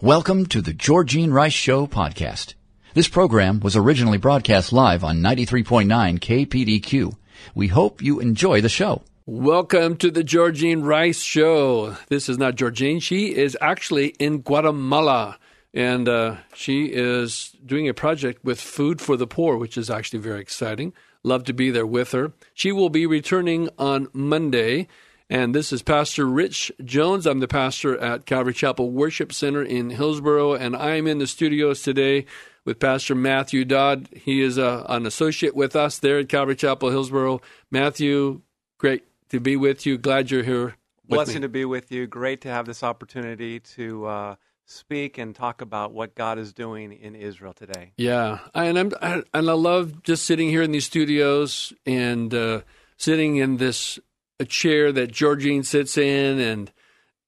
Welcome 0.00 0.46
to 0.46 0.60
the 0.60 0.72
Georgine 0.72 1.32
Rice 1.32 1.52
Show 1.52 1.88
podcast. 1.88 2.54
This 2.94 3.08
program 3.08 3.58
was 3.58 3.74
originally 3.74 4.16
broadcast 4.16 4.72
live 4.72 5.02
on 5.02 5.18
93.9 5.18 6.20
KPDQ. 6.20 7.16
We 7.56 7.66
hope 7.66 8.00
you 8.00 8.20
enjoy 8.20 8.60
the 8.60 8.68
show. 8.68 9.02
Welcome 9.26 9.96
to 9.96 10.12
the 10.12 10.22
Georgine 10.22 10.82
Rice 10.82 11.20
Show. 11.20 11.96
This 12.10 12.28
is 12.28 12.38
not 12.38 12.54
Georgine. 12.54 13.00
She 13.00 13.34
is 13.34 13.58
actually 13.60 14.10
in 14.20 14.42
Guatemala 14.42 15.36
and 15.74 16.08
uh, 16.08 16.36
she 16.54 16.84
is 16.84 17.56
doing 17.66 17.88
a 17.88 17.92
project 17.92 18.44
with 18.44 18.60
Food 18.60 19.00
for 19.00 19.16
the 19.16 19.26
Poor, 19.26 19.56
which 19.56 19.76
is 19.76 19.90
actually 19.90 20.20
very 20.20 20.40
exciting. 20.40 20.92
Love 21.24 21.42
to 21.42 21.52
be 21.52 21.72
there 21.72 21.84
with 21.84 22.12
her. 22.12 22.32
She 22.54 22.70
will 22.70 22.88
be 22.88 23.04
returning 23.04 23.68
on 23.76 24.06
Monday 24.12 24.86
and 25.30 25.54
this 25.54 25.72
is 25.72 25.82
Pastor 25.82 26.26
Rich 26.26 26.72
Jones. 26.84 27.26
I'm 27.26 27.40
the 27.40 27.48
pastor 27.48 27.98
at 27.98 28.24
Calvary 28.24 28.54
Chapel 28.54 28.90
Worship 28.90 29.32
Center 29.32 29.62
in 29.62 29.90
Hillsboro, 29.90 30.54
and 30.54 30.74
I'm 30.74 31.06
in 31.06 31.18
the 31.18 31.26
studios 31.26 31.82
today 31.82 32.24
with 32.64 32.78
Pastor 32.78 33.14
Matthew 33.14 33.64
Dodd. 33.64 34.08
He 34.12 34.40
is 34.40 34.58
uh, 34.58 34.86
an 34.88 35.04
associate 35.04 35.54
with 35.54 35.76
us 35.76 35.98
there 35.98 36.18
at 36.18 36.28
Calvary 36.28 36.56
Chapel 36.56 36.90
Hillsboro. 36.90 37.42
Matthew, 37.70 38.40
great 38.78 39.04
to 39.28 39.38
be 39.38 39.56
with 39.56 39.84
you. 39.84 39.98
Glad 39.98 40.30
you're 40.30 40.42
here. 40.42 40.76
Blessing 41.06 41.36
me. 41.36 41.40
to 41.42 41.48
be 41.48 41.64
with 41.64 41.92
you. 41.92 42.06
Great 42.06 42.40
to 42.42 42.48
have 42.48 42.66
this 42.66 42.82
opportunity 42.82 43.60
to 43.60 44.06
uh, 44.06 44.36
speak 44.64 45.18
and 45.18 45.34
talk 45.34 45.60
about 45.60 45.92
what 45.92 46.14
God 46.14 46.38
is 46.38 46.54
doing 46.54 46.92
in 46.92 47.14
Israel 47.14 47.52
today. 47.52 47.92
Yeah, 47.98 48.38
and 48.54 48.78
I'm 48.78 48.92
I, 49.02 49.22
and 49.34 49.50
I 49.50 49.54
love 49.54 50.02
just 50.02 50.24
sitting 50.24 50.48
here 50.48 50.62
in 50.62 50.72
these 50.72 50.86
studios 50.86 51.72
and 51.84 52.32
uh, 52.32 52.62
sitting 52.96 53.36
in 53.36 53.58
this 53.58 53.98
a 54.40 54.44
chair 54.44 54.92
that 54.92 55.12
Georgine 55.12 55.62
sits 55.62 55.96
in 55.96 56.38
and 56.38 56.72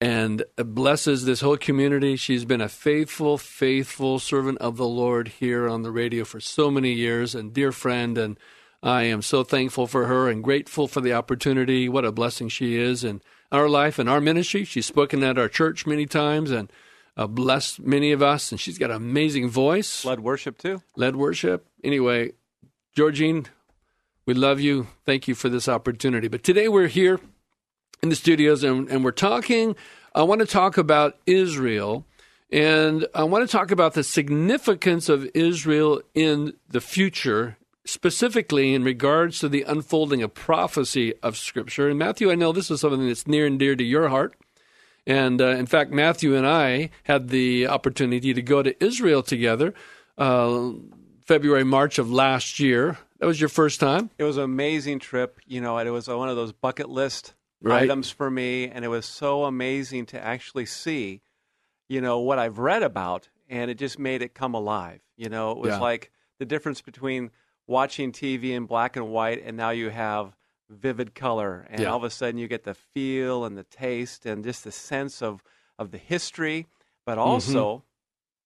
and 0.02 0.42
blesses 0.56 1.26
this 1.26 1.42
whole 1.42 1.58
community. 1.58 2.16
She's 2.16 2.46
been 2.46 2.62
a 2.62 2.70
faithful, 2.70 3.36
faithful 3.36 4.18
servant 4.18 4.56
of 4.58 4.78
the 4.78 4.88
Lord 4.88 5.28
here 5.28 5.68
on 5.68 5.82
the 5.82 5.90
radio 5.90 6.24
for 6.24 6.40
so 6.40 6.70
many 6.70 6.92
years 6.92 7.34
and 7.34 7.52
dear 7.52 7.70
friend 7.70 8.16
and 8.16 8.38
I 8.82 9.02
am 9.02 9.20
so 9.20 9.44
thankful 9.44 9.86
for 9.86 10.06
her 10.06 10.30
and 10.30 10.42
grateful 10.42 10.88
for 10.88 11.02
the 11.02 11.12
opportunity. 11.12 11.88
What 11.88 12.06
a 12.06 12.12
blessing 12.12 12.48
she 12.48 12.76
is 12.76 13.04
in 13.04 13.20
our 13.52 13.68
life 13.68 13.98
and 13.98 14.08
our 14.08 14.20
ministry. 14.20 14.64
She's 14.64 14.86
spoken 14.86 15.22
at 15.22 15.36
our 15.36 15.48
church 15.48 15.86
many 15.86 16.06
times 16.06 16.50
and 16.50 16.72
uh, 17.16 17.26
blessed 17.26 17.80
many 17.80 18.12
of 18.12 18.22
us. 18.22 18.50
And 18.50 18.60
she's 18.60 18.78
got 18.78 18.90
an 18.90 18.96
amazing 18.96 19.50
voice. 19.50 20.04
Led 20.04 20.20
worship 20.20 20.56
too. 20.56 20.82
Led 20.96 21.16
worship. 21.16 21.66
Anyway, 21.84 22.32
Georgine, 22.94 23.46
we 24.30 24.34
love 24.34 24.60
you. 24.60 24.86
Thank 25.06 25.26
you 25.26 25.34
for 25.34 25.48
this 25.48 25.68
opportunity. 25.68 26.28
But 26.28 26.44
today 26.44 26.68
we're 26.68 26.86
here 26.86 27.18
in 28.00 28.10
the 28.10 28.14
studios 28.14 28.62
and, 28.62 28.88
and 28.88 29.02
we're 29.02 29.10
talking. 29.10 29.74
I 30.14 30.22
want 30.22 30.40
to 30.40 30.46
talk 30.46 30.78
about 30.78 31.18
Israel 31.26 32.06
and 32.52 33.08
I 33.12 33.24
want 33.24 33.44
to 33.44 33.50
talk 33.50 33.72
about 33.72 33.94
the 33.94 34.04
significance 34.04 35.08
of 35.08 35.28
Israel 35.34 36.00
in 36.14 36.54
the 36.68 36.80
future, 36.80 37.56
specifically 37.84 38.72
in 38.72 38.84
regards 38.84 39.40
to 39.40 39.48
the 39.48 39.64
unfolding 39.64 40.22
of 40.22 40.32
prophecy 40.32 41.12
of 41.24 41.36
Scripture. 41.36 41.88
And 41.88 41.98
Matthew, 41.98 42.30
I 42.30 42.36
know 42.36 42.52
this 42.52 42.70
is 42.70 42.82
something 42.82 43.08
that's 43.08 43.26
near 43.26 43.46
and 43.46 43.58
dear 43.58 43.74
to 43.74 43.82
your 43.82 44.10
heart. 44.10 44.36
And 45.08 45.42
uh, 45.42 45.46
in 45.46 45.66
fact, 45.66 45.90
Matthew 45.90 46.36
and 46.36 46.46
I 46.46 46.90
had 47.02 47.30
the 47.30 47.66
opportunity 47.66 48.32
to 48.32 48.42
go 48.42 48.62
to 48.62 48.80
Israel 48.80 49.24
together 49.24 49.74
uh, 50.16 50.70
February, 51.26 51.64
March 51.64 51.98
of 51.98 52.12
last 52.12 52.60
year. 52.60 52.96
That 53.20 53.26
was 53.26 53.38
your 53.38 53.50
first 53.50 53.80
time? 53.80 54.10
It 54.18 54.24
was 54.24 54.38
an 54.38 54.44
amazing 54.44 54.98
trip. 54.98 55.40
You 55.46 55.60
know, 55.60 55.76
it 55.78 55.88
was 55.90 56.08
one 56.08 56.30
of 56.30 56.36
those 56.36 56.52
bucket 56.52 56.88
list 56.88 57.34
Right. 57.62 57.82
items 57.82 58.10
for 58.10 58.30
me, 58.30 58.68
and 58.68 58.82
it 58.84 58.88
was 58.88 59.04
so 59.04 59.44
amazing 59.44 60.06
to 60.06 60.20
actually 60.20 60.64
see, 60.64 61.20
you 61.90 62.00
know, 62.00 62.18
what 62.20 62.38
I've 62.38 62.58
read 62.58 62.82
about, 62.82 63.28
and 63.50 63.70
it 63.70 63.76
just 63.76 63.98
made 63.98 64.22
it 64.22 64.32
come 64.32 64.54
alive. 64.54 65.02
You 65.18 65.28
know, 65.28 65.50
it 65.52 65.58
was 65.58 65.74
Yeah. 65.74 65.80
like 65.80 66.10
the 66.38 66.46
difference 66.46 66.80
between 66.80 67.30
watching 67.66 68.12
TV 68.12 68.52
in 68.52 68.64
black 68.64 68.96
and 68.96 69.10
white, 69.10 69.42
and 69.44 69.54
now 69.58 69.68
you 69.70 69.90
have 69.90 70.34
vivid 70.70 71.14
color, 71.14 71.66
and 71.68 71.82
Yeah. 71.82 71.90
all 71.90 71.98
of 71.98 72.04
a 72.04 72.10
sudden 72.10 72.38
you 72.38 72.48
get 72.48 72.64
the 72.64 72.72
feel 72.72 73.44
and 73.44 73.58
the 73.58 73.64
taste 73.64 74.24
and 74.24 74.42
just 74.42 74.64
the 74.64 74.72
sense 74.72 75.20
of 75.20 75.42
of 75.78 75.90
the 75.90 75.98
history, 75.98 76.66
but 77.04 77.18
Mm-hmm. 77.18 77.26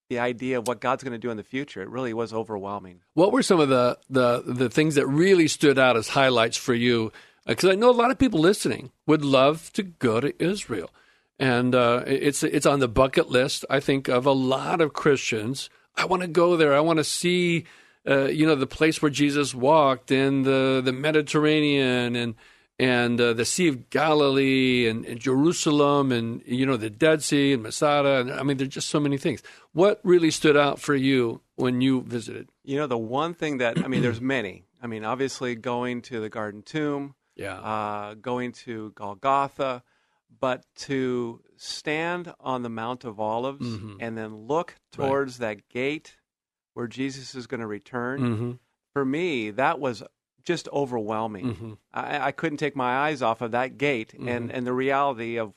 The 0.09 0.19
idea 0.19 0.59
of 0.59 0.69
what 0.69 0.81
God's 0.81 1.03
going 1.03 1.13
to 1.13 1.19
do 1.19 1.31
in 1.31 1.37
the 1.37 1.43
future. 1.43 1.83
It 1.83 1.89
really 1.89 2.13
was 2.13 2.33
overwhelming. 2.33 3.01
What 3.15 3.33
were 3.33 3.43
some 3.43 3.61
of 3.61 3.69
the, 3.69 3.99
the, 4.11 4.43
the 4.47 4.71
things 4.71 4.97
that 4.97 5.07
really 5.07 5.49
stood 5.49 5.79
out 5.79 5.97
as 5.97 6.09
highlights 6.09 6.57
for 6.57 6.75
you? 6.75 7.13
Because 7.47 7.71
I 7.71 7.75
know 7.75 7.91
a 7.91 7.93
lot 7.93 8.11
of 8.11 8.19
people 8.19 8.41
listening 8.41 8.91
would 9.07 9.25
love 9.25 9.73
to 9.75 9.83
go 9.83 10.21
to 10.21 10.43
Israel. 10.43 10.91
And 11.39 11.75
uh, 11.75 12.05
it's, 12.07 12.43
it's 12.43 12.67
on 12.67 12.81
the 12.81 12.89
bucket 12.89 13.29
list, 13.29 13.65
I 13.69 13.81
think, 13.81 14.09
of 14.09 14.25
a 14.27 14.33
lot 14.33 14.81
of 14.81 14.93
Christians. 14.93 15.69
I 15.97 16.05
want 16.05 16.23
to 16.23 16.29
go 16.29 16.57
there. 16.57 16.75
I 16.75 16.81
want 16.81 16.99
to 16.99 17.05
see, 17.05 17.65
uh, 18.09 18.27
you 18.27 18.47
know, 18.47 18.55
the 18.55 18.67
place 18.67 19.03
where 19.03 19.11
Jesus 19.11 19.55
walked 19.55 20.11
and 20.11 20.45
the, 20.45 20.81
the 20.85 20.93
Mediterranean 20.93 22.15
and, 22.15 22.35
and 22.79 23.21
uh, 23.21 23.33
the 23.33 23.45
Sea 23.45 23.69
of 23.69 23.89
Galilee 23.91 24.89
and, 24.89 25.05
and 25.05 25.21
Jerusalem 25.21 26.11
and, 26.13 26.43
you 26.45 26.67
know, 26.67 26.77
the 26.77 26.91
Dead 26.91 27.23
Sea 27.23 27.53
and 27.53 27.63
Masada. 27.63 28.21
And, 28.21 28.33
I 28.33 28.43
mean, 28.43 28.57
there's 28.57 28.71
just 28.71 28.89
so 28.89 28.99
many 29.01 29.17
things. 29.17 29.43
What 29.73 30.01
really 30.03 30.31
stood 30.31 30.57
out 30.57 30.81
for 30.81 30.95
you 30.95 31.41
when 31.57 31.81
you 31.81 32.03
visited? 32.03 32.49
You 32.65 32.77
know, 32.79 32.87
the 32.87 32.99
one 32.99 33.35
thing 33.35 33.59
that 33.59 33.79
I 33.79 33.87
mean, 33.89 34.03
there's 34.03 34.21
many. 34.21 34.65
I 34.83 34.87
mean, 34.87 35.05
obviously 35.05 35.55
going 35.55 36.03
to 36.03 36.21
the 36.21 36.29
Garden 36.29 36.63
Tomb, 36.63 37.15
Yeah. 37.37 37.55
uh, 37.59 38.15
going 38.15 38.53
to 38.65 38.91
Golgotha, 38.97 39.83
but 40.41 40.65
to 40.77 41.41
stand 41.57 42.35
on 42.41 42.63
the 42.63 42.69
Mount 42.69 43.05
of 43.05 43.21
Olives 43.21 43.67
Mhm. 43.67 43.97
and 44.01 44.19
then 44.19 44.35
look 44.49 44.75
Right. 44.99 45.07
towards 45.07 45.39
that 45.39 45.69
gate 45.69 46.17
where 46.75 46.89
Jesus 46.89 47.35
is 47.37 47.47
going 47.47 47.61
to 47.61 47.67
return. 47.69 48.21
mm-hmm. 48.21 48.51
For 48.93 49.05
me, 49.05 49.51
that 49.53 49.79
was 49.81 50.03
just 50.45 50.69
overwhelming. 50.73 51.47
Mm-hmm. 51.55 51.73
I, 51.93 52.27
I 52.29 52.33
couldn't 52.33 52.59
take 52.59 52.77
my 52.77 52.97
eyes 53.07 53.23
off 53.23 53.41
of 53.41 53.53
that 53.53 53.79
gate 53.79 54.13
and, 54.15 54.51
Mhm. 54.51 54.55
and 54.55 54.67
the 54.67 54.73
reality 54.73 55.39
of 55.39 55.55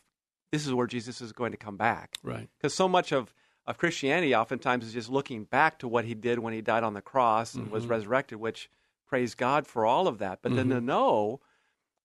this 0.52 0.66
is 0.66 0.74
where 0.74 0.88
Jesus 0.88 1.20
is 1.22 1.34
going 1.34 1.52
to 1.52 1.58
come 1.58 1.76
back. 1.78 2.16
Right. 2.24 2.50
Because 2.58 2.74
so 2.74 2.88
much 2.88 3.12
of, 3.12 3.34
of 3.66 3.78
Christianity 3.78 4.34
oftentimes 4.34 4.86
is 4.86 4.94
just 4.94 5.10
looking 5.10 5.44
back 5.44 5.78
to 5.80 5.88
what 5.88 6.06
he 6.06 6.14
did 6.14 6.40
when 6.40 6.54
he 6.54 6.62
died 6.62 6.84
on 6.84 6.94
the 6.94 7.02
cross 7.02 7.54
and 7.54 7.70
was 7.70 7.86
Mhm. 7.86 7.90
resurrected, 7.90 8.40
which 8.40 8.70
praise 9.08 9.36
God 9.36 9.68
for 9.68 9.86
all 9.86 10.08
of 10.08 10.20
that. 10.20 10.40
But 10.42 10.56
then 10.56 10.70
to 10.70 10.76
Mhm. 10.80 10.86
know 10.86 11.42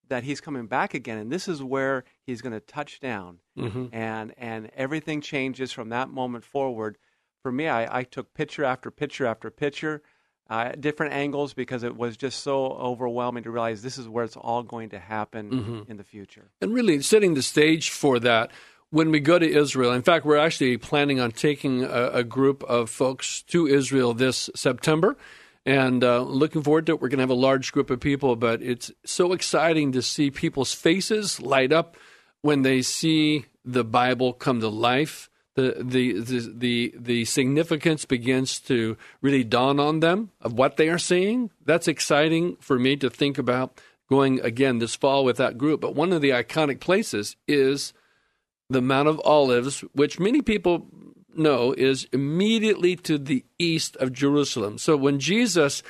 that 0.09 0.23
he's 0.25 0.41
coming 0.41 0.67
back 0.67 0.93
again, 0.93 1.17
and 1.17 1.31
this 1.31 1.47
is 1.47 1.63
where 1.63 2.03
he's 2.25 2.41
going 2.41 2.51
to 2.53 2.59
touch 2.59 2.99
down, 2.99 3.39
Mm-hmm. 3.57 3.87
and 3.95 4.33
and 4.37 4.69
everything 4.75 5.21
changes 5.21 5.71
from 5.71 5.89
that 5.89 6.09
moment 6.09 6.43
forward. 6.43 6.97
For 7.41 7.51
me, 7.51 7.67
I, 7.69 7.99
I 7.99 8.03
took 8.03 8.33
picture 8.33 8.65
after 8.65 8.91
picture 8.91 9.25
after 9.25 9.49
picture, 9.49 10.01
uh, 10.49 10.71
different 10.79 11.13
angles 11.13 11.53
because 11.53 11.83
it 11.83 11.95
was 11.95 12.17
just 12.17 12.43
so 12.43 12.65
overwhelming 12.65 13.43
to 13.43 13.51
realize 13.51 13.81
this 13.81 13.97
is 13.97 14.07
where 14.07 14.23
it's 14.25 14.35
all 14.35 14.63
going 14.63 14.89
to 14.89 14.99
happen 14.99 15.49
Mhm. 15.49 15.89
in 15.89 15.97
the 15.97 16.03
future. 16.03 16.49
And 16.61 16.73
really 16.73 17.01
setting 17.01 17.33
the 17.33 17.41
stage 17.41 17.89
for 17.89 18.19
that 18.19 18.51
when 18.89 19.09
we 19.09 19.19
go 19.19 19.39
to 19.39 19.49
Israel. 19.49 19.91
In 19.93 20.01
fact, 20.03 20.25
we're 20.25 20.37
actually 20.37 20.77
planning 20.77 21.19
on 21.19 21.31
taking 21.31 21.83
a, 21.83 22.09
a 22.13 22.23
group 22.23 22.63
of 22.65 22.89
folks 22.89 23.41
to 23.43 23.65
Israel 23.67 24.13
this 24.13 24.49
September. 24.55 25.15
And 25.65 26.03
uh, 26.03 26.21
looking 26.23 26.61
forward 26.61 26.85
to 26.87 26.91
it. 26.91 27.01
We're 27.01 27.07
going 27.07 27.19
to 27.19 27.23
have 27.23 27.29
a 27.29 27.33
large 27.35 27.71
group 27.71 27.89
of 27.89 28.01
people, 28.01 28.35
but 28.35 28.61
it's 28.61 28.91
so 29.05 29.31
exciting 29.31 29.93
to 29.93 30.01
see 30.01 30.29
people's 30.29 30.73
faces 30.73 31.39
light 31.39 31.71
up 31.71 31.95
when 32.41 32.63
they 32.63 32.81
see 32.81 33.45
the 33.63 33.85
Bible 33.85 34.33
come 34.33 34.59
to 34.59 34.67
life. 34.67 35.29
The, 35.55 35.75
the 35.79 36.19
the 36.19 36.51
the 36.55 36.93
the 36.97 37.25
significance 37.25 38.05
begins 38.05 38.59
to 38.61 38.97
really 39.21 39.43
dawn 39.43 39.79
on 39.79 39.99
them 39.99 40.31
of 40.41 40.53
what 40.53 40.77
they 40.77 40.89
are 40.89 40.97
seeing. 40.97 41.51
That's 41.63 41.87
exciting 41.87 42.57
for 42.59 42.79
me 42.79 42.95
to 42.97 43.09
think 43.09 43.37
about 43.37 43.79
going 44.09 44.39
again 44.41 44.79
this 44.79 44.95
fall 44.95 45.23
with 45.23 45.37
that 45.37 45.57
group. 45.57 45.81
But 45.81 45.95
one 45.95 46.11
of 46.11 46.21
the 46.21 46.31
iconic 46.31 46.79
places 46.79 47.35
is 47.47 47.93
the 48.69 48.81
Mount 48.81 49.07
of 49.07 49.21
Olives, 49.23 49.81
which 49.93 50.19
many 50.19 50.41
people 50.41 50.87
know 51.35 51.73
is 51.73 52.07
immediately 52.11 52.95
to 52.95 53.17
the 53.17 53.45
east 53.59 53.95
of 53.97 54.13
Jerusalem. 54.13 54.77
So 54.77 54.97
when 54.97 55.19
Jesus 55.19 55.83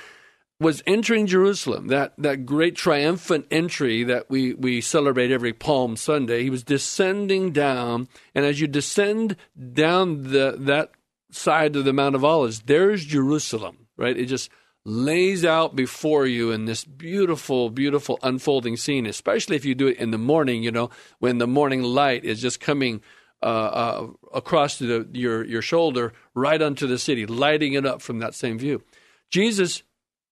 was 0.59 0.83
entering 0.85 1.27
Jerusalem, 1.27 1.87
that, 1.87 2.13
that 2.17 2.45
great 2.45 2.75
triumphant 2.75 3.45
entry 3.51 4.03
that 4.03 4.29
we, 4.29 4.53
we 4.53 4.81
celebrate 4.81 5.31
every 5.31 5.53
Palm 5.53 5.95
Sunday, 5.95 6.43
he 6.43 6.49
was 6.49 6.63
descending 6.63 7.51
down, 7.51 8.07
and 8.33 8.45
as 8.45 8.61
you 8.61 8.67
descend 8.67 9.35
down 9.73 10.23
the 10.31 10.55
that 10.59 10.91
side 11.31 11.75
of 11.75 11.83
the 11.83 11.93
Mount 11.93 12.15
of 12.15 12.23
Olives, 12.23 12.61
there's 12.61 13.03
Jerusalem, 13.03 13.87
right? 13.97 14.15
It 14.15 14.27
just 14.27 14.49
lays 14.85 15.43
out 15.45 15.75
before 15.75 16.25
you 16.25 16.51
in 16.51 16.65
this 16.65 16.83
beautiful, 16.83 17.69
beautiful 17.69 18.19
unfolding 18.21 18.77
scene, 18.77 19.05
especially 19.05 19.55
if 19.55 19.65
you 19.65 19.75
do 19.75 19.87
it 19.87 19.97
in 19.97 20.11
the 20.11 20.17
morning, 20.17 20.61
you 20.63 20.71
know, 20.71 20.89
when 21.19 21.37
the 21.37 21.47
morning 21.47 21.81
light 21.81 22.23
is 22.25 22.41
just 22.41 22.59
coming 22.59 23.01
uh, 23.41 23.45
uh, 23.45 24.07
across 24.33 24.77
the, 24.77 25.07
your, 25.13 25.43
your 25.45 25.61
shoulder 25.61 26.13
right 26.33 26.61
onto 26.61 26.85
the 26.85 26.99
city, 26.99 27.25
lighting 27.25 27.73
it 27.73 27.85
up 27.85 28.01
from 28.01 28.19
that 28.19 28.35
same 28.35 28.59
view. 28.59 28.81
Jesus 29.29 29.83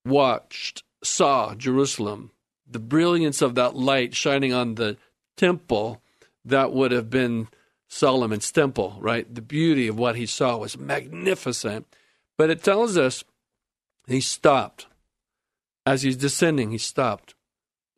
watched, 0.06 0.84
saw 1.04 1.56
Jerusalem, 1.56 2.32
the 2.70 2.80
brilliance 2.80 3.42
of 3.42 3.56
that 3.56 3.76
light 3.76 4.16
shining 4.16 4.54
on 4.54 4.76
the 4.76 4.98
temple 5.38 6.02
that 6.46 6.72
would 6.72 6.92
have 6.92 7.10
been 7.10 7.48
Solomon's 7.88 8.52
temple, 8.52 8.98
right? 9.00 9.34
The 9.34 9.42
beauty 9.42 9.88
of 9.88 10.00
what 10.00 10.16
he 10.16 10.26
saw 10.26 10.58
was 10.58 10.78
magnificent. 10.78 11.86
But 12.38 12.50
it 12.50 12.64
tells 12.64 12.98
us 12.98 13.24
he 14.08 14.22
stopped. 14.22 14.88
As 15.86 16.04
he's 16.04 16.16
descending, 16.16 16.72
he 16.72 16.78
stopped, 16.78 17.34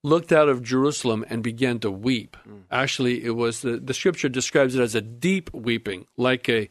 looked 0.03 0.31
out 0.31 0.50
of 0.50 0.63
Jerusalem, 0.63 1.25
and 1.29 1.44
began 1.44 1.79
to 1.79 1.91
weep. 1.91 2.38
Mm. 2.47 2.63
Actually, 2.71 3.23
it 3.23 3.35
was 3.35 3.61
the, 3.61 3.77
the 3.77 3.94
scripture 3.94 4.29
describes 4.29 4.73
it 4.75 4.81
as 4.81 4.95
a 4.95 5.01
deep 5.01 5.53
weeping, 5.53 6.07
like 6.17 6.47
a 6.50 6.69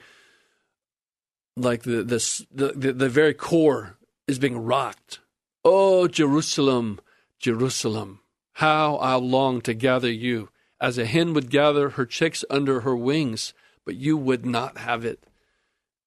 like 1.56 1.82
the, 1.82 2.02
the 2.02 2.46
the 2.50 2.92
the 2.92 3.08
very 3.10 3.34
core 3.34 3.98
is 4.26 4.38
being 4.38 4.56
rocked 4.56 5.20
Oh, 5.64 6.08
Jerusalem, 6.08 7.00
Jerusalem, 7.38 8.20
how 8.54 8.96
I 8.96 9.14
long 9.14 9.60
to 9.62 9.74
gather 9.74 10.10
you, 10.10 10.48
as 10.80 10.98
a 10.98 11.06
hen 11.06 11.32
would 11.34 11.50
gather 11.50 11.90
her 11.90 12.04
chicks 12.04 12.44
under 12.50 12.80
her 12.80 12.96
wings, 12.96 13.54
but 13.84 13.94
you 13.94 14.16
would 14.16 14.44
not 14.44 14.78
have 14.78 15.04
it. 15.04 15.24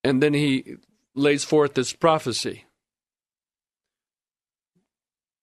And 0.04 0.22
then 0.22 0.34
he 0.34 0.76
lays 1.14 1.44
forth 1.44 1.74
this 1.74 1.92
prophecy 1.92 2.64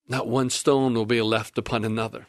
Not 0.08 0.28
one 0.28 0.50
stone 0.52 0.94
will 0.94 1.08
be 1.08 1.22
left 1.22 1.58
upon 1.58 1.84
another. 1.84 2.28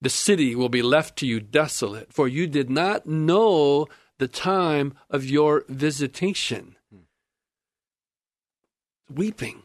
The 0.00 0.10
city 0.10 0.54
will 0.54 0.68
be 0.68 0.82
left 0.82 1.16
to 1.18 1.26
you 1.26 1.40
desolate, 1.40 2.12
for 2.12 2.28
you 2.28 2.46
did 2.46 2.70
not 2.70 3.06
know 3.06 3.88
the 4.18 4.28
time 4.28 4.94
of 5.10 5.24
your 5.24 5.64
visitation. 5.68 6.76
Hmm. 6.92 7.00
Weeping 9.12 9.63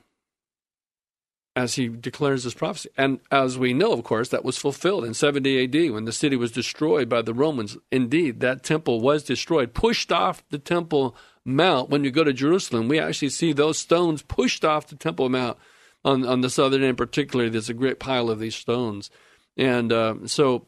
as 1.55 1.75
he 1.75 1.87
declares 1.87 2.43
this 2.43 2.53
prophecy. 2.53 2.89
And 2.97 3.19
as 3.31 3.57
we 3.57 3.73
know, 3.73 3.93
of 3.93 4.03
course, 4.03 4.29
that 4.29 4.45
was 4.45 4.57
fulfilled 4.57 5.03
in 5.03 5.13
70 5.13 5.63
AD 5.63 5.91
when 5.91 6.05
the 6.05 6.11
city 6.11 6.35
was 6.35 6.51
destroyed 6.51 7.09
by 7.09 7.21
the 7.21 7.33
Romans. 7.33 7.77
Indeed, 7.91 8.39
that 8.39 8.63
temple 8.63 9.01
was 9.01 9.23
destroyed, 9.23 9.73
pushed 9.73 10.11
off 10.11 10.43
the 10.49 10.59
Temple 10.59 11.15
Mount. 11.43 11.89
When 11.89 12.03
you 12.03 12.11
go 12.11 12.23
to 12.23 12.33
Jerusalem, 12.33 12.87
we 12.87 12.99
actually 12.99 13.29
see 13.29 13.51
those 13.51 13.77
stones 13.77 14.21
pushed 14.21 14.63
off 14.63 14.87
the 14.87 14.95
Temple 14.95 15.29
Mount. 15.29 15.57
On, 16.05 16.25
on 16.25 16.39
the 16.39 16.49
southern 16.49 16.81
end, 16.81 16.97
particularly, 16.97 17.49
there's 17.49 17.69
a 17.69 17.73
great 17.73 17.99
pile 17.99 18.29
of 18.29 18.39
these 18.39 18.55
stones. 18.55 19.09
And 19.57 19.91
uh, 19.91 20.15
so 20.27 20.67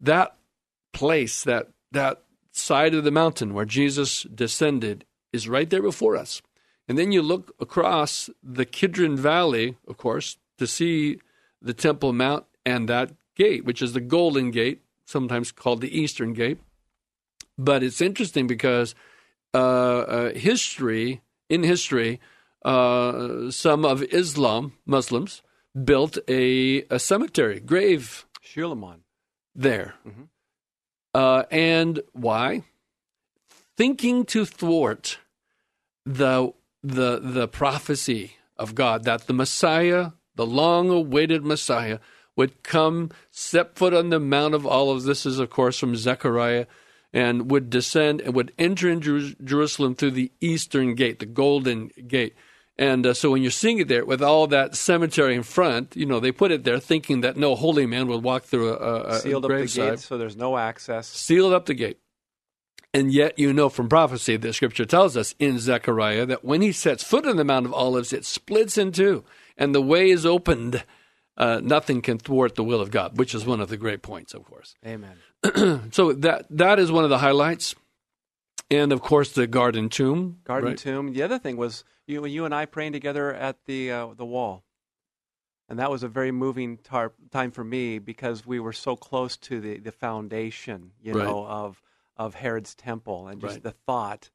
that 0.00 0.36
place, 0.92 1.44
that, 1.44 1.68
that 1.92 2.22
side 2.50 2.92
of 2.92 3.04
the 3.04 3.12
mountain 3.12 3.54
where 3.54 3.64
Jesus 3.64 4.24
descended, 4.24 5.04
is 5.32 5.48
right 5.48 5.70
there 5.70 5.82
before 5.82 6.16
us. 6.16 6.42
And 6.88 6.98
then 6.98 7.12
you 7.12 7.22
look 7.22 7.54
across 7.60 8.28
the 8.42 8.64
Kidron 8.64 9.16
Valley, 9.16 9.76
of 9.86 9.96
course, 9.96 10.36
to 10.58 10.66
see 10.66 11.18
the 11.60 11.74
Temple 11.74 12.12
Mount 12.12 12.44
and 12.66 12.88
that 12.88 13.12
gate, 13.36 13.64
which 13.64 13.82
is 13.82 13.92
the 13.92 14.00
Golden 14.00 14.50
Gate, 14.50 14.82
sometimes 15.04 15.52
called 15.52 15.80
the 15.80 15.96
Eastern 15.96 16.32
Gate. 16.32 16.58
But 17.56 17.82
it's 17.82 18.00
interesting 18.00 18.46
because 18.46 18.94
uh, 19.54 19.58
uh, 19.58 20.34
history, 20.34 21.22
in 21.48 21.62
history, 21.62 22.20
uh, 22.64 23.50
some 23.50 23.84
of 23.84 24.02
Islam, 24.04 24.72
Muslims, 24.86 25.42
built 25.84 26.18
a, 26.28 26.82
a 26.90 26.98
cemetery, 26.98 27.60
grave. 27.60 28.26
Suleiman. 28.42 29.02
There. 29.54 29.94
Mm-hmm. 30.06 30.22
Uh, 31.14 31.44
and 31.50 32.00
why? 32.12 32.64
Thinking 33.76 34.24
to 34.26 34.44
thwart 34.44 35.18
the 36.04 36.52
the 36.82 37.20
the 37.22 37.48
prophecy 37.48 38.36
of 38.56 38.74
God 38.74 39.04
that 39.04 39.26
the 39.26 39.32
Messiah, 39.32 40.10
the 40.36 40.46
long 40.46 40.90
awaited 40.90 41.44
Messiah, 41.44 41.98
would 42.36 42.62
come, 42.62 43.10
step 43.30 43.76
foot 43.76 43.94
on 43.94 44.10
the 44.10 44.20
Mount 44.20 44.54
of 44.54 44.66
Olives. 44.66 45.04
This 45.04 45.26
is, 45.26 45.38
of 45.38 45.50
course, 45.50 45.78
from 45.78 45.96
Zechariah, 45.96 46.66
and 47.12 47.50
would 47.50 47.70
descend 47.70 48.20
and 48.20 48.34
would 48.34 48.52
enter 48.58 48.88
in 48.88 49.00
Jer- 49.00 49.34
Jerusalem 49.42 49.94
through 49.94 50.12
the 50.12 50.32
eastern 50.40 50.94
gate, 50.94 51.18
the 51.18 51.26
Golden 51.26 51.90
Gate. 52.06 52.34
And 52.78 53.06
uh, 53.06 53.14
so 53.14 53.30
when 53.30 53.42
you're 53.42 53.50
seeing 53.50 53.78
it 53.78 53.88
there 53.88 54.04
with 54.04 54.22
all 54.22 54.46
that 54.46 54.74
cemetery 54.74 55.34
in 55.34 55.42
front, 55.42 55.94
you 55.94 56.06
know, 56.06 56.20
they 56.20 56.32
put 56.32 56.50
it 56.50 56.64
there 56.64 56.78
thinking 56.78 57.20
that 57.20 57.36
no 57.36 57.54
holy 57.54 57.84
man 57.84 58.08
would 58.08 58.22
walk 58.22 58.44
through 58.44 58.72
a, 58.72 59.02
a 59.02 59.18
Sealed 59.20 59.44
a 59.44 59.48
up 59.48 59.60
the 59.60 59.66
gate 59.66 59.98
so 59.98 60.16
there's 60.16 60.36
no 60.36 60.56
access. 60.56 61.06
Sealed 61.06 61.52
up 61.52 61.66
the 61.66 61.74
gate. 61.74 61.98
And 62.94 63.12
yet, 63.12 63.38
you 63.38 63.52
know 63.54 63.68
from 63.70 63.88
prophecy, 63.88 64.36
that 64.36 64.52
scripture 64.52 64.84
tells 64.84 65.16
us 65.16 65.34
in 65.38 65.58
Zechariah 65.58 66.26
that 66.26 66.44
when 66.44 66.60
he 66.60 66.72
sets 66.72 67.02
foot 67.02 67.26
on 67.26 67.36
the 67.36 67.44
Mount 67.44 67.64
of 67.64 67.72
Olives, 67.72 68.12
it 68.12 68.24
splits 68.26 68.76
in 68.76 68.92
two, 68.92 69.24
and 69.56 69.74
the 69.74 69.80
way 69.80 70.10
is 70.10 70.26
opened. 70.26 70.84
Uh, 71.34 71.60
nothing 71.62 72.02
can 72.02 72.18
thwart 72.18 72.54
the 72.54 72.62
will 72.64 72.82
of 72.82 72.90
God, 72.90 73.16
which 73.18 73.34
is 73.34 73.46
one 73.46 73.60
of 73.62 73.70
the 73.70 73.78
great 73.78 74.02
points, 74.02 74.34
of 74.34 74.44
course. 74.44 74.74
Amen. 74.86 75.16
so 75.90 76.12
that 76.12 76.44
that 76.50 76.78
is 76.78 76.92
one 76.92 77.04
of 77.04 77.10
the 77.10 77.18
highlights, 77.18 77.74
and 78.70 78.92
of 78.92 79.00
course 79.00 79.32
the 79.32 79.46
garden 79.46 79.88
tomb. 79.88 80.40
Garden 80.44 80.70
right? 80.70 80.78
tomb. 80.78 81.14
The 81.14 81.22
other 81.22 81.38
thing 81.38 81.56
was 81.56 81.84
you, 82.06 82.26
you 82.26 82.44
and 82.44 82.54
I 82.54 82.66
praying 82.66 82.92
together 82.92 83.32
at 83.32 83.64
the 83.64 83.90
uh, 83.90 84.08
the 84.14 84.26
wall, 84.26 84.62
and 85.70 85.78
that 85.78 85.90
was 85.90 86.02
a 86.02 86.08
very 86.08 86.30
moving 86.30 86.76
tar- 86.76 87.12
time 87.30 87.50
for 87.50 87.64
me 87.64 87.98
because 87.98 88.44
we 88.46 88.60
were 88.60 88.74
so 88.74 88.94
close 88.94 89.38
to 89.38 89.58
the 89.62 89.78
the 89.78 89.92
foundation, 89.92 90.90
you 91.02 91.14
Right. 91.14 91.24
know, 91.24 91.46
of 91.46 91.80
of 92.26 92.34
Herod's 92.34 92.74
temple 92.74 93.28
and 93.28 93.40
just 93.40 93.54
Right. 93.54 93.62
the 93.62 93.70
thought 93.86 94.30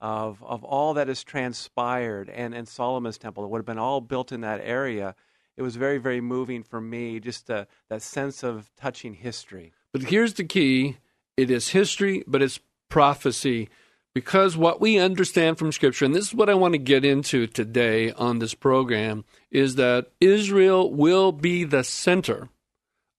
of 0.00 0.42
of 0.42 0.64
all 0.64 0.94
that 0.94 1.08
has 1.08 1.22
transpired 1.22 2.30
and 2.30 2.54
and 2.54 2.66
Solomon's 2.66 3.18
temple 3.18 3.44
it 3.44 3.50
would 3.50 3.58
have 3.58 3.66
been 3.66 3.78
all 3.78 4.00
built 4.00 4.32
in 4.32 4.40
that 4.40 4.60
area. 4.62 5.14
It 5.56 5.62
was 5.62 5.76
very 5.76 5.98
very 5.98 6.20
moving 6.20 6.62
for 6.62 6.80
me 6.80 7.20
just 7.20 7.50
uh, 7.50 7.66
that 7.88 8.02
sense 8.02 8.42
of 8.42 8.70
touching 8.76 9.14
history. 9.14 9.72
But 9.92 10.02
here's 10.02 10.34
the 10.34 10.44
key 10.44 10.96
it 11.36 11.50
is 11.50 11.70
history, 11.70 12.24
but 12.26 12.42
it's 12.42 12.60
prophecy. 12.88 13.68
Because 14.12 14.56
what 14.56 14.80
we 14.80 14.98
understand 14.98 15.56
from 15.56 15.70
Scripture, 15.70 16.04
and 16.04 16.14
this 16.14 16.26
is 16.28 16.34
what 16.34 16.50
I 16.50 16.54
want 16.54 16.74
to 16.74 16.78
get 16.78 17.04
into 17.04 17.46
today 17.46 18.10
on 18.10 18.40
this 18.40 18.54
program, 18.54 19.24
is 19.52 19.76
that 19.76 20.10
Israel 20.20 20.92
will 20.92 21.30
be 21.30 21.62
the 21.62 21.84
center 21.84 22.48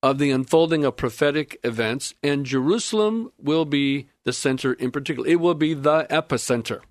of 0.04 0.18
the 0.18 0.32
unfolding 0.32 0.84
of 0.84 0.98
prophetic 0.98 1.60
events, 1.64 2.14
and 2.24 2.46
Jerusalem 2.46 3.32
will 3.38 3.66
be 3.66 4.08
the 4.24 4.34
center 4.34 4.74
in 4.74 4.92
particular. 4.92 5.28
It 5.28 5.40
will 5.40 5.54
be 5.54 5.74
the 5.74 6.06
epicenter 6.10 6.82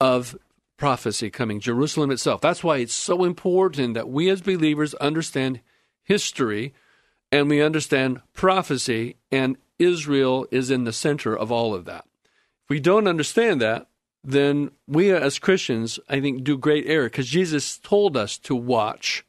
of 0.00 0.38
prophecy 0.76 1.30
coming, 1.30 1.58
Jerusalem 1.58 2.10
itself. 2.10 2.40
That's 2.40 2.62
why 2.62 2.78
it's 2.78 2.94
so 2.94 3.24
important 3.24 3.94
that 3.94 4.08
we 4.08 4.28
as 4.28 4.42
believers 4.42 4.94
understand 4.94 5.60
history 6.02 6.74
and 7.32 7.48
we 7.48 7.60
understand 7.60 8.20
prophecy, 8.34 9.16
and 9.32 9.56
Israel 9.78 10.46
is 10.52 10.70
in 10.70 10.84
the 10.84 10.92
center 10.92 11.36
of 11.36 11.50
all 11.50 11.74
of 11.74 11.86
that. 11.86 12.04
If 12.64 12.70
we 12.70 12.78
don't 12.78 13.08
understand 13.08 13.60
that, 13.60 13.88
then 14.22 14.70
we 14.86 15.10
as 15.12 15.38
Christians, 15.38 15.98
I 16.08 16.20
think, 16.20 16.44
do 16.44 16.56
great 16.56 16.86
error 16.86 17.06
because 17.06 17.26
Jesus 17.26 17.78
told 17.78 18.16
us 18.16 18.38
to 18.38 18.54
watch 18.54 19.24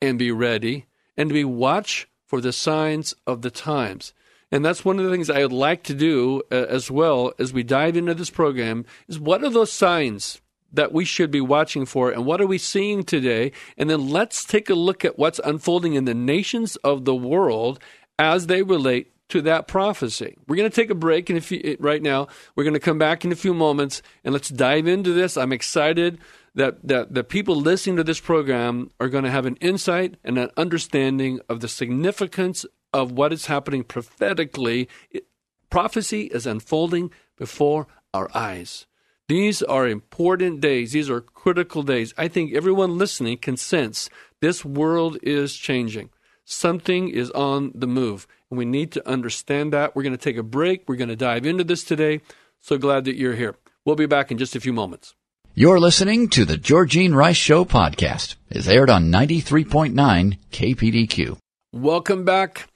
and 0.00 0.18
be 0.18 0.30
ready 0.30 0.86
and 1.16 1.28
to 1.28 1.34
be 1.34 1.44
watch 1.44 2.08
for 2.34 2.40
the 2.40 2.52
signs 2.52 3.14
of 3.28 3.42
the 3.42 3.50
times. 3.50 4.12
And 4.50 4.64
that's 4.64 4.84
one 4.84 4.98
of 4.98 5.04
the 5.04 5.10
things 5.12 5.30
I 5.30 5.42
would 5.42 5.52
like 5.52 5.84
to 5.84 5.94
do 5.94 6.42
uh, 6.50 6.66
as 6.68 6.90
well 6.90 7.32
as 7.38 7.52
we 7.52 7.62
dive 7.62 7.96
into 7.96 8.12
this 8.12 8.28
program 8.28 8.86
is 9.06 9.20
what 9.20 9.44
are 9.44 9.50
those 9.50 9.70
signs 9.70 10.40
that 10.72 10.92
we 10.92 11.04
should 11.04 11.30
be 11.30 11.40
watching 11.40 11.86
for 11.86 12.10
and 12.10 12.26
what 12.26 12.40
are 12.40 12.46
we 12.48 12.58
seeing 12.58 13.04
today? 13.04 13.52
And 13.78 13.88
then 13.88 14.08
let's 14.08 14.44
take 14.44 14.68
a 14.68 14.74
look 14.74 15.04
at 15.04 15.16
what's 15.16 15.38
unfolding 15.44 15.94
in 15.94 16.06
the 16.06 16.12
nations 16.12 16.74
of 16.82 17.04
the 17.04 17.14
world 17.14 17.78
as 18.18 18.48
they 18.48 18.64
relate 18.64 19.12
to 19.28 19.42
that 19.42 19.66
prophecy. 19.66 20.36
We're 20.46 20.56
going 20.56 20.70
to 20.70 20.74
take 20.74 20.90
a 20.90 20.94
break 20.94 21.30
in 21.30 21.36
a 21.36 21.40
few, 21.40 21.76
right 21.80 22.02
now. 22.02 22.28
We're 22.54 22.64
going 22.64 22.74
to 22.74 22.80
come 22.80 22.98
back 22.98 23.24
in 23.24 23.32
a 23.32 23.36
few 23.36 23.54
moments 23.54 24.02
and 24.22 24.32
let's 24.32 24.48
dive 24.48 24.86
into 24.86 25.12
this. 25.12 25.36
I'm 25.36 25.52
excited 25.52 26.18
that, 26.54 26.86
that 26.86 27.14
the 27.14 27.24
people 27.24 27.56
listening 27.56 27.96
to 27.96 28.04
this 28.04 28.20
program 28.20 28.90
are 29.00 29.08
going 29.08 29.24
to 29.24 29.30
have 29.30 29.46
an 29.46 29.56
insight 29.56 30.16
and 30.24 30.38
an 30.38 30.50
understanding 30.56 31.40
of 31.48 31.60
the 31.60 31.68
significance 31.68 32.64
of 32.92 33.12
what 33.12 33.32
is 33.32 33.46
happening 33.46 33.82
prophetically. 33.82 34.88
It, 35.10 35.26
prophecy 35.70 36.26
is 36.26 36.46
unfolding 36.46 37.10
before 37.36 37.88
our 38.12 38.30
eyes. 38.34 38.86
These 39.26 39.62
are 39.62 39.88
important 39.88 40.60
days. 40.60 40.92
These 40.92 41.08
are 41.08 41.22
critical 41.22 41.82
days. 41.82 42.12
I 42.18 42.28
think 42.28 42.54
everyone 42.54 42.98
listening 42.98 43.38
can 43.38 43.56
sense 43.56 44.10
this 44.40 44.64
world 44.64 45.16
is 45.22 45.54
changing. 45.54 46.10
Something 46.44 47.08
is 47.08 47.30
on 47.30 47.72
the 47.74 47.86
move. 47.86 48.26
We 48.56 48.64
need 48.64 48.92
to 48.92 49.08
understand 49.08 49.72
that. 49.72 49.94
We're 49.94 50.02
going 50.02 50.12
to 50.12 50.18
take 50.18 50.36
a 50.36 50.42
break. 50.42 50.84
We're 50.88 50.96
going 50.96 51.08
to 51.08 51.16
dive 51.16 51.46
into 51.46 51.64
this 51.64 51.84
today. 51.84 52.20
So 52.60 52.78
glad 52.78 53.04
that 53.04 53.16
you're 53.16 53.34
here. 53.34 53.56
We'll 53.84 53.96
be 53.96 54.06
back 54.06 54.30
in 54.30 54.38
just 54.38 54.56
a 54.56 54.60
few 54.60 54.72
moments. 54.72 55.14
You're 55.54 55.78
listening 55.78 56.28
to 56.30 56.44
the 56.44 56.56
Georgine 56.56 57.14
Rice 57.14 57.36
Show 57.36 57.64
podcast. 57.64 58.34
It's 58.50 58.66
aired 58.66 58.90
on 58.90 59.12
93.9 59.12 60.38
KPDQ. 60.50 61.36
Welcome 61.72 62.24
back. 62.24 62.68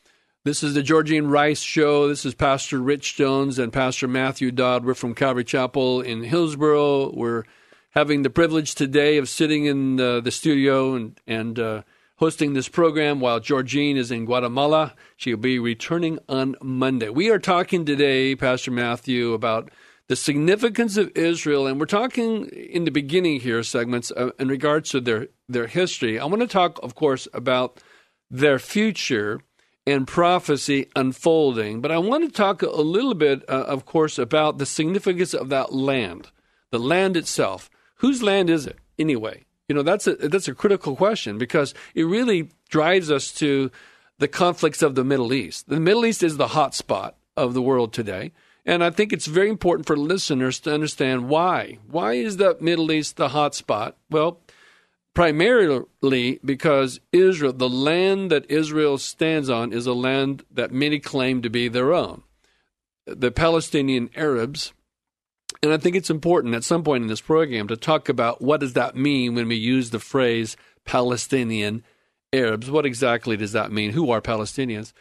This 0.45 0.63
is 0.63 0.75
the 0.75 0.83
Georgine 0.83 1.27
Rice 1.27 1.61
Show. 1.61 2.09
This 2.09 2.25
is 2.25 2.35
Pastor 2.35 2.79
Rich 2.79 3.17
Jones 3.17 3.59
and 3.59 3.73
Pastor 3.73 4.07
Matthew 4.07 4.51
Dodd. 4.53 4.85
We're 4.85 4.95
from 4.95 5.15
Calvary 5.15 5.45
Chapel 5.45 6.01
in 6.01 6.23
Hillsboro. 6.23 7.13
We're 7.13 7.45
having 7.91 8.23
the 8.23 8.31
privilege 8.31 8.75
today 8.75 9.17
of 9.17 9.29
sitting 9.29 9.65
in 9.65 10.01
uh, 10.01 10.21
the 10.21 10.31
studio 10.31 10.95
and, 10.95 11.21
and 11.27 11.59
uh, 11.59 11.83
hosting 12.19 12.53
this 12.53 12.69
program 12.69 13.21
while 13.21 13.41
Georgine 13.41 13.97
is 13.97 14.11
in 14.11 14.25
Guatemala. 14.25 14.95
She'll 15.17 15.37
be 15.37 15.59
returning 15.59 16.19
on 16.29 16.57
Monday. 16.61 17.09
We 17.09 17.31
are 17.31 17.39
talking 17.39 17.85
today, 17.85 18.35
Pastor 18.35 18.73
Matthew, 18.73 19.33
about 19.33 19.71
the 20.09 20.17
significance 20.17 20.97
of 20.97 21.13
Israel, 21.15 21.67
and 21.67 21.79
we're 21.79 21.87
talking 21.87 22.47
in 22.47 22.85
the 22.85 22.91
beginning 22.91 23.41
here 23.41 23.63
segments 23.63 24.11
uh, 24.11 24.31
in 24.39 24.49
regards 24.49 24.91
to 24.91 25.01
their 25.01 25.29
their 25.49 25.67
history. 25.67 26.19
I 26.19 26.25
want 26.25 26.41
to 26.41 26.49
talk, 26.49 26.81
of 26.83 26.95
course, 26.95 27.29
about 27.33 27.81
their 28.31 28.59
future 28.59 29.41
and 29.87 30.07
prophecy 30.07 30.89
unfolding, 30.97 31.81
but 31.81 31.93
I 31.93 31.99
want 31.99 32.25
to 32.25 32.31
talk 32.31 32.63
a 32.63 32.69
little 32.69 33.15
bit, 33.15 33.43
uh, 33.49 33.65
of 33.65 33.87
course, 33.87 34.19
about 34.19 34.59
the 34.59 34.67
significance 34.67 35.35
of 35.35 35.51
that 35.51 35.73
land, 35.73 36.31
the 36.71 36.79
land 36.79 37.17
itself. 37.17 37.71
Whose 37.97 38.23
land 38.23 38.51
is 38.51 38.67
it 38.67 38.79
anyway? 38.99 39.45
You 39.69 39.75
know, 39.75 39.83
that's 39.83 40.07
a 40.07 40.15
that's 40.15 40.49
a 40.49 40.55
critical 40.55 40.97
question 40.97 41.39
because 41.39 41.75
it 41.95 42.05
really 42.05 42.51
drives 42.71 43.11
us 43.11 43.33
to 43.35 43.71
the 44.19 44.29
conflicts 44.29 44.83
of 44.83 44.95
the 44.95 45.05
Middle 45.05 45.33
East. 45.33 45.69
The 45.69 45.81
Middle 45.81 46.07
East 46.07 46.23
is 46.23 46.37
the 46.37 46.49
hot 46.49 46.75
spot 46.75 47.17
of 47.37 47.55
the 47.55 47.63
world 47.63 47.93
today. 47.93 48.33
And 48.65 48.85
I 48.85 48.91
think 48.91 49.13
it's 49.13 49.27
very 49.27 49.49
important 49.49 49.87
for 49.87 49.97
listeners 49.97 50.61
to 50.61 50.75
understand 50.75 51.29
why. 51.29 51.79
Why 51.87 52.15
is 52.15 52.37
the 52.37 52.57
Middle 52.61 52.93
East 52.93 53.17
the 53.17 53.29
hot 53.29 53.55
spot? 53.55 53.97
Well, 54.11 54.41
primarily 55.15 56.39
because 56.45 57.01
Israel, 57.13 57.53
the 57.53 57.69
land 57.69 58.31
that 58.31 58.51
Israel 58.51 58.99
stands 58.99 59.49
on, 59.49 59.73
is 59.73 59.87
a 59.87 59.95
land 59.95 60.45
that 60.51 60.71
many 60.71 60.99
claim 60.99 61.41
to 61.43 61.49
be 61.49 61.69
their 61.69 61.95
own. 61.95 62.23
The 63.07 63.31
Palestinian 63.31 64.11
Arabs, 64.15 64.75
and 65.63 65.73
I 65.73 65.77
think 65.77 65.97
it's 65.97 66.11
important 66.11 66.55
at 66.55 66.65
some 66.65 66.83
point 66.85 67.03
in 67.03 67.09
this 67.09 67.21
program 67.21 67.69
to 67.69 67.77
talk 67.77 68.09
about 68.09 68.41
what 68.43 68.61
does 68.61 68.75
that 68.75 68.97
mean 68.97 69.35
when 69.35 69.49
we 69.49 69.57
use 69.57 69.91
the 69.91 69.99
phrase 69.99 70.57
Palestinian 70.85 71.83
Arabs. 72.33 72.71
What 72.71 72.87
exactly 72.87 73.37
does 73.37 73.53
that 73.53 73.73
mean? 73.73 73.93
Who 73.93 74.11
are 74.11 74.21
Palestinians? 74.21 74.93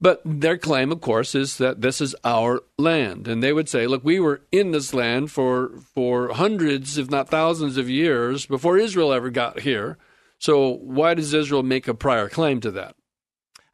But 0.00 0.20
their 0.24 0.58
claim, 0.58 0.90
of 0.90 1.00
course, 1.00 1.34
is 1.36 1.58
that 1.58 1.80
this 1.80 2.00
is 2.00 2.16
our 2.24 2.62
land. 2.76 3.28
And 3.28 3.40
they 3.40 3.52
would 3.52 3.68
say, 3.68 3.86
look, 3.86 4.02
we 4.04 4.18
were 4.18 4.40
in 4.50 4.72
this 4.72 4.92
land 4.92 5.30
for, 5.30 5.70
for 5.94 6.32
hundreds, 6.32 6.98
if 6.98 7.08
not 7.08 7.28
thousands 7.28 7.76
of 7.76 7.88
years 7.88 8.44
before 8.46 8.78
Israel 8.78 9.12
ever 9.12 9.30
got 9.30 9.60
here. 9.60 9.98
So 10.38 10.70
why 10.70 11.14
does 11.14 11.32
Israel 11.32 11.62
make 11.62 11.86
a 11.86 11.94
prior 11.94 12.28
claim 12.28 12.60
to 12.62 12.72
that? 12.72 12.96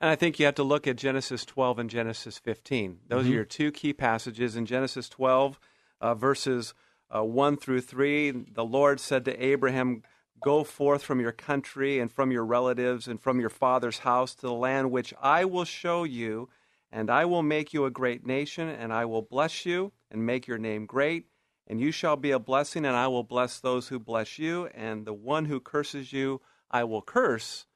And 0.03 0.11
I 0.11 0.17
think 0.17 0.39
you 0.39 0.45
have 0.45 0.55
to 0.57 0.63
look 0.63 0.87
at 0.87 0.97
Genesis 0.97 1.47
12 1.47 1.79
and 1.79 1.91
Genesis 1.91 2.39
15. 2.39 2.99
Those 3.09 3.23
Mm-hmm. 3.25 3.31
are 3.33 3.35
your 3.35 3.45
two 3.47 3.73
key 3.73 3.95
passages. 3.95 4.55
In 4.55 4.67
Genesis 4.67 5.09
12, 5.09 5.59
uh, 6.01 6.15
verses 6.15 6.75
uh, 7.15 7.25
1 7.25 7.57
through 7.57 7.81
3, 7.81 8.31
the 8.53 8.65
Lord 8.65 9.01
said 9.01 9.25
to 9.25 9.45
Abraham, 9.45 10.03
Go 10.41 10.63
forth 10.63 11.03
from 11.03 11.21
your 11.21 11.33
country 11.33 11.99
and 11.99 12.13
from 12.13 12.31
your 12.31 12.45
relatives 12.45 13.09
and 13.09 13.21
from 13.21 13.41
your 13.41 13.51
father's 13.51 13.99
house 13.99 14.35
to 14.37 14.43
the 14.43 14.53
land 14.53 14.91
which 14.91 15.13
I 15.21 15.45
will 15.45 15.65
show 15.65 16.05
you, 16.05 16.49
and 16.93 17.11
I 17.11 17.25
will 17.25 17.43
make 17.43 17.73
you 17.73 17.85
a 17.85 17.91
great 17.91 18.25
nation, 18.25 18.69
and 18.69 18.93
I 18.93 19.05
will 19.05 19.23
bless 19.23 19.67
you 19.67 19.93
and 20.11 20.25
make 20.25 20.47
your 20.47 20.59
name 20.59 20.87
great, 20.87 21.27
and 21.67 21.81
you 21.81 21.91
shall 21.91 22.17
be 22.17 22.31
a 22.31 22.39
blessing, 22.39 22.85
and 22.85 22.95
I 22.95 23.09
will 23.09 23.25
bless 23.25 23.59
those 23.59 23.89
who 23.89 23.99
bless 23.99 24.39
you, 24.39 24.67
and 24.75 25.07
the 25.07 25.15
one 25.15 25.47
who 25.47 25.61
curses 25.61 26.13
you 26.13 26.41
I 26.71 26.85
will 26.85 27.03
curse. 27.03 27.67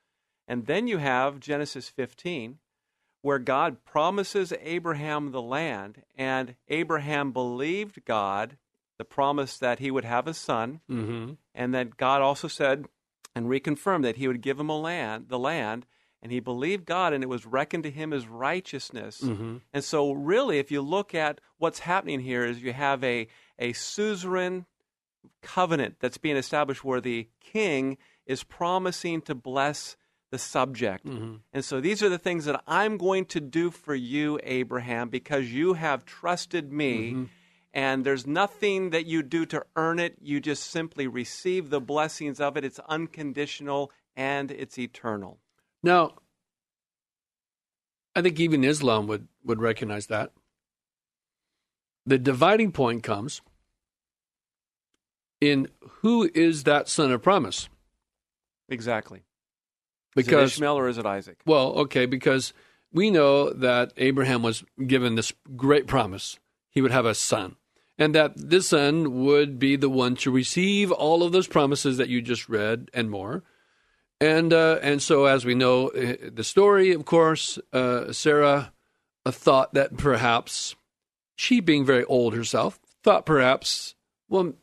And 0.46 0.66
then 0.66 0.86
you 0.86 0.98
have 0.98 1.40
Genesis 1.40 1.88
15, 1.88 2.58
where 3.22 3.38
God 3.38 3.84
promises 3.84 4.52
Abraham 4.60 5.30
the 5.32 5.40
land, 5.42 6.02
and 6.16 6.54
Abraham 6.68 7.32
believed 7.32 8.04
God, 8.04 8.56
the 8.98 9.04
promise 9.04 9.56
that 9.58 9.78
he 9.78 9.90
would 9.90 10.04
have 10.04 10.26
a 10.26 10.34
son, 10.34 10.80
Mm-hmm. 10.90 11.32
and 11.54 11.74
that 11.74 11.96
God 11.96 12.20
also 12.20 12.48
said 12.48 12.84
and 13.34 13.46
reconfirmed 13.46 14.02
that 14.02 14.16
he 14.16 14.28
would 14.28 14.42
give 14.42 14.60
him 14.60 14.68
a 14.68 14.78
land, 14.78 15.26
the 15.28 15.38
land, 15.38 15.86
and 16.22 16.30
he 16.30 16.38
believed 16.38 16.84
God, 16.84 17.12
and 17.12 17.24
it 17.24 17.28
was 17.28 17.46
reckoned 17.46 17.82
to 17.84 17.90
him 17.90 18.12
as 18.12 18.28
righteousness. 18.28 19.20
Mm-hmm. 19.22 19.56
And 19.72 19.82
so, 19.82 20.12
really, 20.12 20.58
if 20.58 20.70
you 20.70 20.82
look 20.82 21.14
at 21.14 21.40
what's 21.58 21.80
happening 21.80 22.20
here, 22.20 22.44
is 22.44 22.62
you 22.62 22.72
have 22.72 23.02
a 23.02 23.26
a 23.58 23.72
suzerain 23.72 24.66
covenant 25.40 25.96
that's 26.00 26.18
being 26.18 26.36
established 26.36 26.84
where 26.84 27.00
the 27.00 27.28
king 27.40 27.96
is 28.26 28.42
promising 28.44 29.20
to 29.22 29.34
bless 29.34 29.96
the 30.32 30.38
subject. 30.38 31.06
Mm-hmm. 31.06 31.34
And 31.52 31.64
so 31.64 31.80
these 31.80 32.02
are 32.02 32.08
the 32.08 32.18
things 32.18 32.46
that 32.46 32.60
I'm 32.66 32.96
going 32.96 33.26
to 33.26 33.40
do 33.40 33.70
for 33.70 33.94
you, 33.94 34.40
Abraham, 34.42 35.10
because 35.10 35.52
you 35.52 35.74
have 35.74 36.04
trusted 36.06 36.72
me. 36.72 37.10
Mm-hmm. 37.10 37.24
And 37.74 38.04
there's 38.04 38.26
nothing 38.26 38.90
that 38.90 39.06
you 39.06 39.22
do 39.22 39.46
to 39.46 39.64
earn 39.76 39.98
it. 39.98 40.16
You 40.20 40.40
just 40.40 40.64
simply 40.64 41.06
receive 41.06 41.70
the 41.70 41.80
blessings 41.80 42.40
of 42.40 42.56
it. 42.56 42.64
It's 42.64 42.80
unconditional 42.88 43.92
and 44.16 44.50
it's 44.50 44.78
eternal. 44.78 45.38
Now, 45.82 46.14
I 48.16 48.22
think 48.22 48.40
even 48.40 48.64
Islam 48.64 49.06
would, 49.06 49.28
would 49.44 49.60
recognize 49.60 50.06
that. 50.06 50.32
The 52.04 52.18
dividing 52.18 52.72
point 52.72 53.02
comes 53.02 53.42
in 55.40 55.68
who 56.00 56.30
is 56.34 56.64
that 56.64 56.88
son 56.88 57.12
of 57.12 57.22
promise? 57.22 57.68
Exactly. 58.68 59.22
Is 60.16 60.26
it 60.26 60.26
Because 60.26 60.52
Ishmael 60.52 60.78
or 60.78 60.88
is 60.88 60.98
it 60.98 61.06
Isaac? 61.06 61.38
Well, 61.46 61.72
okay, 61.72 62.06
because 62.06 62.52
we 62.92 63.10
know 63.10 63.50
that 63.50 63.92
Abraham 63.96 64.42
was 64.42 64.64
given 64.86 65.14
this 65.14 65.32
great 65.56 65.86
promise. 65.86 66.38
He 66.70 66.80
would 66.80 66.90
have 66.90 67.06
a 67.06 67.14
son. 67.14 67.56
And 67.98 68.14
that 68.14 68.32
this 68.36 68.68
son 68.68 69.24
would 69.24 69.58
be 69.58 69.76
the 69.76 69.88
one 69.88 70.16
to 70.16 70.30
receive 70.30 70.90
all 70.90 71.22
of 71.22 71.32
those 71.32 71.46
promises 71.46 71.98
that 71.98 72.08
you 72.08 72.20
just 72.20 72.48
read 72.48 72.90
and 72.92 73.10
more. 73.10 73.42
And 74.20 74.52
uh, 74.52 74.78
and 74.82 75.02
so, 75.02 75.24
as 75.24 75.44
we 75.44 75.54
know, 75.54 75.88
uh, 75.88 76.14
the 76.32 76.44
story, 76.44 76.92
of 76.92 77.04
course, 77.04 77.58
uh, 77.72 78.12
Sarah 78.12 78.72
thought 79.26 79.74
that 79.74 79.96
perhaps 79.96 80.74
she, 81.36 81.60
being 81.60 81.84
very 81.84 82.04
old 82.04 82.34
herself, 82.34 82.78
thought 83.02 83.26
perhaps, 83.26 83.94
well, 84.28 84.54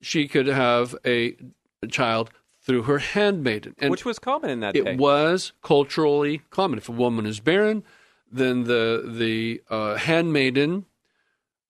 she 0.00 0.26
could 0.26 0.46
have 0.46 0.96
a, 1.04 1.36
a 1.82 1.86
child 1.86 2.30
through 2.62 2.82
her 2.82 2.98
handmaiden. 2.98 3.74
And 3.78 3.90
Which 3.90 4.04
was 4.04 4.18
common 4.18 4.50
in 4.50 4.60
that 4.60 4.76
it 4.76 4.84
day. 4.84 4.96
was 4.96 5.52
culturally 5.62 6.42
common. 6.50 6.78
If 6.78 6.88
a 6.88 6.92
woman 6.92 7.26
is 7.26 7.40
barren, 7.40 7.82
then 8.30 8.64
the 8.64 9.02
the 9.06 9.62
uh, 9.70 9.96
handmaiden, 9.96 10.86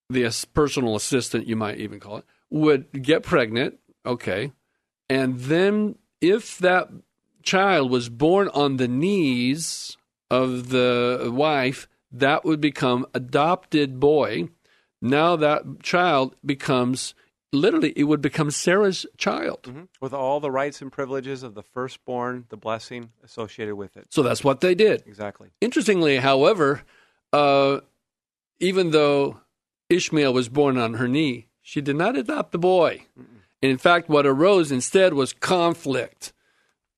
the 0.09 0.47
personal 0.53 0.95
assistant, 0.95 1.47
you 1.47 1.55
might 1.55 1.77
even 1.77 1.99
call 1.99 2.17
it, 2.17 2.25
would 2.49 3.03
get 3.03 3.23
pregnant. 3.23 3.79
Okay, 4.05 4.51
and 5.09 5.39
then 5.39 5.95
if 6.19 6.57
that 6.59 6.89
child 7.43 7.89
was 7.89 8.09
born 8.09 8.49
on 8.49 8.77
the 8.77 8.87
knees 8.87 9.97
of 10.29 10.69
the 10.69 11.31
wife, 11.33 11.87
that 12.11 12.45
would 12.45 12.61
become 12.61 13.05
adopted 13.13 13.99
boy. 13.99 14.49
Now 15.01 15.35
that 15.37 15.81
child 15.81 16.35
becomes 16.45 17.15
literally 17.51 17.93
it 17.95 18.03
would 18.05 18.21
become 18.21 18.49
Sarah's 18.51 19.05
child. 19.17 19.63
Mhm. 19.63 19.87
With 19.99 20.13
all 20.13 20.39
the 20.39 20.51
rights 20.51 20.81
and 20.81 20.91
privileges 20.91 21.43
of 21.43 21.53
the 21.53 21.63
firstborn, 21.63 22.45
the 22.49 22.57
blessing 22.57 23.11
associated 23.23 23.75
with 23.75 23.97
it. 23.97 24.07
So 24.09 24.23
that's 24.23 24.43
what 24.43 24.61
they 24.61 24.75
did. 24.75 25.03
Exactly. 25.05 25.49
Interestingly, 25.59 26.17
however, 26.17 26.81
uh, 27.33 27.81
even 28.59 28.91
though 28.91 29.41
Ishmael 29.89 30.33
was 30.33 30.49
born 30.49 30.77
on 30.77 30.93
her 30.95 31.07
knee, 31.07 31.47
she 31.61 31.81
did 31.81 31.95
not 31.95 32.15
adopt 32.17 32.51
the 32.51 32.57
boy. 32.59 33.05
And 33.17 33.71
in 33.71 33.77
fact, 33.77 34.09
what 34.09 34.25
arose 34.25 34.71
instead 34.71 35.13
was 35.13 35.33
conflict. 35.33 36.33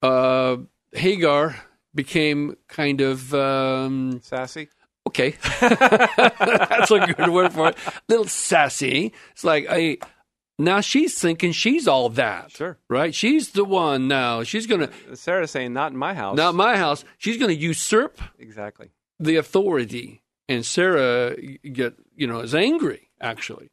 Uh, 0.01 0.57
Hagar 0.93 1.55
became 1.95 2.55
kind 2.67 3.01
of 3.01 3.33
um, 3.33 4.19
Sassy? 4.21 4.69
okay. 5.07 5.35
That's 5.61 6.91
a 6.91 7.13
good 7.17 7.29
word 7.29 7.53
for 7.53 7.69
it. 7.69 7.77
A 7.87 7.93
little 8.07 8.25
sassy. 8.27 9.11
It's 9.31 9.43
like 9.43 9.65
I 9.69 9.97
now 10.65 10.81
she's 10.81 11.19
thinking 11.19 11.51
she's 11.51 11.87
all 11.87 12.09
that. 12.09 12.51
Sure. 12.51 12.77
Right? 12.89 13.13
She's 13.13 13.51
the 13.51 13.63
one 13.65 14.07
now. 14.07 14.43
She's 14.43 14.67
gonna 14.67 14.89
Sarah's 15.13 15.51
saying, 15.51 15.73
not 15.73 15.91
in 15.91 15.97
my 15.97 16.13
house. 16.13 16.37
not 16.37 16.55
my 16.55 16.77
house. 16.77 17.03
She's 17.17 17.37
gonna 17.37 17.53
usurp 17.53 18.19
Exactly. 18.39 18.91
the 19.19 19.35
authority 19.37 20.21
and 20.49 20.65
sarah 20.65 21.35
get 21.71 21.93
you 22.17 22.27
know 22.27 22.39
is 22.41 22.53
angry 22.53 23.09
actually 23.21 23.69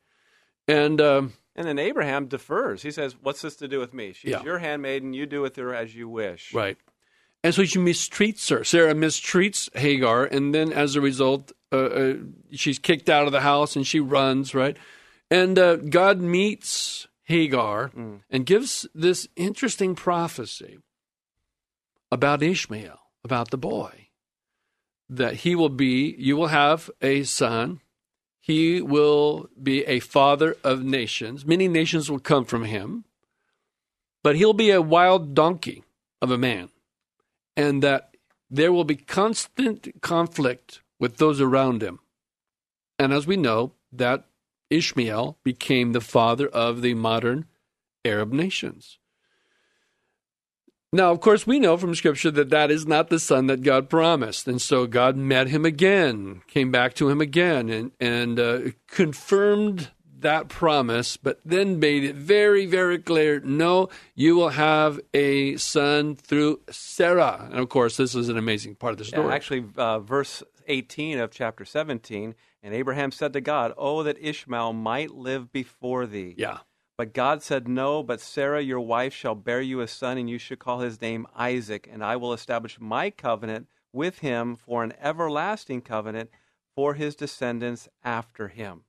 And 0.69 1.01
um, 1.01 1.33
And 1.57 1.67
then 1.67 1.79
Abraham 1.81 2.27
defers. 2.27 2.83
He 2.83 2.93
says, 2.93 3.17
What's 3.21 3.43
this 3.43 3.57
to 3.57 3.67
do 3.69 3.81
with 3.81 3.93
me? 3.93 4.13
She's 4.13 4.31
Yeah. 4.31 4.43
your 4.45 4.59
handmaiden. 4.59 5.13
You 5.13 5.27
do 5.27 5.41
with 5.43 5.57
her 5.57 5.75
as 5.75 5.95
you 5.95 6.09
wish. 6.09 6.55
Right. 6.55 6.77
And 7.43 7.55
so 7.55 7.65
she 7.65 7.79
mistreats 7.79 8.51
her. 8.51 8.63
Sarah 8.65 8.95
mistreats 8.95 9.75
Hagar, 9.77 10.25
and 10.27 10.55
then 10.55 10.73
as 10.73 10.95
a 10.95 11.01
result, 11.01 11.53
uh, 11.73 11.77
uh, 11.77 12.15
she's 12.53 12.79
kicked 12.79 13.09
out 13.09 13.27
of 13.27 13.33
the 13.33 13.41
house 13.41 13.77
and 13.77 13.87
she 13.87 13.99
runs, 13.99 14.55
right? 14.55 14.77
And 15.31 15.59
uh, 15.59 15.77
God 15.77 16.21
meets 16.21 17.07
Hagar 17.25 17.93
and 18.29 18.47
gives 18.47 18.87
this 18.95 19.29
interesting 19.37 19.95
prophecy 19.95 20.79
about 22.11 22.43
Ishmael, 22.43 22.99
about 23.23 23.51
the 23.51 23.59
boy, 23.59 24.09
that 25.09 25.35
he 25.37 25.55
will 25.55 25.69
be, 25.69 26.15
you 26.19 26.37
will 26.37 26.49
have 26.49 26.91
a 27.01 27.23
son. 27.23 27.81
He 28.41 28.83
will 28.83 29.49
be 29.63 29.85
a 29.85 30.01
father 30.01 30.57
of 30.65 30.83
nations. 30.83 31.47
Many 31.47 31.69
nations 31.69 32.11
will 32.11 32.19
come 32.19 32.45
from 32.45 32.65
him, 32.65 33.05
but 34.25 34.35
he'll 34.35 34.53
be 34.53 34.71
a 34.71 34.83
wild 34.83 35.35
donkey 35.35 35.85
of 36.21 36.31
a 36.31 36.39
man 36.39 36.71
and 37.57 37.83
that 37.83 38.17
there 38.51 38.73
will 38.73 38.85
be 38.85 38.97
constant 38.97 40.01
conflict 40.01 40.81
with 40.99 41.19
those 41.19 41.41
around 41.41 41.83
him. 41.83 42.01
And 42.99 43.13
as 43.13 43.27
we 43.27 43.37
know, 43.37 43.73
that 43.93 44.25
Ishmael 44.71 45.39
became 45.45 45.93
the 45.93 46.01
father 46.01 46.49
of 46.49 46.83
the 46.83 46.95
modern 46.95 47.47
Arab 48.05 48.33
nations. 48.33 48.99
Now, 50.93 51.13
of 51.13 51.21
course, 51.21 51.47
we 51.47 51.61
know 51.61 51.77
from 51.77 51.95
Scripture 51.95 52.33
that 52.33 52.51
that 52.51 52.71
is 52.71 52.85
not 52.85 53.11
the 53.11 53.21
son 53.21 53.47
that 53.47 53.63
God 53.63 53.89
promised. 53.89 54.49
And 54.49 54.61
so 54.61 54.87
God 54.89 55.17
met 55.17 55.49
him 55.49 55.65
again, 55.65 56.43
came 56.49 56.73
back 56.73 56.95
to 56.95 57.09
him 57.09 57.21
again, 57.21 57.69
and, 57.69 57.93
and 58.01 58.41
uh, 58.41 58.61
confirmed 58.89 59.91
that 60.19 60.49
promise, 60.49 61.17
but 61.17 61.41
then 61.45 61.79
made 61.79 62.05
it 62.05 62.17
very, 62.17 62.67
very 62.67 62.99
clear 62.99 63.41
no, 63.41 63.89
you 64.15 64.35
will 64.35 64.51
have 64.51 65.01
a 65.15 65.57
son 65.57 66.17
through 66.17 66.61
Sarah. 66.71 67.49
And 67.51 67.61
of 67.61 67.69
course, 67.69 67.97
this 67.97 68.15
is 68.15 68.29
an 68.29 68.37
amazing 68.37 68.75
part 68.75 68.93
of 68.93 68.99
the 68.99 69.05
Yeah, 69.05 69.11
story. 69.11 69.33
actually, 69.33 69.65
uh, 69.77 70.01
verse 70.01 70.43
18 70.67 71.19
of 71.19 71.31
chapter 71.31 71.65
17 71.65 72.35
And 72.63 72.75
Abraham 72.75 73.11
said 73.11 73.33
to 73.33 73.41
God, 73.41 73.73
Oh, 73.77 74.03
that 74.03 74.19
Ishmael 74.21 74.73
might 74.73 75.11
live 75.11 75.53
before 75.53 76.07
thee. 76.07 76.35
yeah. 76.37 76.59
But 76.99 77.15
God 77.15 77.43
said, 77.43 77.67
No, 77.67 78.03
but 78.03 78.21
Sarah 78.21 78.61
your 78.61 78.81
wife 78.81 79.15
shall 79.15 79.35
bear 79.35 79.63
you 79.63 79.81
a 79.81 79.89
son, 79.89 80.19
and 80.19 80.29
you 80.29 80.37
shall 80.37 80.59
call 80.59 80.81
his 80.81 81.01
name 81.01 81.27
Isaac, 81.35 81.89
and 81.91 82.05
I 82.05 82.17
will 82.17 82.35
establish 82.35 82.79
my 82.79 83.09
covenant 83.09 83.69
with 83.93 84.19
him 84.19 84.55
for 84.55 84.85
an 84.85 84.93
everlasting 85.01 85.81
covenant 85.81 86.29
for 86.75 86.95
his 86.95 87.15
descendants 87.15 87.89
after 88.05 88.49
him. 88.49 88.83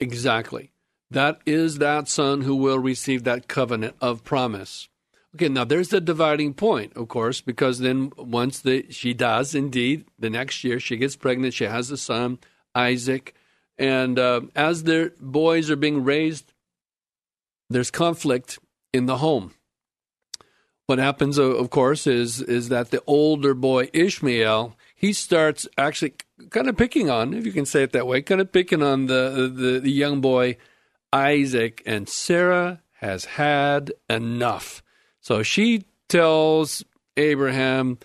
Exactly. 0.00 0.72
That 1.10 1.40
is 1.46 1.78
that 1.78 2.08
son 2.08 2.40
who 2.40 2.56
will 2.56 2.78
receive 2.78 3.24
that 3.24 3.46
covenant 3.46 3.96
of 4.00 4.24
promise. 4.24 4.88
Okay, 5.34 5.48
now 5.48 5.64
there's 5.64 5.88
the 5.88 6.00
dividing 6.00 6.54
point, 6.54 6.96
of 6.96 7.08
course, 7.08 7.40
because 7.40 7.78
then 7.80 8.10
once 8.16 8.60
the, 8.60 8.90
she 8.90 9.12
does 9.14 9.54
indeed, 9.54 10.06
the 10.18 10.30
next 10.30 10.64
year 10.64 10.80
she 10.80 10.96
gets 10.96 11.16
pregnant, 11.16 11.54
she 11.54 11.64
has 11.64 11.90
a 11.90 11.96
son, 11.96 12.38
Isaac, 12.74 13.34
and 13.78 14.18
uh, 14.18 14.42
as 14.54 14.84
their 14.84 15.10
boys 15.20 15.70
are 15.70 15.76
being 15.76 16.04
raised, 16.04 16.52
there's 17.70 17.90
conflict 17.90 18.58
in 18.92 19.06
the 19.06 19.18
home. 19.18 19.54
What 20.86 20.98
happens, 20.98 21.38
of 21.38 21.70
course, 21.70 22.06
is 22.06 22.42
is 22.42 22.68
that 22.68 22.90
the 22.90 23.02
older 23.06 23.54
boy 23.54 23.88
Ishmael 23.92 24.76
he 25.04 25.12
starts 25.12 25.68
actually 25.76 26.14
kind 26.48 26.66
of 26.66 26.78
picking 26.78 27.10
on, 27.10 27.34
if 27.34 27.44
you 27.44 27.52
can 27.52 27.66
say 27.66 27.82
it 27.82 27.92
that 27.92 28.06
way, 28.06 28.22
kind 28.22 28.40
of 28.40 28.50
picking 28.52 28.82
on 28.82 29.04
the 29.04 29.52
the, 29.54 29.80
the 29.80 29.90
young 29.90 30.22
boy 30.22 30.56
Isaac, 31.12 31.82
and 31.84 32.08
Sarah 32.08 32.80
has 33.00 33.26
had 33.26 33.92
enough. 34.08 34.82
So 35.20 35.42
she 35.42 35.84
tells 36.08 36.84
Abraham, 37.18 37.98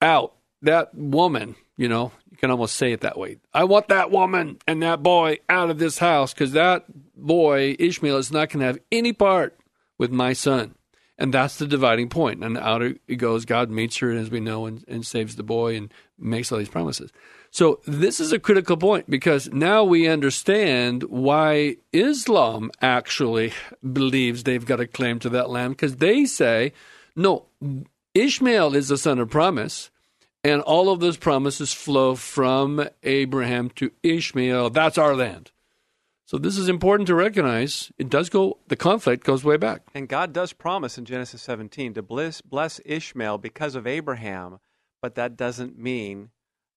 "Out 0.00 0.34
that 0.62 0.94
woman." 0.94 1.56
You 1.76 1.88
know, 1.88 2.12
can 2.38 2.50
almost 2.50 2.76
say 2.76 2.92
it 2.92 3.00
that 3.02 3.18
way. 3.18 3.38
I 3.52 3.64
want 3.64 3.88
that 3.88 4.10
woman 4.10 4.58
and 4.66 4.82
that 4.82 5.02
boy 5.02 5.38
out 5.48 5.70
of 5.70 5.78
this 5.78 5.98
house 5.98 6.32
because 6.32 6.52
that 6.52 6.84
boy 7.16 7.76
Ishmael 7.78 8.16
is 8.16 8.32
not 8.32 8.50
going 8.50 8.60
to 8.60 8.66
have 8.66 8.78
any 8.90 9.12
part 9.12 9.58
with 9.98 10.10
my 10.10 10.32
son. 10.32 10.74
And 11.20 11.34
that's 11.34 11.56
the 11.56 11.66
dividing 11.66 12.08
point. 12.08 12.44
And 12.44 12.56
out 12.56 12.80
it 12.80 13.16
goes. 13.16 13.44
God 13.44 13.70
meets 13.70 13.98
her, 13.98 14.12
as 14.12 14.30
we 14.30 14.38
know, 14.38 14.66
and, 14.66 14.84
and 14.86 15.04
saves 15.04 15.34
the 15.34 15.42
boy 15.42 15.76
and 15.76 15.92
makes 16.16 16.52
all 16.52 16.58
these 16.58 16.68
promises. 16.68 17.12
So 17.50 17.80
this 17.86 18.20
is 18.20 18.32
a 18.32 18.38
critical 18.38 18.76
point 18.76 19.10
because 19.10 19.50
now 19.52 19.82
we 19.82 20.06
understand 20.06 21.02
why 21.04 21.76
Islam 21.92 22.70
actually 22.80 23.52
believes 23.92 24.44
they've 24.44 24.64
got 24.64 24.80
a 24.80 24.86
claim 24.86 25.18
to 25.20 25.28
that 25.30 25.50
land 25.50 25.72
because 25.72 25.96
they 25.96 26.24
say, 26.24 26.72
no, 27.16 27.46
Ishmael 28.14 28.76
is 28.76 28.88
the 28.88 28.98
son 28.98 29.18
of 29.18 29.30
promise. 29.30 29.90
And 30.44 30.62
all 30.62 30.90
of 30.90 31.00
those 31.00 31.16
promises 31.16 31.72
flow 31.72 32.14
from 32.14 32.88
Abraham 33.02 33.70
to 33.70 33.90
Ishmael. 34.02 34.70
That's 34.70 34.98
our 34.98 35.16
land. 35.16 35.50
So 36.26 36.36
this 36.36 36.58
is 36.58 36.68
important 36.68 37.06
to 37.06 37.14
recognize. 37.14 37.90
It 37.96 38.10
does 38.10 38.28
go, 38.28 38.58
the 38.68 38.76
conflict 38.76 39.24
goes 39.24 39.44
way 39.44 39.56
back. 39.56 39.82
And 39.94 40.06
God 40.06 40.34
does 40.34 40.52
promise 40.52 40.98
in 40.98 41.06
Genesis 41.06 41.40
17 41.40 41.94
to 41.94 42.02
bless, 42.02 42.42
bless 42.42 42.80
Ishmael 42.84 43.38
because 43.38 43.74
of 43.74 43.86
Abraham, 43.86 44.58
but 45.00 45.14
that 45.14 45.36
doesn't 45.36 45.78
mean 45.78 46.30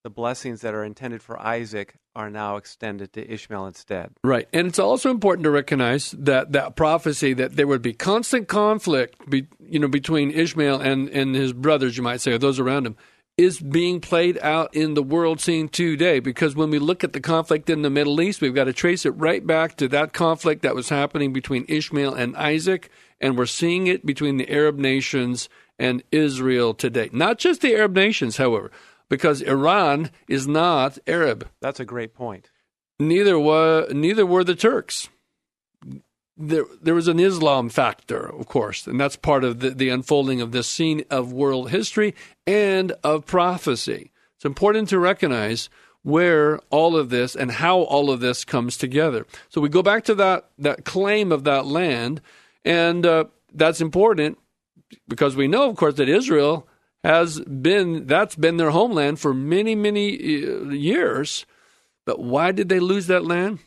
the 0.03 0.09
blessings 0.09 0.61
that 0.61 0.73
are 0.73 0.83
intended 0.83 1.21
for 1.21 1.39
Isaac 1.39 1.95
are 2.15 2.29
now 2.29 2.55
extended 2.55 3.13
to 3.13 3.29
Ishmael 3.29 3.67
instead. 3.67 4.11
Right. 4.23 4.47
And 4.51 4.67
it's 4.67 4.79
also 4.79 5.11
important 5.11 5.43
to 5.43 5.51
recognize 5.51 6.11
that 6.11 6.53
that 6.53 6.75
prophecy 6.75 7.33
that 7.33 7.55
there 7.55 7.67
would 7.67 7.81
be 7.81 7.93
constant 7.93 8.47
conflict 8.47 9.29
be, 9.29 9.47
you 9.59 9.79
know 9.79 9.87
between 9.87 10.31
Ishmael 10.31 10.79
and 10.79 11.09
and 11.09 11.35
his 11.35 11.53
brothers 11.53 11.97
you 11.97 12.03
might 12.03 12.21
say 12.21 12.33
or 12.33 12.37
those 12.37 12.59
around 12.59 12.85
him 12.85 12.97
is 13.37 13.59
being 13.59 13.99
played 13.99 14.37
out 14.39 14.73
in 14.75 14.93
the 14.93 15.03
world 15.03 15.39
scene 15.39 15.69
today 15.69 16.19
because 16.19 16.55
when 16.55 16.69
we 16.69 16.79
look 16.79 17.03
at 17.03 17.13
the 17.13 17.19
conflict 17.19 17.69
in 17.69 17.81
the 17.81 17.89
Middle 17.89 18.21
East 18.21 18.41
we've 18.41 18.55
got 18.55 18.65
to 18.65 18.73
trace 18.73 19.05
it 19.05 19.11
right 19.11 19.45
back 19.45 19.77
to 19.77 19.87
that 19.87 20.13
conflict 20.13 20.61
that 20.61 20.75
was 20.75 20.89
happening 20.89 21.33
between 21.33 21.65
Ishmael 21.67 22.13
and 22.13 22.35
Isaac 22.35 22.89
and 23.19 23.37
we're 23.37 23.45
seeing 23.45 23.87
it 23.87 24.05
between 24.05 24.37
the 24.37 24.49
Arab 24.51 24.77
nations 24.77 25.49
and 25.79 26.03
Israel 26.11 26.73
today. 26.73 27.09
Not 27.11 27.39
just 27.39 27.61
the 27.61 27.73
Arab 27.73 27.95
nations 27.95 28.37
however 28.37 28.71
because 29.09 29.41
Iran 29.41 30.11
is 30.27 30.47
not 30.47 30.99
Arab 31.07 31.47
That's 31.61 31.79
a 31.79 31.85
great 31.85 32.13
point. 32.13 32.49
neither 32.99 33.39
were 33.39 33.87
neither 33.91 34.25
were 34.25 34.43
the 34.43 34.55
Turks. 34.55 35.09
There, 36.43 36.65
there 36.81 36.95
was 36.95 37.07
an 37.07 37.19
Islam 37.19 37.69
factor, 37.69 38.35
of 38.35 38.47
course, 38.47 38.87
and 38.87 38.99
that's 38.99 39.15
part 39.15 39.43
of 39.43 39.59
the, 39.59 39.69
the 39.69 39.89
unfolding 39.89 40.41
of 40.41 40.51
this 40.51 40.67
scene 40.67 41.03
of 41.09 41.31
world 41.31 41.69
history 41.69 42.15
and 42.47 42.93
of 43.03 43.25
prophecy. 43.25 44.11
It's 44.35 44.45
important 44.45 44.89
to 44.89 44.97
recognize 44.97 45.69
where 46.03 46.59
all 46.71 46.97
of 46.97 47.09
this 47.09 47.35
and 47.35 47.51
how 47.51 47.81
all 47.81 48.09
of 48.09 48.21
this 48.21 48.43
comes 48.43 48.75
together. 48.75 49.27
So 49.49 49.61
we 49.61 49.69
go 49.69 49.83
back 49.83 50.03
to 50.05 50.15
that 50.15 50.49
that 50.57 50.83
claim 50.83 51.31
of 51.31 51.43
that 51.43 51.65
land, 51.67 52.21
and 52.65 53.05
uh, 53.05 53.25
that's 53.53 53.81
important 53.81 54.39
because 55.07 55.35
we 55.35 55.47
know, 55.47 55.69
of 55.69 55.75
course, 55.75 55.95
that 55.95 56.09
Israel 56.09 56.67
has 57.03 57.39
been 57.41 58.07
that's 58.07 58.35
been 58.35 58.57
their 58.57 58.71
homeland 58.71 59.19
for 59.19 59.33
many 59.33 59.75
many 59.75 60.43
uh, 60.43 60.69
years. 60.69 61.45
But 62.05 62.19
why 62.19 62.51
did 62.51 62.67
they 62.67 62.79
lose 62.79 63.07
that 63.07 63.25
land? 63.25 63.59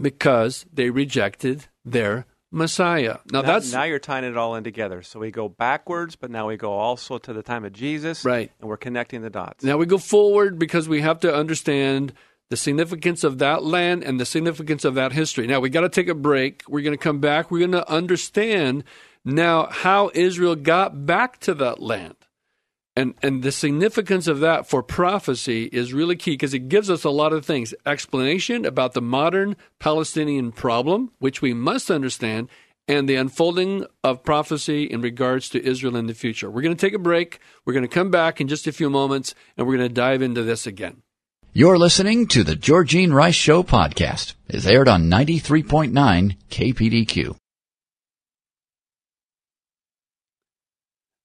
Because 0.00 0.66
they 0.72 0.90
rejected 0.90 1.66
their 1.84 2.26
Messiah. 2.50 3.18
Now, 3.30 3.42
Now, 3.42 3.42
that's 3.42 3.72
now 3.72 3.84
you're 3.84 3.98
tying 3.98 4.24
it 4.24 4.36
all 4.36 4.54
in 4.54 4.64
together. 4.64 5.02
So 5.02 5.20
we 5.20 5.30
go 5.30 5.48
backwards, 5.48 6.16
but 6.16 6.30
now 6.30 6.48
we 6.48 6.56
go 6.56 6.72
also 6.72 7.18
to 7.18 7.32
the 7.32 7.42
time 7.42 7.64
of 7.64 7.72
Jesus. 7.72 8.24
Right. 8.24 8.50
And 8.60 8.68
we're 8.68 8.76
connecting 8.76 9.22
the 9.22 9.30
dots. 9.30 9.64
now 9.64 9.76
we 9.76 9.86
go 9.86 9.98
forward 9.98 10.58
because 10.58 10.88
we 10.88 11.00
have 11.00 11.20
to 11.20 11.34
understand 11.34 12.12
the 12.48 12.56
significance 12.56 13.24
of 13.24 13.38
that 13.38 13.64
land 13.64 14.04
and 14.04 14.20
the 14.20 14.26
significance 14.26 14.84
of 14.84 14.94
that 14.94 15.12
history. 15.12 15.46
Now 15.46 15.60
we 15.60 15.68
got 15.70 15.80
to 15.80 15.88
take 15.88 16.08
a 16.08 16.14
break. 16.14 16.62
We're 16.68 16.82
going 16.82 16.96
to 16.96 17.02
come 17.02 17.18
back. 17.18 17.50
We're 17.50 17.58
going 17.58 17.72
to 17.72 17.90
understand 17.90 18.84
now 19.24 19.66
how 19.70 20.10
Israel 20.14 20.54
got 20.54 21.04
back 21.06 21.40
to 21.40 21.54
that 21.54 21.82
land. 21.82 22.14
And, 22.96 23.14
and 23.22 23.42
the 23.42 23.52
significance 23.52 24.26
of 24.26 24.40
that 24.40 24.66
for 24.66 24.82
prophecy 24.82 25.64
is 25.64 25.92
really 25.92 26.16
key 26.16 26.32
because 26.32 26.54
it 26.54 26.70
gives 26.70 26.88
us 26.88 27.04
a 27.04 27.10
lot 27.10 27.34
of 27.34 27.44
things. 27.44 27.74
Explanation 27.84 28.64
about 28.64 28.94
the 28.94 29.02
modern 29.02 29.54
Palestinian 29.78 30.50
problem, 30.50 31.12
which 31.18 31.42
we 31.42 31.52
must 31.52 31.90
understand, 31.90 32.48
and 32.88 33.06
the 33.06 33.16
unfolding 33.16 33.84
of 34.02 34.22
prophecy 34.22 34.84
in 34.84 35.02
regards 35.02 35.50
to 35.50 35.62
Israel 35.62 35.96
in 35.96 36.06
the 36.06 36.14
future. 36.14 36.50
We're 36.50 36.62
going 36.62 36.76
to 36.76 36.86
take 36.86 36.94
a 36.94 36.98
break. 36.98 37.38
We're 37.64 37.74
going 37.74 37.82
to 37.82 37.88
come 37.88 38.10
back 38.10 38.40
in 38.40 38.48
just 38.48 38.66
a 38.66 38.72
few 38.72 38.88
moments, 38.88 39.34
and 39.56 39.66
we're 39.66 39.76
going 39.76 39.88
to 39.88 39.94
dive 39.94 40.22
into 40.22 40.42
this 40.42 40.66
again. 40.66 41.02
You're 41.52 41.78
listening 41.78 42.26
to 42.28 42.44
the 42.44 42.56
Georgine 42.56 43.12
Rice 43.12 43.34
Show 43.34 43.62
podcast. 43.62 44.34
is 44.48 44.66
aired 44.66 44.88
on 44.88 45.10
93.9 45.10 46.36
KPDQ. 46.50 47.36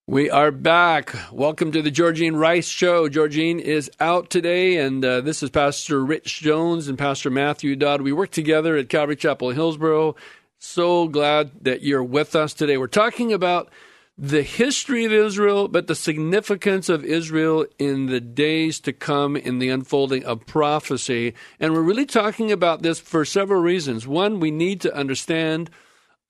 We 0.07 0.31
are 0.31 0.51
back. 0.51 1.15
Welcome 1.31 1.71
to 1.73 1.81
the 1.83 1.91
Georgine 1.91 2.35
Rice 2.35 2.67
Show. 2.67 3.07
Georgine 3.07 3.59
is 3.59 3.89
out 3.99 4.31
today, 4.31 4.77
and 4.77 5.05
uh, 5.05 5.21
this 5.21 5.43
is 5.43 5.51
Pastor 5.51 6.03
Rich 6.03 6.41
Jones 6.41 6.87
and 6.87 6.97
Pastor 6.97 7.29
Matthew 7.29 7.75
Dodd. 7.75 8.01
We 8.01 8.11
work 8.11 8.31
together 8.31 8.75
at 8.75 8.89
Calvary 8.89 9.15
Chapel 9.15 9.51
Hillsboro. 9.51 10.15
So 10.57 11.07
glad 11.07 11.51
that 11.61 11.83
you're 11.83 12.03
with 12.03 12.35
us 12.35 12.55
today. 12.55 12.77
We're 12.77 12.87
talking 12.87 13.31
about 13.31 13.69
the 14.17 14.41
history 14.41 15.05
of 15.05 15.13
Israel, 15.13 15.67
but 15.67 15.85
the 15.85 15.95
significance 15.95 16.89
of 16.89 17.05
Israel 17.05 17.67
in 17.77 18.07
the 18.07 18.19
days 18.19 18.79
to 18.81 18.93
come 18.93 19.37
in 19.37 19.59
the 19.59 19.69
unfolding 19.69 20.25
of 20.25 20.47
prophecy. 20.47 21.35
And 21.59 21.73
we're 21.73 21.81
really 21.81 22.07
talking 22.07 22.51
about 22.51 22.81
this 22.81 22.99
for 22.99 23.23
several 23.23 23.61
reasons. 23.61 24.07
One, 24.07 24.39
we 24.39 24.49
need 24.49 24.81
to 24.81 24.95
understand 24.95 25.69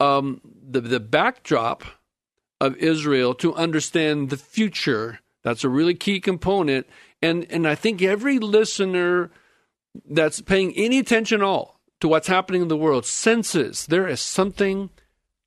um, 0.01 0.41
the, 0.61 0.81
the 0.81 0.99
backdrop 0.99 1.85
of 2.61 2.77
Israel 2.77 3.33
to 3.33 3.55
understand 3.55 4.29
the 4.29 4.37
future. 4.37 5.19
That's 5.41 5.63
a 5.63 5.69
really 5.69 5.95
key 5.95 6.21
component. 6.21 6.85
And, 7.19 7.47
and 7.49 7.67
I 7.67 7.73
think 7.73 8.03
every 8.03 8.37
listener 8.37 9.31
that's 10.07 10.41
paying 10.41 10.71
any 10.77 10.99
attention 10.99 11.41
at 11.41 11.43
all 11.43 11.81
to 11.99 12.07
what's 12.07 12.27
happening 12.27 12.61
in 12.61 12.67
the 12.67 12.77
world 12.77 13.05
senses 13.05 13.87
there 13.87 14.07
is 14.07 14.21
something 14.21 14.89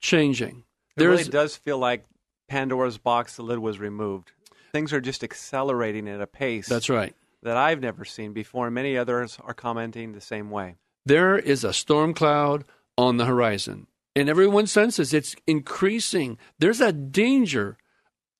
changing. 0.00 0.64
It 0.96 1.04
really 1.04 1.24
does 1.24 1.56
feel 1.56 1.78
like 1.78 2.04
Pandora's 2.48 2.98
box, 2.98 3.36
the 3.36 3.42
lid 3.42 3.60
was 3.60 3.78
removed. 3.78 4.32
Things 4.72 4.92
are 4.92 5.00
just 5.00 5.24
accelerating 5.24 6.08
at 6.08 6.20
a 6.20 6.26
pace. 6.26 6.66
That's 6.66 6.90
right. 6.90 7.14
That 7.44 7.56
I've 7.56 7.80
never 7.80 8.04
seen 8.04 8.32
before. 8.32 8.66
And 8.66 8.74
many 8.74 8.98
others 8.98 9.38
are 9.42 9.54
commenting 9.54 10.12
the 10.12 10.20
same 10.20 10.50
way. 10.50 10.76
There 11.06 11.38
is 11.38 11.62
a 11.62 11.72
storm 11.72 12.12
cloud 12.12 12.64
on 12.98 13.18
the 13.18 13.24
horizon 13.24 13.86
and 14.16 14.28
everyone 14.28 14.66
senses 14.66 15.12
it's 15.12 15.34
increasing. 15.46 16.38
There's 16.58 16.80
a 16.80 16.92
danger, 16.92 17.76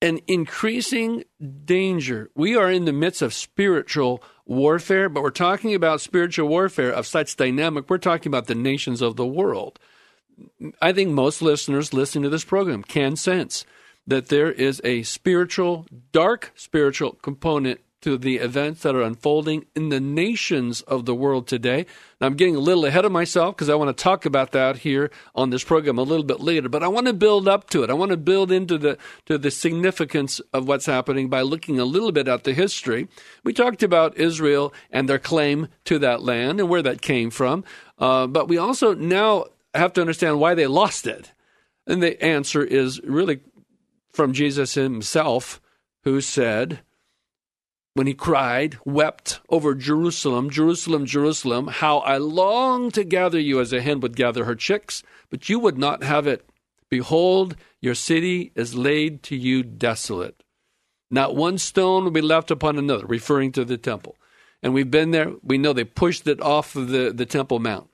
an 0.01 0.21
increasing 0.27 1.25
danger. 1.65 2.31
We 2.35 2.57
are 2.57 2.71
in 2.71 2.85
the 2.85 2.93
midst 2.93 3.23
of 3.23 3.35
spiritual 3.35 4.23
warfare, 4.47 5.09
but 5.09 5.23
we're 5.23 5.31
talking 5.31 5.75
about 5.75 6.01
spiritual 6.01 6.49
warfare 6.49 6.93
of 6.93 7.07
such 7.07 7.37
dynamic. 7.37 7.89
We're 7.89 7.99
talking 7.99 8.31
about 8.31 8.47
the 8.47 8.55
nations 8.55 9.03
of 9.03 9.17
the 9.17 9.27
world. 9.27 9.79
I 10.83 10.93
think 10.93 11.11
most 11.11 11.43
listeners 11.43 11.95
listening 11.95 12.25
to 12.25 12.31
this 12.31 12.45
program 12.45 12.83
can 12.83 13.17
sense 13.17 13.65
that 14.07 14.29
there 14.29 14.53
is 14.53 14.81
a 14.85 15.03
spiritual, 15.05 15.87
dark 16.13 16.53
spiritual 16.55 17.13
component 17.23 17.81
to 18.05 18.19
the 18.19 18.37
events 18.37 18.83
that 18.83 18.95
are 18.95 19.01
unfolding 19.01 19.65
in 19.75 19.89
the 19.89 19.99
nations 19.99 20.83
of 20.83 21.07
the 21.07 21.15
world 21.15 21.49
today. 21.49 21.87
I'm 22.21 22.35
getting 22.35 22.55
a 22.55 22.61
little 22.61 22.85
ahead 22.85 23.07
of 23.07 23.13
myself 23.13 23.57
because 23.57 23.71
I 23.71 23.77
want 23.77 23.97
to 23.97 24.03
talk 24.03 24.27
about 24.27 24.53
that 24.53 24.77
here 24.77 25.11
on 25.35 25.49
this 25.49 25.65
program 25.65 25.97
a 25.97 26.03
little 26.03 26.23
bit 26.23 26.41
later, 26.41 26.69
but 26.69 26.83
I 26.83 26.89
want 26.89 27.07
to 27.07 27.15
build 27.15 27.49
up 27.49 27.71
to 27.71 27.83
it. 27.83 27.89
I 27.89 27.95
want 27.95 28.11
to 28.11 28.19
build 28.19 28.53
into 28.53 28.77
the 28.77 28.99
to 29.25 29.39
the 29.39 29.51
significance 29.51 30.39
of 30.53 30.69
what's 30.69 30.85
happening 30.85 31.31
by 31.31 31.41
looking 31.41 31.81
a 31.81 31.87
little 31.87 32.13
bit 32.13 32.29
at 32.29 32.45
the 32.45 32.53
history. 32.53 33.09
We 33.43 33.55
talked 33.55 33.83
about 33.83 34.19
Israel 34.19 34.75
and 34.91 35.09
their 35.09 35.19
claim 35.19 35.69
to 35.85 35.99
that 36.01 36.23
land 36.23 36.61
and 36.61 36.69
where 36.69 36.83
that 36.83 37.01
came 37.01 37.31
from, 37.31 37.65
uh, 37.99 38.27
but 38.27 38.49
we 38.49 38.59
also 38.59 38.93
now 38.93 39.47
have 39.75 39.95
to 39.95 40.03
understand 40.03 40.41
why 40.41 40.53
they 40.53 40.67
lost 40.67 41.07
it. 41.07 41.33
And 41.87 42.03
the 42.03 42.23
answer 42.23 42.63
is 42.63 43.01
really 43.01 43.41
from 44.13 44.35
Jesus 44.35 44.75
himself, 44.75 45.59
who 46.03 46.21
said, 46.21 46.81
when 47.95 48.07
he 48.09 48.15
cried, 48.15 48.77
wept 48.85 49.41
over 49.49 49.75
Jerusalem, 49.75 50.51
Jerusalem, 50.51 51.07
Jerusalem, 51.07 51.69
how 51.69 51.99
I 51.99 52.19
long 52.19 52.91
to 52.91 53.05
gather 53.05 53.39
you 53.39 53.61
as 53.61 53.73
a 53.73 53.81
hen 53.81 54.01
would 54.01 54.17
gather 54.17 54.45
her 54.45 54.57
chicks, 54.57 55.03
but 55.31 55.49
you 55.49 55.61
would 55.61 55.79
not 55.79 56.03
have 56.03 56.27
it. 56.27 56.49
Behold, 56.91 57.57
your 57.81 57.95
city 57.95 58.53
is 58.55 58.75
laid 58.75 59.23
to 59.25 59.37
you 59.37 59.63
desolate. 59.63 60.43
Not 61.11 61.37
one 61.37 61.59
stone 61.59 62.05
will 62.05 62.11
be 62.11 62.21
left 62.21 62.51
upon 62.51 62.79
another, 62.79 63.07
referring 63.07 63.53
to 63.53 63.65
the 63.65 63.79
temple. 63.79 64.17
And 64.63 64.75
we've 64.75 64.91
been 64.91 65.13
there. 65.13 65.33
We 65.43 65.59
know 65.59 65.73
they 65.73 65.85
pushed 65.85 66.27
it 66.27 66.41
off 66.41 66.75
of 66.75 66.89
the, 66.89 67.13
the 67.15 67.27
Temple 67.27 67.59
Mount. 67.59 67.89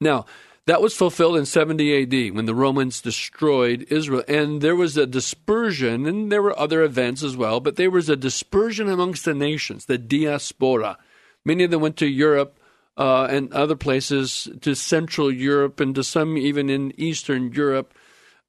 Now, 0.00 0.26
that 0.66 0.80
was 0.80 0.94
fulfilled 0.94 1.36
in 1.36 1.46
70 1.46 2.02
AD 2.02 2.34
when 2.34 2.46
the 2.46 2.54
Romans 2.54 3.00
destroyed 3.00 3.86
Israel. 3.90 4.22
And 4.28 4.60
there 4.60 4.76
was 4.76 4.96
a 4.96 5.06
dispersion, 5.06 6.06
and 6.06 6.30
there 6.30 6.42
were 6.42 6.58
other 6.58 6.82
events 6.82 7.22
as 7.22 7.36
well, 7.36 7.58
but 7.58 7.76
there 7.76 7.90
was 7.90 8.08
a 8.08 8.16
dispersion 8.16 8.88
amongst 8.88 9.24
the 9.24 9.34
nations, 9.34 9.86
the 9.86 9.98
diaspora. 9.98 10.98
Many 11.44 11.64
of 11.64 11.72
them 11.72 11.80
went 11.80 11.96
to 11.96 12.06
Europe 12.06 12.58
uh, 12.96 13.24
and 13.24 13.52
other 13.52 13.74
places, 13.74 14.48
to 14.60 14.74
Central 14.74 15.32
Europe, 15.32 15.80
and 15.80 15.94
to 15.96 16.04
some 16.04 16.36
even 16.36 16.70
in 16.70 16.92
Eastern 16.96 17.52
Europe. 17.52 17.94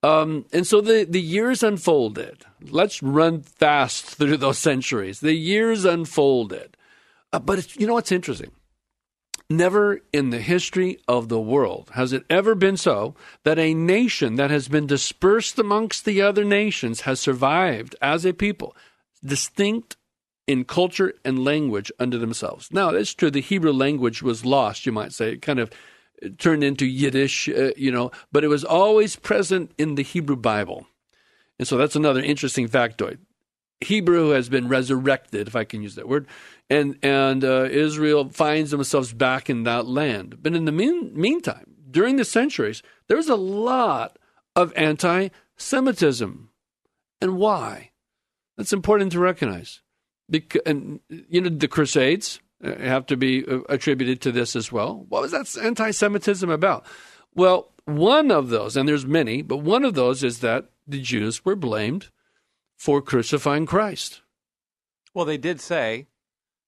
Um, 0.03 0.45
and 0.53 0.67
so 0.67 0.81
the, 0.81 1.07
the 1.09 1.21
years 1.21 1.63
unfolded. 1.63 2.43
Let's 2.61 3.01
run 3.01 3.41
fast 3.41 4.05
through 4.17 4.37
those 4.37 4.59
centuries. 4.59 5.21
The 5.21 5.33
years 5.33 5.85
unfolded. 5.85 6.77
Uh, 7.31 7.39
but 7.39 7.75
you 7.77 7.87
know 7.87 7.93
what's 7.93 8.11
interesting? 8.11 8.51
Never 9.49 9.99
in 10.11 10.29
the 10.29 10.39
history 10.39 10.99
of 11.07 11.29
the 11.29 11.39
world 11.39 11.91
has 11.93 12.13
it 12.13 12.23
ever 12.29 12.55
been 12.55 12.77
so 12.77 13.13
that 13.43 13.59
a 13.59 13.73
nation 13.73 14.35
that 14.35 14.49
has 14.49 14.67
been 14.67 14.87
dispersed 14.87 15.59
amongst 15.59 16.05
the 16.05 16.21
other 16.21 16.43
nations 16.43 17.01
has 17.01 17.19
survived 17.19 17.95
as 18.01 18.25
a 18.25 18.33
people, 18.33 18.75
distinct 19.23 19.97
in 20.47 20.65
culture 20.65 21.13
and 21.23 21.43
language 21.43 21.91
unto 21.99 22.17
themselves. 22.17 22.69
Now, 22.71 22.89
it's 22.89 23.13
true, 23.13 23.31
the 23.31 23.41
Hebrew 23.41 23.71
language 23.73 24.21
was 24.21 24.45
lost, 24.45 24.85
you 24.85 24.91
might 24.91 25.13
say. 25.13 25.33
It 25.33 25.41
kind 25.41 25.59
of 25.59 25.71
turned 26.37 26.63
into 26.63 26.85
Yiddish, 26.85 27.49
uh, 27.49 27.71
you 27.77 27.91
know, 27.91 28.11
but 28.31 28.43
it 28.43 28.49
was 28.49 28.63
always 28.63 29.15
present 29.15 29.71
in 29.77 29.95
the 29.95 30.03
Hebrew 30.03 30.35
Bible. 30.35 30.87
And 31.59 31.67
so 31.67 31.77
that's 31.77 31.95
another 31.95 32.21
interesting 32.21 32.67
factoid. 32.67 33.19
Hebrew 33.81 34.29
has 34.29 34.49
been 34.49 34.67
resurrected, 34.67 35.47
if 35.47 35.55
I 35.55 35.65
can 35.65 35.81
use 35.81 35.95
that 35.95 36.07
word, 36.07 36.27
and 36.69 36.97
and 37.03 37.43
uh, 37.43 37.67
Israel 37.69 38.29
finds 38.29 38.71
themselves 38.71 39.13
back 39.13 39.49
in 39.49 39.63
that 39.63 39.85
land. 39.85 40.41
But 40.41 40.55
in 40.55 40.65
the 40.65 40.71
mean, 40.71 41.11
meantime, 41.13 41.75
during 41.89 42.15
the 42.15 42.25
centuries, 42.25 42.81
there's 43.07 43.29
a 43.29 43.35
lot 43.35 44.17
of 44.55 44.73
anti-Semitism, 44.75 46.49
and 47.21 47.37
why? 47.37 47.91
That's 48.57 48.73
important 48.73 49.11
to 49.13 49.19
recognize. 49.19 49.81
Because, 50.29 50.61
and 50.65 50.99
you 51.09 51.41
know 51.41 51.49
the 51.49 51.67
Crusades 51.67 52.39
uh, 52.63 52.75
have 52.75 53.05
to 53.07 53.17
be 53.17 53.45
uh, 53.45 53.59
attributed 53.69 54.21
to 54.21 54.31
this 54.31 54.55
as 54.55 54.71
well. 54.71 55.05
What 55.09 55.21
was 55.21 55.31
that 55.31 55.55
anti-Semitism 55.61 56.49
about? 56.49 56.85
Well, 57.35 57.71
one 57.85 58.31
of 58.31 58.49
those, 58.49 58.77
and 58.77 58.87
there's 58.87 59.05
many, 59.05 59.41
but 59.41 59.57
one 59.57 59.83
of 59.83 59.95
those 59.95 60.23
is 60.23 60.39
that 60.39 60.69
the 60.87 61.01
Jews 61.01 61.43
were 61.43 61.55
blamed 61.55 62.09
for 62.77 63.01
crucifying 63.01 63.65
Christ. 63.65 64.21
Well, 65.13 65.25
they 65.25 65.37
did 65.37 65.59
say, 65.59 66.07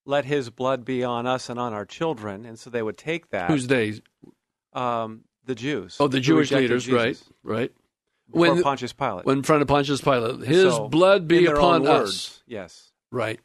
"Let 0.05 0.25
His 0.25 0.49
blood 0.49 0.85
be 0.85 1.03
on 1.03 1.25
us 1.27 1.49
and 1.49 1.59
on 1.59 1.73
our 1.73 1.85
children," 1.85 2.45
and 2.45 2.57
so 2.59 2.69
they 2.69 2.81
would 2.81 2.97
take 2.97 3.29
that. 3.31 3.49
Who's 3.49 3.67
they? 3.67 4.01
Um, 4.73 5.23
the 5.45 5.55
Jews. 5.55 5.97
Oh, 5.99 6.07
the 6.07 6.19
Jewish 6.19 6.51
leaders, 6.51 6.85
Jesus. 6.85 7.23
right? 7.43 7.59
Right. 7.59 7.71
When 8.29 8.61
Pontius 8.63 8.93
Pilate. 8.93 9.25
When 9.25 9.37
in 9.37 9.43
front 9.43 9.61
of 9.61 9.67
Pontius 9.67 10.01
Pilate, 10.01 10.41
His 10.47 10.73
So, 10.73 10.87
blood 10.89 11.27
be 11.27 11.45
upon 11.45 11.85
us. 11.87 11.87
words, 11.87 12.43
Yes. 12.47 12.91
Right. 13.11 13.39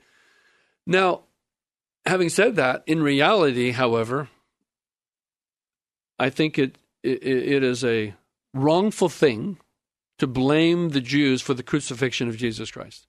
Now, 0.86 1.22
having 2.06 2.30
said 2.30 2.56
that, 2.56 2.82
in 2.86 3.02
reality, 3.02 3.70
however, 3.72 4.28
I 6.18 6.30
think 6.30 6.58
it, 6.58 6.78
it 7.02 7.22
it 7.22 7.62
is 7.62 7.84
a 7.84 8.14
wrongful 8.54 9.08
thing 9.08 9.58
to 10.18 10.26
blame 10.26 10.90
the 10.90 11.00
Jews 11.00 11.40
for 11.42 11.54
the 11.54 11.62
crucifixion 11.62 12.28
of 12.28 12.36
Jesus 12.36 12.70
Christ. 12.70 13.06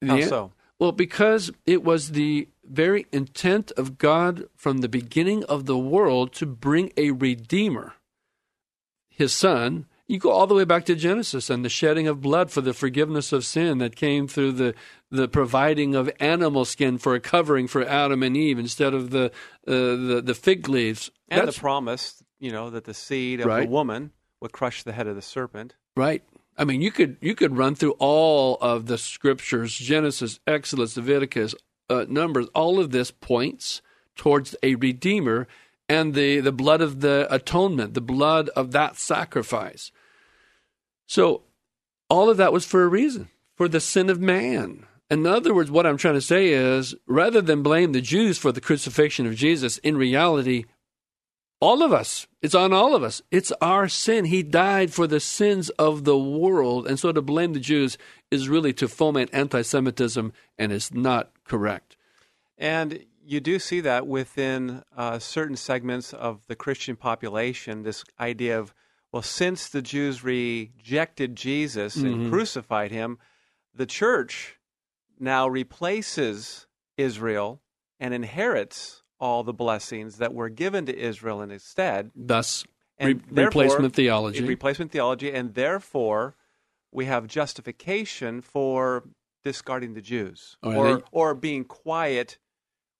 The 0.00 0.06
How 0.08 0.20
so? 0.22 0.52
Well, 0.78 0.92
because 0.92 1.50
it 1.64 1.82
was 1.82 2.10
the 2.10 2.48
very 2.64 3.06
intent 3.12 3.72
of 3.76 3.96
God 3.98 4.44
from 4.54 4.78
the 4.78 4.88
beginning 4.88 5.44
of 5.44 5.66
the 5.66 5.78
world 5.78 6.32
to 6.34 6.46
bring 6.46 6.92
a 6.96 7.12
redeemer, 7.12 7.94
his 9.08 9.32
son. 9.32 9.86
You 10.08 10.18
go 10.20 10.30
all 10.30 10.46
the 10.46 10.54
way 10.54 10.64
back 10.64 10.84
to 10.86 10.94
Genesis 10.94 11.50
and 11.50 11.64
the 11.64 11.68
shedding 11.68 12.06
of 12.06 12.20
blood 12.20 12.50
for 12.52 12.60
the 12.60 12.72
forgiveness 12.74 13.32
of 13.32 13.44
sin 13.44 13.78
that 13.78 13.96
came 13.96 14.28
through 14.28 14.52
the, 14.52 14.74
the 15.10 15.26
providing 15.26 15.96
of 15.96 16.10
animal 16.20 16.64
skin 16.64 16.98
for 16.98 17.14
a 17.16 17.20
covering 17.20 17.66
for 17.66 17.84
Adam 17.84 18.22
and 18.22 18.36
Eve 18.36 18.58
instead 18.58 18.94
of 18.94 19.10
the 19.10 19.26
uh, 19.66 19.72
the, 19.72 20.22
the 20.24 20.34
fig 20.34 20.68
leaves. 20.68 21.10
And 21.28 21.42
That's 21.46 21.56
the 21.56 21.60
promise, 21.60 22.22
you 22.38 22.52
know, 22.52 22.70
that 22.70 22.84
the 22.84 22.94
seed 22.94 23.40
of 23.40 23.46
Right. 23.46 23.64
the 23.64 23.70
woman 23.70 24.12
would 24.40 24.52
crush 24.52 24.84
the 24.84 24.92
head 24.92 25.08
of 25.08 25.16
the 25.16 25.22
serpent. 25.22 25.74
Right. 25.96 26.22
I 26.58 26.64
mean, 26.64 26.80
you 26.80 26.90
could 26.90 27.16
you 27.20 27.34
could 27.34 27.56
run 27.56 27.74
through 27.74 27.96
all 27.98 28.56
of 28.60 28.86
the 28.86 28.98
scriptures: 28.98 29.76
Genesis, 29.76 30.40
Exodus, 30.46 30.96
Leviticus, 30.96 31.54
uh, 31.90 32.06
Numbers. 32.08 32.46
All 32.54 32.80
of 32.80 32.90
this 32.90 33.10
points 33.10 33.82
towards 34.14 34.56
a 34.62 34.74
redeemer 34.76 35.46
and 35.88 36.14
the 36.14 36.40
the 36.40 36.52
blood 36.52 36.80
of 36.80 37.00
the 37.00 37.26
atonement, 37.30 37.94
the 37.94 38.00
blood 38.00 38.48
of 38.50 38.72
that 38.72 38.96
sacrifice. 38.96 39.92
So, 41.06 41.42
all 42.08 42.30
of 42.30 42.36
that 42.38 42.52
was 42.52 42.64
for 42.64 42.82
a 42.82 42.88
reason, 42.88 43.28
for 43.54 43.68
the 43.68 43.80
sin 43.80 44.10
of 44.10 44.20
man. 44.20 44.86
In 45.08 45.24
other 45.24 45.54
words, 45.54 45.70
what 45.70 45.86
I'm 45.86 45.98
trying 45.98 46.14
to 46.14 46.20
say 46.20 46.48
is, 46.48 46.96
rather 47.06 47.40
than 47.40 47.62
blame 47.62 47.92
the 47.92 48.00
Jews 48.00 48.38
for 48.38 48.50
the 48.50 48.60
crucifixion 48.60 49.24
of 49.26 49.36
Jesus, 49.36 49.78
in 49.78 49.96
reality, 49.96 50.64
all 51.60 51.82
of 51.82 51.92
us. 51.92 52.26
It's 52.42 52.54
on 52.54 52.72
all 52.72 52.94
of 52.94 53.02
us. 53.02 53.22
It's 53.30 53.52
our 53.60 53.88
sin. 53.88 54.26
He 54.26 54.42
died 54.42 54.92
for 54.92 55.06
the 55.06 55.20
sins 55.20 55.70
of 55.70 56.04
the 56.04 56.18
world. 56.18 56.86
And 56.86 56.98
so 56.98 57.12
to 57.12 57.22
blame 57.22 57.52
the 57.54 57.60
Jews 57.60 57.96
is 58.30 58.48
really 58.48 58.72
to 58.74 58.88
foment 58.88 59.30
anti 59.32 59.62
Semitism 59.62 60.32
and 60.58 60.72
is 60.72 60.92
not 60.92 61.30
correct. 61.44 61.96
And 62.58 63.04
you 63.24 63.40
do 63.40 63.58
see 63.58 63.80
that 63.80 64.06
within 64.06 64.82
uh, 64.96 65.18
certain 65.18 65.56
segments 65.56 66.12
of 66.12 66.46
the 66.46 66.56
Christian 66.56 66.96
population, 66.96 67.82
this 67.82 68.04
idea 68.20 68.58
of, 68.58 68.72
well, 69.12 69.22
since 69.22 69.68
the 69.68 69.82
Jews 69.82 70.22
rejected 70.22 71.36
Jesus 71.36 71.96
and 71.96 72.26
Mhm. 72.26 72.28
crucified 72.30 72.92
him, 72.92 73.18
the 73.74 73.86
church 73.86 74.56
now 75.18 75.48
replaces 75.48 76.66
Israel 76.96 77.60
and 77.98 78.14
inherits 78.14 79.02
all 79.18 79.42
the 79.42 79.52
blessings 79.52 80.18
that 80.18 80.34
were 80.34 80.48
given 80.48 80.86
to 80.86 80.96
Israel 80.96 81.40
instead. 81.42 82.10
Thus, 82.14 82.64
And 82.98 83.22
re- 83.30 83.44
replacement 83.44 83.94
theology. 83.94 84.44
Replacement 84.44 84.90
theology, 84.92 85.32
and 85.32 85.54
therefore 85.54 86.34
we 86.92 87.06
have 87.06 87.26
justification 87.26 88.40
for 88.40 89.04
discarding 89.44 89.94
the 89.94 90.00
Jews 90.00 90.56
Oh, 90.62 90.74
or, 90.74 90.94
think- 90.94 91.04
or 91.12 91.34
being 91.34 91.64
quiet 91.64 92.38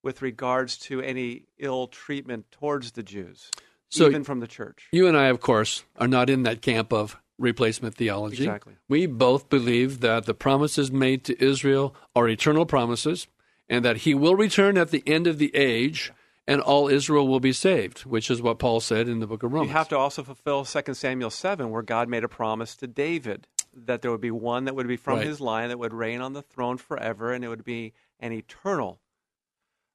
with 0.02 0.22
regards 0.22 0.76
to 0.78 1.00
any 1.00 1.44
ill 1.58 1.88
treatment 1.88 2.46
towards 2.52 2.92
the 2.92 3.02
Jews, 3.02 3.50
So- 3.90 4.06
even 4.06 4.22
from 4.24 4.40
the 4.40 4.46
church. 4.46 4.86
You 4.92 5.06
and 5.08 5.16
I, 5.16 5.26
of 5.26 5.40
course, 5.40 5.84
are 5.96 6.06
not 6.08 6.30
in 6.30 6.44
that 6.44 6.62
camp 6.62 6.92
of 6.92 7.16
replacement 7.38 7.94
theology. 7.96 8.44
Exactly. 8.44 8.74
We 8.88 9.06
both 9.06 9.48
believe 9.50 10.00
that 10.00 10.24
the 10.24 10.32
promises 10.34 10.90
made 10.92 11.24
to 11.24 11.42
Israel 11.44 11.94
are 12.14 12.28
eternal 12.28 12.64
promises 12.64 13.26
and 13.68 13.84
that 13.84 13.98
he 13.98 14.14
will 14.14 14.34
return 14.36 14.76
at 14.78 14.90
the 14.90 15.02
end 15.06 15.26
of 15.26 15.38
the 15.38 15.54
age 15.54 16.12
and 16.48 16.60
all 16.60 16.86
Israel 16.88 17.26
will 17.26 17.40
be 17.40 17.52
saved, 17.52 18.00
which 18.06 18.30
is 18.30 18.40
what 18.40 18.58
Paul 18.60 18.78
said 18.80 19.08
in 19.08 19.18
the 19.18 19.26
book 19.26 19.42
of 19.42 19.52
Romans. 19.52 19.70
You 19.70 19.76
have 19.76 19.88
to 19.88 19.98
also 19.98 20.22
fulfill 20.22 20.64
2 20.64 20.94
Samuel 20.94 21.30
7, 21.30 21.70
where 21.70 21.82
God 21.82 22.08
made 22.08 22.22
a 22.22 22.28
promise 22.28 22.76
to 22.76 22.86
David 22.86 23.48
that 23.74 24.00
there 24.00 24.10
would 24.12 24.20
be 24.20 24.30
one 24.30 24.64
that 24.64 24.74
would 24.76 24.86
be 24.86 24.96
from 24.96 25.18
Right. 25.18 25.26
his 25.26 25.40
line 25.40 25.68
that 25.70 25.78
would 25.78 25.92
reign 25.92 26.20
on 26.20 26.34
the 26.34 26.42
throne 26.42 26.78
forever, 26.78 27.32
and 27.32 27.44
it 27.44 27.48
would 27.48 27.64
be 27.64 27.92
an 28.20 28.32
eternal 28.32 29.00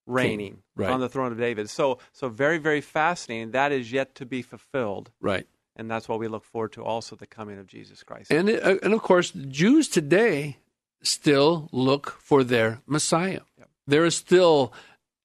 reigning 0.06 0.64
Right. 0.76 0.90
on 0.90 1.00
the 1.00 1.10
throne 1.10 1.32
of 1.32 1.38
David. 1.38 1.70
So, 1.70 2.00
so 2.12 2.28
very, 2.30 2.58
very 2.58 2.82
fascinating. 2.82 3.52
That 3.52 3.72
is 3.72 3.92
yet 3.92 4.16
to 4.16 4.26
be 4.26 4.42
fulfilled. 4.42 5.12
right. 5.22 5.48
And 5.78 5.90
that's 5.90 6.10
why 6.10 6.18
we 6.18 6.28
look 6.28 6.44
forward 6.44 6.74
to 6.74 6.84
also 6.84 7.16
the 7.16 7.26
coming 7.26 7.58
of 7.58 7.66
Jesus 7.66 8.04
Christ. 8.04 8.30
And, 8.30 8.50
uh, 8.50 8.76
and 8.84 8.94
of 8.94 9.02
course, 9.02 9.32
Jews 9.32 9.88
today 9.88 10.58
still 11.02 11.70
look 11.72 12.18
for 12.20 12.44
their 12.44 12.82
Messiah. 12.86 13.40
There 13.88 14.06
is 14.06 14.16
still 14.16 14.74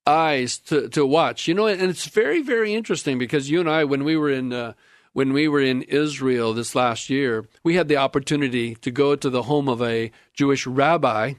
eyes 0.06 0.58
to, 0.58 0.88
to 0.90 1.04
watch. 1.04 1.48
You 1.48 1.54
know, 1.54 1.66
and 1.66 1.82
it's 1.82 2.06
very, 2.06 2.42
very 2.42 2.74
interesting 2.74 3.18
because 3.18 3.50
you 3.50 3.60
and 3.60 3.68
I, 3.68 3.84
when 3.84 4.04
we 4.04 4.16
were 4.16 4.30
in 4.30 4.52
uh, 4.52 4.72
when 5.12 5.32
we 5.32 5.48
were 5.48 5.62
in 5.62 5.82
Israel 5.82 6.52
this 6.52 6.74
last 6.74 7.08
year, 7.08 7.46
we 7.64 7.76
had 7.76 7.88
the 7.88 7.96
opportunity 7.96 8.74
to 8.76 8.90
go 8.90 9.16
to 9.16 9.30
the 9.30 9.44
home 9.44 9.66
of 9.66 9.80
a 9.80 10.12
Jewish 10.34 10.66
rabbi 10.66 11.34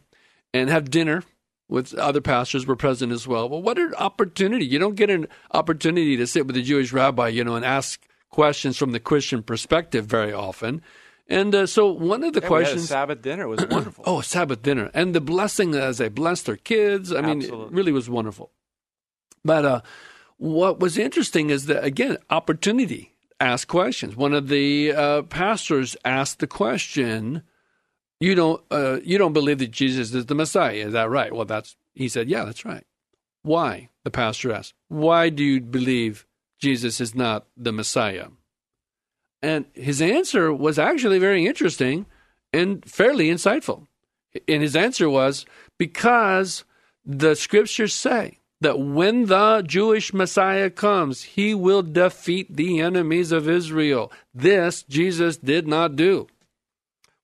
and 0.52 0.70
have 0.70 0.90
dinner 0.90 1.24
with 1.70 1.94
other 1.94 2.22
pastors 2.22 2.66
were 2.66 2.76
present 2.76 3.12
as 3.12 3.28
well. 3.28 3.48
Well, 3.48 3.62
what 3.62 3.78
an 3.78 3.94
opportunity! 3.96 4.66
You 4.66 4.80
don't 4.80 4.96
get 4.96 5.10
an 5.10 5.28
opportunity 5.54 6.18
to 6.18 6.26
sit 6.26 6.48
with 6.48 6.58
a 6.58 6.62
Jewish 6.62 6.92
rabbi, 6.92 7.28
you 7.28 7.44
know, 7.44 7.56
and 7.56 7.66
ask 7.66 8.02
questions 8.30 8.78
from 8.78 8.94
the 8.94 9.00
Christian 9.00 9.44
perspective 9.44 10.06
very 10.06 10.34
often. 10.34 10.82
And 11.30 11.54
uh, 11.54 11.66
so, 11.68 11.92
one 11.92 12.24
of 12.24 12.34
the 12.34 12.42
Yeah, 12.42 12.50
we 12.50 12.56
had 12.56 12.62
a 12.62 12.66
questions. 12.66 12.90
Sabbath 12.90 13.22
dinner. 13.22 13.48
Was 13.48 13.66
wonderful. 13.70 14.04
Oh, 14.08 14.22
Sabbath 14.22 14.62
dinner 14.62 14.90
and 14.94 15.14
the 15.14 15.22
blessing 15.22 15.76
as 15.76 15.98
they 15.98 16.10
blessed 16.10 16.46
their 16.46 16.58
kids. 16.58 17.12
I 17.12 17.22
mean, 17.22 17.42
it 17.42 17.52
really 17.52 17.92
was 17.92 18.10
wonderful. 18.10 18.52
But 19.44 19.66
uh, 19.66 19.82
what 20.38 20.80
was 20.80 20.98
interesting 20.98 21.50
is 21.50 21.66
that 21.66 21.84
again, 21.84 22.18
opportunity 22.30 23.16
ask 23.40 23.68
questions. 23.68 24.16
One 24.16 24.34
of 24.34 24.48
the 24.48 24.94
uh, 24.94 25.22
pastors 25.24 25.98
asked 26.06 26.40
the 26.40 26.48
question, 26.48 27.44
"You 28.20 28.36
don't, 28.36 28.64
uh, 28.72 29.00
you 29.04 29.18
don't 29.18 29.34
believe 29.34 29.60
that 29.60 29.72
Jesus 29.72 30.14
is 30.14 30.28
the 30.28 30.36
Messiah? 30.36 30.88
Is 30.88 30.94
that 30.94 31.10
right?" 31.10 31.34
Well, 31.34 31.46
that's 31.46 31.76
he 31.94 32.08
said, 32.08 32.30
"Yeah, 32.30 32.46
that's 32.46 32.66
right." 32.66 32.86
Why? 33.42 33.90
The 34.04 34.12
pastor 34.12 34.54
asked, 34.54 34.74
"Why 34.88 35.30
do 35.30 35.44
you 35.44 35.60
believe 35.60 36.26
Jesus 36.60 37.02
is 37.02 37.14
not 37.14 37.48
the 37.58 37.74
Messiah?" 37.74 38.28
And 39.42 39.66
his 39.74 40.02
answer 40.02 40.52
was 40.54 40.80
actually 40.80 41.20
very 41.20 41.46
interesting 41.46 42.06
and 42.52 42.84
fairly 42.86 43.28
insightful. 43.28 43.88
And 44.48 44.62
his 44.62 44.76
answer 44.76 45.10
was 45.10 45.46
because 45.78 46.64
the 47.06 47.36
scriptures 47.36 47.94
say 47.94 48.40
that 48.62 48.80
when 48.80 49.26
the 49.26 49.64
Jewish 49.66 50.14
Messiah 50.14 50.70
comes, 50.70 51.24
he 51.24 51.54
will 51.54 51.84
defeat 51.84 52.56
the 52.56 52.80
enemies 52.80 53.32
of 53.32 53.48
Israel. 53.48 54.12
This 54.34 54.84
Jesus 54.84 55.38
did 55.38 55.68
not 55.68 55.96
do. 55.96 56.28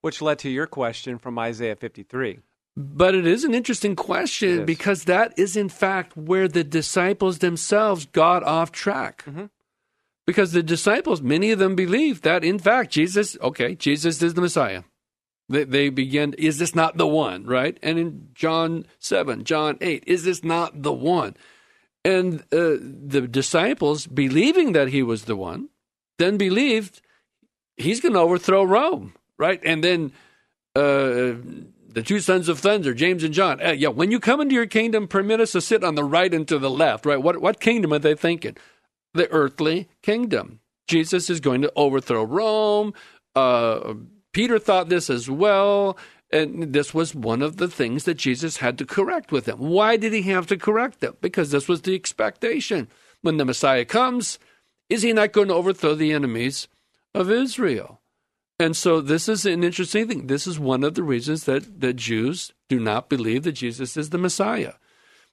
Which 0.01 0.21
led 0.21 0.39
to 0.39 0.49
your 0.49 0.67
question 0.67 1.17
from 1.17 1.39
Isaiah 1.39 1.75
53. 1.75 2.39
But 2.75 3.13
it 3.13 3.27
is 3.27 3.43
an 3.43 3.53
interesting 3.53 3.95
question 3.95 4.65
because 4.65 5.03
that 5.03 5.37
is, 5.37 5.55
in 5.55 5.69
fact, 5.69 6.17
where 6.17 6.47
the 6.47 6.63
disciples 6.63 7.39
themselves 7.39 8.05
got 8.07 8.43
off 8.43 8.71
track. 8.71 9.23
Mm-hmm. 9.25 9.45
Because 10.25 10.51
the 10.51 10.63
disciples, 10.63 11.21
many 11.21 11.51
of 11.51 11.59
them 11.59 11.75
believed 11.75 12.23
that, 12.23 12.43
in 12.43 12.57
fact, 12.57 12.91
Jesus, 12.91 13.37
okay, 13.41 13.75
Jesus 13.75 14.21
is 14.21 14.33
the 14.33 14.41
Messiah. 14.41 14.83
They, 15.49 15.65
they 15.65 15.89
began, 15.89 16.33
is 16.33 16.59
this 16.59 16.73
not 16.73 16.97
the 16.97 17.07
one, 17.07 17.45
right? 17.45 17.77
And 17.83 17.99
in 17.99 18.29
John 18.33 18.85
7, 18.99 19.43
John 19.43 19.77
8, 19.81 20.03
is 20.07 20.23
this 20.23 20.43
not 20.43 20.81
the 20.81 20.93
one? 20.93 21.35
And 22.05 22.41
uh, 22.51 22.79
the 22.79 23.27
disciples, 23.29 24.07
believing 24.07 24.71
that 24.73 24.89
he 24.89 25.03
was 25.03 25.25
the 25.25 25.35
one, 25.35 25.69
then 26.19 26.37
believed 26.37 27.01
he's 27.75 27.99
going 27.99 28.13
to 28.13 28.19
overthrow 28.19 28.63
Rome, 28.63 29.13
right? 29.37 29.61
And 29.65 29.83
then 29.83 30.13
uh, 30.75 31.35
the 31.93 32.03
two 32.03 32.19
sons 32.19 32.49
of 32.49 32.59
thunder, 32.59 32.93
James 32.93 33.23
and 33.23 33.33
John. 33.33 33.63
Uh, 33.63 33.71
yeah, 33.71 33.89
when 33.89 34.11
you 34.11 34.19
come 34.19 34.41
into 34.41 34.55
your 34.55 34.65
kingdom, 34.65 35.07
permit 35.07 35.39
us 35.39 35.51
to 35.51 35.61
sit 35.61 35.83
on 35.83 35.95
the 35.95 36.03
right 36.03 36.33
and 36.33 36.47
to 36.47 36.57
the 36.59 36.69
left, 36.69 37.05
right? 37.05 37.21
What 37.21 37.41
what 37.41 37.59
kingdom 37.59 37.93
are 37.93 37.99
they 37.99 38.15
thinking? 38.15 38.57
The 39.13 39.29
earthly 39.31 39.89
kingdom. 40.01 40.59
Jesus 40.87 41.29
is 41.29 41.39
going 41.39 41.61
to 41.61 41.71
overthrow 41.75 42.23
Rome. 42.23 42.93
Uh, 43.35 43.93
Peter 44.33 44.59
thought 44.59 44.89
this 44.89 45.09
as 45.09 45.29
well. 45.29 45.97
And 46.31 46.73
this 46.73 46.95
was 46.95 47.13
one 47.13 47.43
of 47.43 47.57
the 47.57 47.67
things 47.67 48.05
that 48.05 48.15
Jesus 48.15 48.57
had 48.57 48.79
to 48.79 48.85
correct 48.85 49.31
with 49.31 49.45
them. 49.45 49.59
Why 49.59 49.97
did 49.97 50.13
he 50.13 50.23
have 50.23 50.47
to 50.47 50.57
correct 50.57 50.99
them? 50.99 51.15
Because 51.21 51.51
this 51.51 51.67
was 51.67 51.83
the 51.83 51.93
expectation. 51.93 52.87
When 53.21 53.37
the 53.37 53.45
Messiah 53.45 53.85
comes, 53.85 54.39
is 54.89 55.03
he 55.03 55.13
not 55.13 55.31
going 55.31 55.47
to 55.49 55.53
overthrow 55.53 55.93
the 55.93 56.11
enemies 56.11 56.67
of 57.13 57.29
Israel? 57.29 58.01
And 58.59 58.75
so 58.75 58.99
this 58.99 59.29
is 59.29 59.45
an 59.45 59.63
interesting 59.63 60.07
thing. 60.07 60.27
This 60.27 60.47
is 60.47 60.59
one 60.59 60.83
of 60.83 60.95
the 60.95 61.03
reasons 61.03 61.43
that 61.45 61.81
the 61.81 61.93
Jews 61.93 62.51
do 62.67 62.79
not 62.79 63.09
believe 63.09 63.43
that 63.43 63.53
Jesus 63.53 63.95
is 63.95 64.09
the 64.09 64.17
Messiah. 64.17 64.73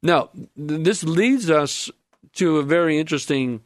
Now, 0.03 0.31
this 0.57 1.03
leads 1.03 1.51
us 1.51 1.91
to 2.35 2.59
a 2.59 2.63
very 2.63 2.99
interesting 2.99 3.63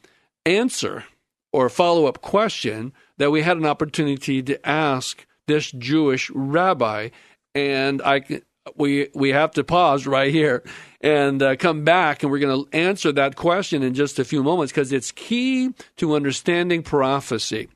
answer 0.47 1.05
or 1.53 1.69
follow 1.69 2.07
up 2.07 2.21
question 2.21 2.93
that 3.19 3.31
we 3.31 3.43
had 3.43 3.57
an 3.57 3.67
opportunity 3.67 4.43
to 4.43 4.69
ask 4.69 5.27
this 5.47 5.71
Jewish 5.71 6.31
rabbi. 6.31 7.11
And 7.55 8.03
I, 8.03 8.43
we, 8.77 9.09
we 9.15 9.31
have 9.31 9.53
to 9.53 9.65
pause 9.65 10.07
right 10.07 10.33
here 10.33 10.65
and 11.01 11.43
uh, 11.43 11.57
come 11.57 11.85
back, 11.85 12.23
and 12.23 12.33
we're 12.33 12.39
going 12.39 12.65
to 12.65 12.77
answer 12.77 13.13
that 13.13 13.37
question 13.37 13.83
in 13.83 13.95
just 13.95 14.19
a 14.19 14.25
few 14.25 14.43
moments 14.43 14.73
because 14.73 14.93
it's 14.93 15.13
key 15.13 15.71
to 15.97 16.15
understanding 16.15 16.83
prophecy. 16.83 17.69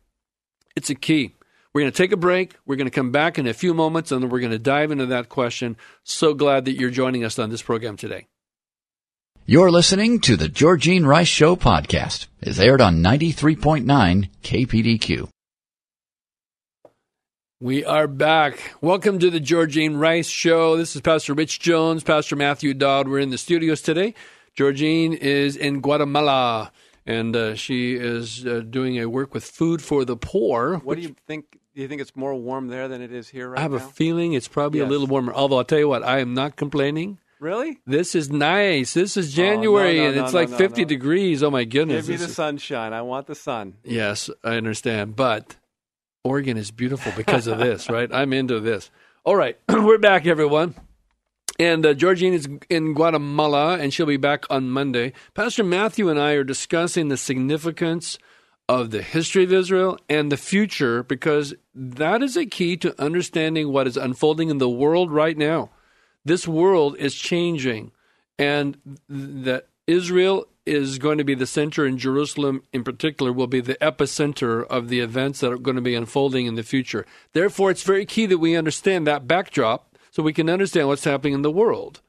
It's 0.75 0.91
a 0.91 0.95
key. 0.95 1.37
We're 1.75 1.83
going 1.83 1.93
to 1.93 1.97
take 1.97 2.13
a 2.13 2.17
break. 2.17 2.55
We're 2.67 2.77
going 2.77 2.87
to 2.87 2.91
come 2.91 3.13
back 3.13 3.39
in 3.39 3.47
a 3.47 3.53
few 3.53 3.75
moments, 3.75 4.11
and 4.11 4.23
then 4.23 4.31
we're 4.31 4.41
going 4.41 4.53
to 4.53 4.59
dive 4.59 4.91
into 4.91 5.07
that 5.07 5.29
question. 5.29 5.77
So 6.03 6.35
glad 6.35 6.65
that 6.65 6.73
you're 6.73 6.91
joining 6.91 7.23
us 7.23 7.39
on 7.39 7.51
this 7.51 7.63
program 7.63 7.97
today. 7.97 8.27
You're 9.51 9.71
listening 9.71 10.21
to 10.21 10.37
the 10.37 10.51
Georgine 10.51 11.07
Rice 11.07 11.27
Show 11.27 11.57
podcast. 11.57 12.27
It's 12.43 12.59
aired 12.59 12.83
on 12.83 13.03
93.9 13.03 14.29
KPDQ. 14.43 15.31
We 17.59 17.83
are 17.83 18.07
back. 18.07 18.75
Welcome 18.83 19.19
to 19.21 19.31
the 19.31 19.41
Georgine 19.41 19.97
Rice 19.97 20.29
Show. 20.29 20.77
This 20.77 20.95
is 20.95 21.01
Pastor 21.01 21.33
Rich 21.33 21.61
Jones, 21.61 22.05
Pastor 22.05 22.37
Matthew 22.37 22.75
Dodd. 22.75 23.09
We're 23.09 23.21
in 23.21 23.31
the 23.31 23.39
studios 23.39 23.81
today. 23.81 24.13
Georgine 24.55 25.15
is 25.15 25.57
in 25.57 25.81
Guatemala, 25.81 26.71
and 27.07 27.35
uh, 27.35 27.55
she 27.55 27.95
is 27.95 28.47
uh, 28.47 28.61
doing 28.69 28.99
a 28.99 29.09
work 29.09 29.33
with 29.33 29.45
Food 29.45 29.81
for 29.81 30.05
the 30.05 30.19
Poor. 30.19 30.77
What 30.85 30.97
do 30.97 31.01
you 31.01 31.17
think? 31.27 31.59
Do 31.75 31.81
you 31.81 31.89
think 31.89 32.03
it's 32.03 32.15
more 32.15 32.35
warm 32.35 32.69
there 32.69 32.87
than 32.87 33.01
it 33.01 33.13
is 33.15 33.31
here 33.31 33.49
right 33.49 33.59
I 33.59 33.63
have 33.63 33.71
now? 33.71 33.79
a 33.79 33.81
feeling 33.81 34.35
it's 34.35 34.47
probably 34.47 34.81
a 34.81 34.85
little 34.87 35.07
warmer. 35.07 35.33
Although 35.33 35.57
I'll 35.57 35.65
tell 35.65 35.79
you 35.79 35.89
what, 35.89 36.03
I 36.03 36.19
am 36.19 36.35
not 36.35 36.57
complaining. 36.57 37.19
Really? 37.41 37.79
This 37.87 38.15
is 38.15 38.31
nice. 38.31 38.95
This 38.95 39.17
is 39.17 39.37
Oh, 39.39 39.43
no, 39.43 39.49
January, 39.49 39.99
no, 39.99 40.07
and 40.09 40.17
it's 40.19 40.33
no, 40.33 40.39
like 40.41 40.51
no, 40.51 40.57
50 40.57 40.83
no. 40.83 40.89
degrees. 40.89 41.43
Oh 41.43 41.51
my 41.51 41.65
goodness! 41.65 42.07
Give 42.07 42.21
me 42.21 42.27
the 42.27 42.33
sunshine. 42.33 42.93
I 42.93 43.03
want 43.03 43.27
the 43.27 43.35
sun. 43.35 43.75
Yes, 43.85 44.31
I 44.45 44.57
understand. 44.57 45.17
But 45.17 45.57
Oregon 46.25 46.57
is 46.57 46.71
beautiful 46.71 47.13
because 47.17 47.47
of 47.47 47.59
this, 47.59 47.89
right? 47.91 48.11
I'm 48.13 48.33
into 48.33 48.61
this. 48.61 48.91
All 49.25 49.37
right, 49.37 49.59
we're 49.69 49.99
back, 49.99 50.27
everyone. 50.27 50.75
And 51.61 51.85
uh, 51.85 51.95
Georgine 51.95 52.35
is 52.35 52.49
in 52.71 52.95
Guatemala, 52.95 53.79
and 53.79 53.93
she'll 53.93 54.07
be 54.07 54.17
back 54.17 54.45
on 54.49 54.71
Monday. 54.71 55.13
Pastor 55.35 55.65
Matthew 55.65 56.09
and 56.09 56.19
I 56.19 56.33
are 56.33 56.45
discussing 56.45 57.09
the 57.09 57.17
significance 57.17 58.17
of 58.69 58.91
the 58.91 59.03
history 59.03 59.45
of 59.45 59.53
Israel 59.53 59.99
and 60.09 60.31
the 60.31 60.37
future 60.37 61.03
because 61.03 61.55
that 61.75 62.23
is 62.23 62.37
a 62.37 62.47
key 62.47 62.77
to 62.77 62.95
understanding 63.03 63.73
what 63.73 63.87
is 63.87 63.97
unfolding 63.97 64.51
in 64.51 64.59
the 64.59 64.69
world 64.69 65.11
right 65.11 65.37
now. 65.37 65.71
This 66.29 66.47
world 66.47 66.97
is 66.99 67.15
changing, 67.15 67.93
and 68.39 68.79
that 69.09 69.67
Israel 69.87 70.47
is 70.67 70.99
going 70.99 71.19
to 71.19 71.25
be 71.25 71.35
the 71.35 71.47
center, 71.47 71.87
and 71.87 71.99
Jerusalem 71.99 72.63
in 72.73 72.85
particular 72.85 73.33
will 73.33 73.47
be 73.47 73.61
the 73.61 73.77
epicenter 73.77 74.67
of 74.67 74.89
the 74.89 75.01
events 75.01 75.41
that 75.41 75.53
are 75.53 75.59
going 75.59 75.77
to 75.77 75.83
be 75.83 75.95
unfolding 75.95 76.47
in 76.47 76.55
the 76.55 76.63
future. 76.63 77.07
Therefore, 77.33 77.71
it's 77.71 77.83
very 77.83 78.05
key 78.05 78.27
that 78.27 78.39
we 78.39 78.55
understand 78.55 79.07
that 79.07 79.27
backdrop 79.27 79.97
so 80.11 80.23
we 80.23 80.35
can 80.35 80.51
understand 80.51 80.89
what's 80.89 81.05
happening 81.05 81.33
in 81.33 81.43
the 81.43 81.51
world. 81.51 82.01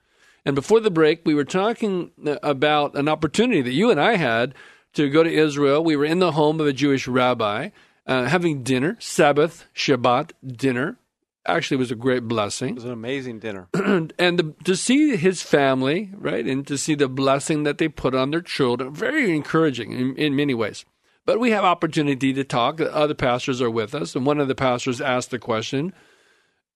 And 0.45 0.55
before 0.55 0.79
the 0.79 0.91
break, 0.91 1.21
we 1.25 1.35
were 1.35 1.45
talking 1.45 2.11
about 2.43 2.95
an 2.95 3.07
opportunity 3.07 3.61
that 3.61 3.71
you 3.71 3.91
and 3.91 3.99
I 3.99 4.15
had 4.15 4.53
to 4.93 5.09
go 5.09 5.23
to 5.23 5.31
Israel. 5.31 5.83
We 5.83 5.95
were 5.95 6.05
in 6.05 6.19
the 6.19 6.33
home 6.33 6.59
of 6.59 6.67
a 6.67 6.73
Jewish 6.73 7.07
rabbi 7.07 7.69
uh, 8.05 8.25
having 8.25 8.63
dinner, 8.63 8.97
Sabbath, 8.99 9.67
Shabbat 9.75 10.31
dinner. 10.45 10.97
Actually, 11.49 11.77
was 11.77 11.91
a 11.91 11.95
great 11.95 12.27
blessing. 12.27 12.69
It 12.69 12.75
was 12.75 12.85
an 12.85 12.91
amazing 12.91 13.39
dinner. 13.39 13.67
and 13.73 14.11
the, 14.17 14.53
to 14.65 14.75
see 14.75 15.15
his 15.15 15.41
family, 15.41 16.11
right, 16.15 16.45
and 16.45 16.65
to 16.67 16.77
see 16.77 16.95
the 16.95 17.09
blessing 17.09 17.63
that 17.63 17.77
they 17.77 17.87
put 17.87 18.13
on 18.13 18.31
their 18.31 18.41
children, 18.41 18.93
very 18.93 19.35
encouraging 19.35 19.91
in, 19.91 20.15
in 20.15 20.35
many 20.35 20.53
ways. 20.53 20.85
But 21.25 21.39
we 21.39 21.51
have 21.51 21.63
opportunity 21.63 22.33
to 22.33 22.43
talk. 22.43 22.79
Other 22.79 23.13
pastors 23.13 23.61
are 23.61 23.69
with 23.69 23.93
us, 23.95 24.15
and 24.15 24.25
one 24.25 24.39
of 24.39 24.47
the 24.47 24.55
pastors 24.55 25.01
asked 25.01 25.31
the 25.31 25.39
question, 25.39 25.93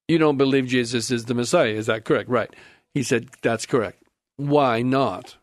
"You 0.08 0.18
don't 0.18 0.38
believe 0.38 0.68
Jesus 0.68 1.12
is 1.12 1.26
the 1.26 1.34
Messiah? 1.34 1.74
Is 1.74 1.86
that 1.86 2.06
correct?" 2.06 2.30
Right. 2.30 2.54
He 2.94 3.04
said, 3.04 3.30
"That's 3.42 3.66
correct." 3.66 4.04
Why 4.38 4.82
not? 4.82 5.38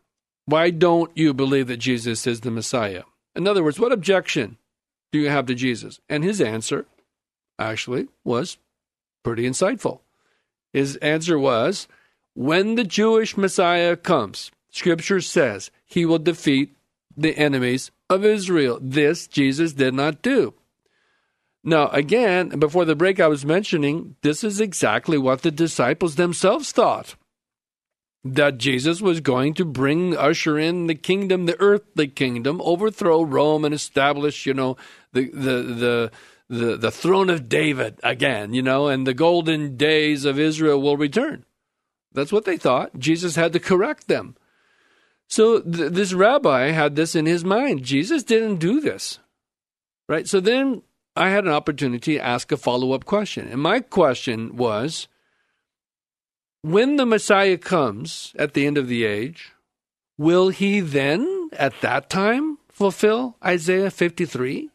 Why 0.45 0.69
don't 0.69 1.11
you 1.15 1.33
believe 1.33 1.67
that 1.67 1.77
Jesus 1.77 2.27
is 2.27 2.41
the 2.41 2.51
Messiah? 2.51 3.03
In 3.35 3.47
other 3.47 3.63
words, 3.63 3.79
what 3.79 3.91
objection 3.91 4.57
do 5.11 5.19
you 5.19 5.29
have 5.29 5.45
to 5.45 5.55
Jesus? 5.55 5.99
And 6.09 6.23
his 6.23 6.41
answer 6.41 6.85
actually 7.57 8.07
was 8.23 8.57
pretty 9.23 9.43
insightful. 9.43 10.01
His 10.73 10.95
answer 10.97 11.37
was 11.37 11.87
when 12.33 12.75
the 12.75 12.83
Jewish 12.83 13.37
Messiah 13.37 13.95
comes, 13.95 14.51
Scripture 14.69 15.21
says 15.21 15.69
he 15.85 16.05
will 16.05 16.19
defeat 16.19 16.75
the 17.15 17.37
enemies 17.37 17.91
of 18.09 18.23
Israel. 18.25 18.79
This 18.81 19.27
Jesus 19.27 19.73
did 19.73 19.93
not 19.93 20.21
do. 20.21 20.53
Now, 21.63 21.89
again, 21.89 22.49
before 22.59 22.85
the 22.85 22.95
break, 22.95 23.19
I 23.19 23.27
was 23.27 23.45
mentioning 23.45 24.15
this 24.21 24.43
is 24.43 24.59
exactly 24.59 25.17
what 25.17 25.43
the 25.43 25.51
disciples 25.51 26.15
themselves 26.15 26.71
thought 26.71 27.15
that 28.23 28.57
Jesus 28.57 29.01
was 29.01 29.19
going 29.19 29.53
to 29.55 29.65
bring, 29.65 30.15
usher 30.15 30.57
in 30.57 30.87
the 30.87 30.95
kingdom, 30.95 31.45
the 31.45 31.59
earthly 31.59 32.07
kingdom, 32.07 32.61
overthrow 32.63 33.23
Rome 33.23 33.65
and 33.65 33.73
establish, 33.73 34.45
you 34.45 34.53
know, 34.53 34.77
the, 35.11 35.29
the, 35.31 35.63
the, 35.63 36.11
the, 36.51 36.75
the 36.75 36.91
throne 36.91 37.29
of 37.29 37.47
David 37.47 37.97
again, 38.03 38.53
you 38.53 38.61
know, 38.61 38.87
and 38.87 39.07
the 39.07 39.13
golden 39.13 39.77
days 39.77 40.25
of 40.25 40.37
Israel 40.37 40.81
will 40.81 40.97
return. 40.97 41.45
That's 42.11 42.33
what 42.33 42.43
they 42.43 42.57
thought. 42.57 42.99
Jesus 42.99 43.37
had 43.37 43.53
to 43.53 43.59
correct 43.59 44.09
them. 44.09 44.35
So 45.29 45.61
th- 45.61 45.93
this 45.93 46.11
rabbi 46.11 46.71
had 46.71 46.97
this 46.97 47.15
in 47.15 47.25
his 47.25 47.45
mind. 47.45 47.83
Jesus 47.83 48.23
didn't 48.23 48.57
do 48.57 48.81
this. 48.81 49.19
Right? 50.09 50.27
So 50.27 50.41
then 50.41 50.81
I 51.15 51.29
had 51.29 51.45
an 51.45 51.51
opportunity 51.51 52.15
to 52.15 52.25
ask 52.25 52.51
a 52.51 52.57
follow 52.57 52.91
up 52.91 53.05
question. 53.05 53.47
And 53.47 53.61
my 53.61 53.79
question 53.79 54.57
was 54.57 55.07
when 56.63 56.97
the 56.97 57.05
Messiah 57.05 57.57
comes 57.57 58.33
at 58.37 58.53
the 58.53 58.67
end 58.67 58.77
of 58.77 58.89
the 58.89 59.05
age, 59.05 59.53
will 60.17 60.49
he 60.49 60.81
then, 60.81 61.49
at 61.53 61.79
that 61.79 62.09
time, 62.09 62.57
fulfill 62.69 63.37
Isaiah 63.41 63.89
53? 63.89 64.69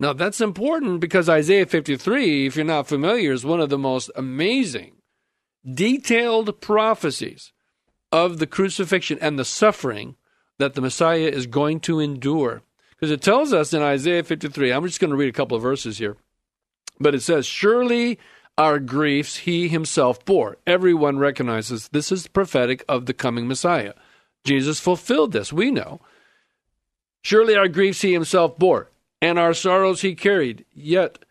Now, 0.00 0.12
that's 0.12 0.40
important 0.40 1.00
because 1.00 1.28
Isaiah 1.28 1.66
53, 1.66 2.46
if 2.46 2.56
you're 2.56 2.64
not 2.64 2.88
familiar, 2.88 3.32
is 3.32 3.44
one 3.44 3.60
of 3.60 3.70
the 3.70 3.78
most 3.78 4.10
amazing, 4.16 4.96
detailed 5.64 6.60
prophecies 6.60 7.52
of 8.10 8.38
the 8.38 8.46
crucifixion 8.46 9.18
and 9.20 9.38
the 9.38 9.44
suffering 9.44 10.16
that 10.58 10.74
the 10.74 10.80
Messiah 10.80 11.28
is 11.28 11.46
going 11.46 11.80
to 11.80 12.00
endure. 12.00 12.62
Because 12.90 13.10
it 13.10 13.22
tells 13.22 13.52
us 13.52 13.72
in 13.72 13.82
Isaiah 13.82 14.22
53, 14.22 14.70
I'm 14.70 14.86
just 14.86 15.00
going 15.00 15.10
to 15.10 15.16
read 15.16 15.28
a 15.28 15.32
couple 15.36 15.56
of 15.56 15.62
verses 15.62 15.98
here, 15.98 16.16
but 17.00 17.14
it 17.14 17.22
says, 17.22 17.46
Surely 17.46 18.18
our 18.56 18.78
griefs 18.78 19.38
he 19.38 19.68
himself 19.68 20.24
bore. 20.24 20.58
Everyone 20.66 21.18
recognizes 21.18 21.88
this 21.88 22.12
is 22.12 22.28
prophetic 22.28 22.84
of 22.88 23.06
the 23.06 23.14
coming 23.14 23.48
Messiah. 23.48 23.94
Jesus 24.44 24.78
fulfilled 24.78 25.32
this, 25.32 25.52
we 25.52 25.70
know. 25.70 26.00
Surely 27.22 27.56
our 27.56 27.68
griefs 27.68 28.02
he 28.02 28.12
himself 28.12 28.56
bore, 28.58 28.90
and 29.22 29.38
our 29.38 29.54
sorrows 29.54 30.02
he 30.02 30.14
carried. 30.14 30.66
Yet 30.74 31.24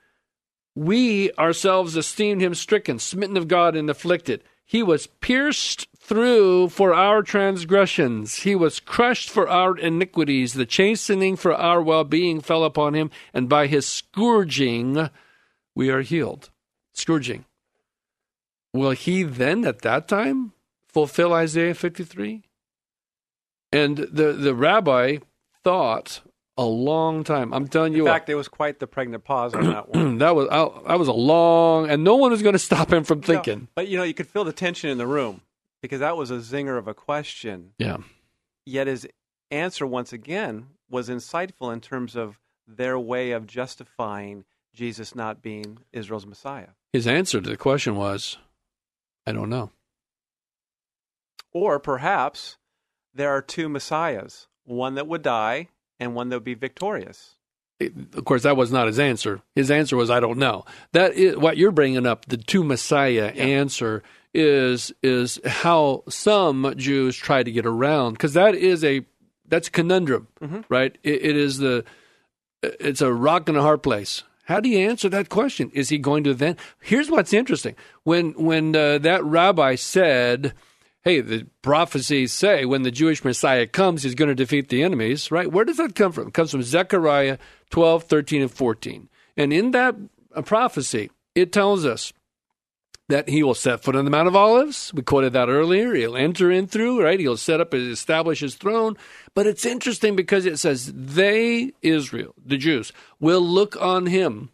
we 0.74 1.32
ourselves 1.34 1.98
esteemed 1.98 2.42
him 2.42 2.56
stricken, 2.56 2.98
smitten 2.98 3.36
of 3.38 3.50
God, 3.50 3.76
and 3.76 3.90
afflicted. 3.90 4.44
He 4.66 4.82
was 4.82 5.08
pierced 5.08 5.88
through 6.00 6.70
for 6.70 6.94
our 6.94 7.22
transgressions. 7.22 8.38
He 8.38 8.56
was 8.56 8.80
crushed 8.80 9.30
for 9.30 9.50
our 9.50 9.78
iniquities. 9.78 10.54
The 10.54 10.66
chastening 10.66 11.36
for 11.36 11.54
our 11.54 11.82
well 11.82 12.06
being 12.06 12.40
fell 12.40 12.64
upon 12.64 12.94
him, 12.94 13.12
and 13.34 13.50
by 13.50 13.68
his 13.68 13.86
scourging 13.86 15.10
we 15.76 15.90
are 15.90 16.02
healed 16.02 16.50
scourging. 16.94 17.46
Will 18.74 18.92
he 18.92 19.24
then 19.24 19.66
at 19.66 19.82
that 19.82 20.08
time 20.08 20.54
fulfill 20.88 21.34
Isaiah 21.34 21.74
53? 21.74 22.44
And 23.74 23.98
the, 23.98 24.34
the 24.34 24.56
rabbi 24.56 25.18
thought 25.64 26.22
a 26.58 26.66
long 26.66 27.24
time. 27.24 27.54
I'm 27.54 27.68
telling 27.68 27.94
you. 27.94 28.06
In 28.06 28.14
fact, 28.14 28.28
what, 28.28 28.34
it 28.34 28.36
was 28.36 28.48
quite 28.48 28.80
the 28.80 28.88
pregnant 28.88 29.24
pause 29.24 29.54
on 29.54 29.66
that 29.66 29.90
one. 29.90 30.18
that 30.20 30.36
was 30.36 30.48
that 30.50 31.00
was 31.00 31.08
a 31.08 31.14
long, 31.14 31.90
and 31.90 32.04
no 32.04 32.16
one 32.16 32.32
was 32.32 32.42
going 32.42 32.54
to 32.54 32.60
stop 32.60 32.92
him 32.92 33.04
from 33.04 33.22
thinking. 33.22 33.60
No, 33.60 33.68
but 33.76 33.88
you 33.88 33.98
know, 33.98 34.04
you 34.04 34.14
could 34.14 34.28
feel 34.28 34.44
the 34.44 34.54
tension 34.54 34.90
in 34.90 34.98
the 34.98 35.08
room 35.08 35.42
because 35.82 36.00
that 36.00 36.18
was 36.18 36.32
a 36.32 36.38
zinger 36.38 36.78
of 36.78 36.88
a 36.88 36.94
question. 36.94 37.74
Yeah. 37.78 37.98
Yet 38.66 38.88
his 38.88 39.08
answer 39.50 39.88
once 39.88 40.14
again 40.14 40.68
was 40.90 41.10
insightful 41.10 41.74
in 41.74 41.82
terms 41.82 42.16
of 42.16 42.40
their 42.68 43.00
way 43.00 43.32
of 43.32 43.48
justifying 43.48 44.46
Jesus 44.74 45.16
not 45.16 45.42
being 45.42 45.80
Israel's 45.92 46.26
Messiah. 46.26 46.70
His 46.94 47.08
answer 47.08 47.42
to 47.42 47.50
the 47.50 47.58
question 47.58 47.96
was, 47.96 48.38
I 49.26 49.32
don't 49.32 49.50
know. 49.50 49.72
Or 51.54 51.80
perhaps 51.80 52.58
there 53.14 53.30
are 53.30 53.42
two 53.42 53.68
Messiahs, 53.68 54.48
one 54.64 54.96
that 54.96 55.08
would 55.08 55.22
die 55.22 55.70
and 56.02 56.16
one 56.16 56.30
that 56.30 56.38
would 56.38 56.44
be 56.44 56.56
victorious. 56.56 57.36
Of 57.80 58.26
course, 58.26 58.44
that 58.44 58.58
was 58.58 58.72
not 58.72 58.88
his 58.88 59.00
answer. 59.00 59.42
His 59.56 59.72
answer 59.72 59.96
was, 59.96 60.10
"I 60.10 60.20
don't 60.20 60.38
know." 60.38 60.66
That 60.92 61.14
is 61.14 61.38
what 61.38 61.58
you're 61.58 61.72
bringing 61.72 62.06
up. 62.06 62.26
The 62.26 62.38
two 62.38 62.64
Messiah 62.64 63.32
yeah. 63.34 63.44
answer 63.44 64.04
is 64.34 64.92
is 65.02 65.40
how 65.46 66.04
some 66.10 66.74
Jews 66.78 67.16
try 67.16 67.44
to 67.44 67.52
get 67.52 67.66
around 67.66 68.14
because 68.14 68.34
that 68.34 68.56
is 68.56 68.84
a 68.84 69.06
that's 69.48 69.68
a 69.68 69.72
conundrum, 69.72 70.28
mm-hmm. 70.42 70.62
right? 70.70 70.98
It, 71.04 71.26
it 71.26 71.36
is 71.38 71.58
the 71.58 71.86
it's 72.62 73.02
a 73.02 73.12
rock 73.12 73.50
and 73.50 73.58
a 73.58 73.62
hard 73.62 73.82
place. 73.82 74.24
How 74.46 74.60
do 74.60 74.70
you 74.70 74.80
answer 74.80 75.10
that 75.10 75.30
question? 75.30 75.72
Is 75.74 75.90
he 75.90 75.98
going 75.98 76.24
to 76.26 76.34
then? 76.34 76.58
Here's 76.82 77.10
what's 77.10 77.34
interesting. 77.34 77.76
When 78.04 78.34
when 78.34 78.76
uh, 78.76 79.00
that 79.00 79.24
rabbi 79.24 79.76
said, 79.76 80.54
"Hey, 81.04 81.22
the 81.22 81.48
prophecies 81.62 82.32
say 82.34 82.66
when 82.66 82.84
the 82.84 82.92
Jewish 82.92 83.24
Messiah 83.24 83.68
comes, 83.68 84.04
he's 84.04 84.16
going 84.16 84.30
to 84.30 84.36
defeat 84.36 84.70
the 84.70 84.84
enemies," 84.84 85.32
right? 85.32 85.52
Where 85.52 85.66
does 85.66 85.78
that 85.78 85.96
come 85.96 86.12
from? 86.12 86.28
It 86.28 86.34
comes 86.34 86.52
from 86.52 86.64
Zechariah 86.64 87.38
12, 87.70 88.04
13, 88.04 88.42
and 88.42 88.52
14. 88.52 89.10
And 89.38 89.54
in 89.54 89.72
that 89.72 89.96
uh, 90.36 90.42
prophecy, 90.42 91.10
it 91.36 91.52
tells 91.52 91.86
us 91.86 92.14
that 93.12 93.30
he 93.30 93.44
will 93.44 93.54
set 93.54 93.84
foot 93.84 93.96
on 93.96 94.06
the 94.06 94.12
Mount 94.12 94.28
of 94.28 94.36
Olives. 94.36 94.94
We 94.94 95.02
quoted 95.02 95.34
that 95.34 95.50
earlier. 95.50 95.94
He'll 95.94 96.16
enter 96.16 96.50
in 96.50 96.68
through, 96.68 97.04
right? 97.04 97.20
He'll 97.20 97.38
set 97.38 97.62
up 97.62 97.74
and 97.74 97.92
establish 97.92 98.40
his 98.40 98.56
throne. 98.56 98.98
But 99.36 99.48
it's 99.48 99.66
interesting 99.66 100.16
because 100.16 100.46
it 100.46 100.58
says, 100.58 100.92
they, 100.96 101.74
Israel, 101.82 102.34
the 102.44 102.58
Jews, 102.58 102.94
will 103.20 103.42
look 103.42 103.80
on 103.82 104.08
him 104.08 104.50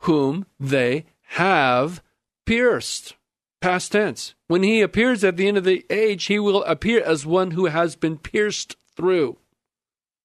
whom 0.00 0.46
they 0.58 1.06
have 1.30 2.02
pierced. 2.44 3.14
Past 3.60 3.92
tense. 3.92 4.34
When 4.46 4.62
he 4.62 4.80
appears 4.80 5.24
at 5.24 5.36
the 5.36 5.48
end 5.48 5.56
of 5.56 5.64
the 5.64 5.84
age, 5.90 6.26
he 6.26 6.38
will 6.38 6.62
appear 6.64 7.02
as 7.02 7.26
one 7.26 7.52
who 7.52 7.66
has 7.66 7.96
been 7.96 8.16
pierced 8.16 8.76
through. 8.96 9.38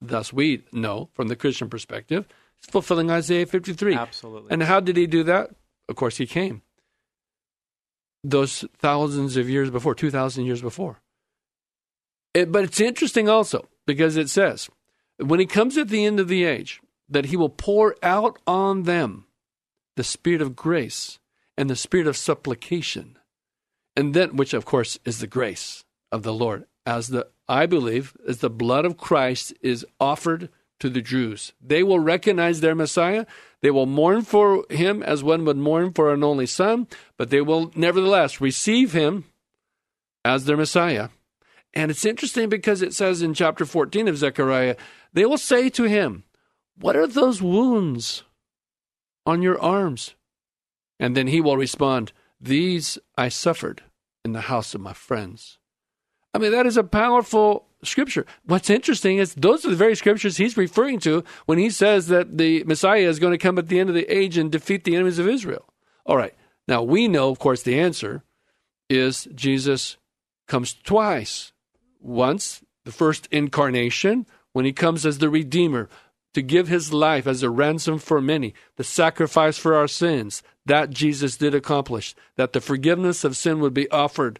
Thus, 0.01 0.31
we 0.31 0.63
know 0.71 1.09
from 1.13 1.29
the 1.29 1.35
Christian 1.35 1.69
perspective, 1.69 2.27
it's 2.59 2.71
fulfilling 2.71 3.09
Isaiah 3.09 3.45
53. 3.45 3.95
Absolutely. 3.95 4.51
And 4.51 4.63
how 4.63 4.79
did 4.79 4.97
he 4.97 5.07
do 5.07 5.23
that? 5.23 5.51
Of 5.89 5.95
course, 5.95 6.17
he 6.17 6.25
came 6.25 6.61
those 8.23 8.65
thousands 8.77 9.35
of 9.37 9.49
years 9.49 9.69
before, 9.69 9.93
2,000 9.95 10.45
years 10.45 10.61
before. 10.61 11.01
It, 12.33 12.51
but 12.51 12.63
it's 12.63 12.79
interesting 12.79 13.29
also 13.29 13.67
because 13.85 14.17
it 14.17 14.29
says, 14.29 14.69
when 15.17 15.39
he 15.39 15.45
comes 15.45 15.77
at 15.77 15.89
the 15.89 16.05
end 16.05 16.19
of 16.19 16.27
the 16.27 16.45
age, 16.45 16.81
that 17.09 17.25
he 17.25 17.37
will 17.37 17.49
pour 17.49 17.95
out 18.01 18.39
on 18.47 18.83
them 18.83 19.25
the 19.97 20.03
spirit 20.03 20.41
of 20.41 20.55
grace 20.55 21.19
and 21.57 21.69
the 21.69 21.75
spirit 21.75 22.07
of 22.07 22.17
supplication. 22.17 23.17
And 23.95 24.13
then, 24.13 24.35
which 24.35 24.53
of 24.53 24.65
course 24.65 24.97
is 25.05 25.19
the 25.19 25.27
grace 25.27 25.85
of 26.11 26.23
the 26.23 26.33
Lord, 26.33 26.65
as 26.85 27.09
the, 27.09 27.27
I 27.47 27.65
believe, 27.65 28.15
as 28.27 28.39
the 28.39 28.49
blood 28.49 28.85
of 28.85 28.97
Christ 28.97 29.53
is 29.61 29.85
offered 29.99 30.49
to 30.79 30.89
the 30.89 31.01
Jews. 31.01 31.53
They 31.61 31.83
will 31.83 31.99
recognize 31.99 32.59
their 32.59 32.75
Messiah. 32.75 33.25
They 33.61 33.71
will 33.71 33.85
mourn 33.85 34.23
for 34.23 34.65
him 34.69 35.01
as 35.01 35.23
one 35.23 35.45
would 35.45 35.57
mourn 35.57 35.93
for 35.93 36.13
an 36.13 36.23
only 36.23 36.45
son, 36.45 36.87
but 37.17 37.29
they 37.29 37.41
will 37.41 37.71
nevertheless 37.75 38.41
receive 38.41 38.91
him 38.91 39.25
as 40.25 40.45
their 40.45 40.57
Messiah. 40.57 41.09
And 41.73 41.89
it's 41.89 42.05
interesting 42.05 42.49
because 42.49 42.81
it 42.81 42.93
says 42.93 43.21
in 43.21 43.33
chapter 43.33 43.65
14 43.65 44.07
of 44.07 44.17
Zechariah, 44.17 44.75
they 45.13 45.25
will 45.25 45.37
say 45.37 45.69
to 45.69 45.83
him, 45.83 46.23
What 46.77 46.95
are 46.95 47.07
those 47.07 47.41
wounds 47.41 48.23
on 49.25 49.41
your 49.41 49.59
arms? 49.61 50.15
And 50.99 51.17
then 51.17 51.27
he 51.27 51.41
will 51.41 51.57
respond, 51.57 52.11
These 52.43 52.99
I 53.17 53.29
suffered 53.29 53.83
in 54.25 54.33
the 54.33 54.41
house 54.41 54.75
of 54.75 54.81
my 54.81 54.91
friends. 54.91 55.59
I 56.33 56.39
mean, 56.39 56.51
that 56.51 56.65
is 56.65 56.75
a 56.75 56.83
powerful 56.83 57.67
scripture. 57.83 58.25
What's 58.43 58.69
interesting 58.69 59.17
is 59.17 59.33
those 59.33 59.65
are 59.65 59.69
the 59.69 59.77
very 59.77 59.95
scriptures 59.95 60.35
he's 60.35 60.57
referring 60.57 60.99
to 61.01 61.23
when 61.45 61.57
he 61.57 61.69
says 61.69 62.07
that 62.07 62.37
the 62.37 62.65
Messiah 62.65 63.07
is 63.07 63.19
going 63.19 63.31
to 63.31 63.37
come 63.37 63.57
at 63.57 63.69
the 63.69 63.79
end 63.79 63.87
of 63.87 63.95
the 63.95 64.13
age 64.13 64.37
and 64.37 64.51
defeat 64.51 64.83
the 64.83 64.95
enemies 64.95 65.19
of 65.19 65.27
Israel. 65.27 65.65
All 66.05 66.17
right. 66.17 66.33
Now, 66.67 66.83
we 66.83 67.07
know, 67.07 67.29
of 67.29 67.39
course, 67.39 67.63
the 67.63 67.79
answer 67.79 68.23
is 68.89 69.27
Jesus 69.33 69.95
comes 70.45 70.73
twice. 70.73 71.53
Once, 72.01 72.61
the 72.83 72.91
first 72.91 73.27
incarnation, 73.31 74.25
when 74.51 74.65
he 74.65 74.73
comes 74.73 75.05
as 75.05 75.19
the 75.19 75.29
Redeemer 75.29 75.87
to 76.33 76.41
give 76.41 76.67
his 76.67 76.91
life 76.91 77.27
as 77.27 77.43
a 77.43 77.49
ransom 77.49 77.99
for 77.99 78.21
many, 78.21 78.53
the 78.77 78.83
sacrifice 78.83 79.57
for 79.57 79.75
our 79.75 79.87
sins. 79.87 80.43
That 80.65 80.91
Jesus 80.91 81.37
did 81.37 81.53
accomplish, 81.53 82.15
that 82.37 82.53
the 82.53 82.61
forgiveness 82.61 83.23
of 83.23 83.35
sin 83.35 83.59
would 83.59 83.73
be 83.73 83.91
offered 83.91 84.39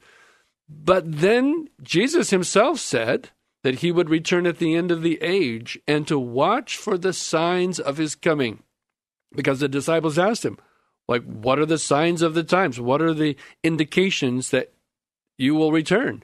but 0.69 1.19
then 1.19 1.69
Jesus 1.81 2.29
himself 2.29 2.79
said 2.79 3.29
that 3.63 3.75
he 3.75 3.91
would 3.91 4.09
return 4.09 4.45
at 4.45 4.57
the 4.57 4.75
end 4.75 4.91
of 4.91 5.01
the 5.01 5.21
age 5.21 5.79
and 5.87 6.07
to 6.07 6.19
watch 6.19 6.77
for 6.77 6.97
the 6.97 7.13
signs 7.13 7.79
of 7.79 7.97
his 7.97 8.15
coming. 8.15 8.63
Because 9.35 9.59
the 9.59 9.67
disciples 9.67 10.19
asked 10.19 10.45
him, 10.45 10.57
like, 11.07 11.23
what 11.23 11.59
are 11.59 11.65
the 11.65 11.77
signs 11.77 12.21
of 12.21 12.33
the 12.33 12.43
times? 12.43 12.79
What 12.79 13.01
are 13.01 13.13
the 13.13 13.35
indications 13.63 14.49
that 14.51 14.73
you 15.37 15.55
will 15.55 15.71
return? 15.71 16.23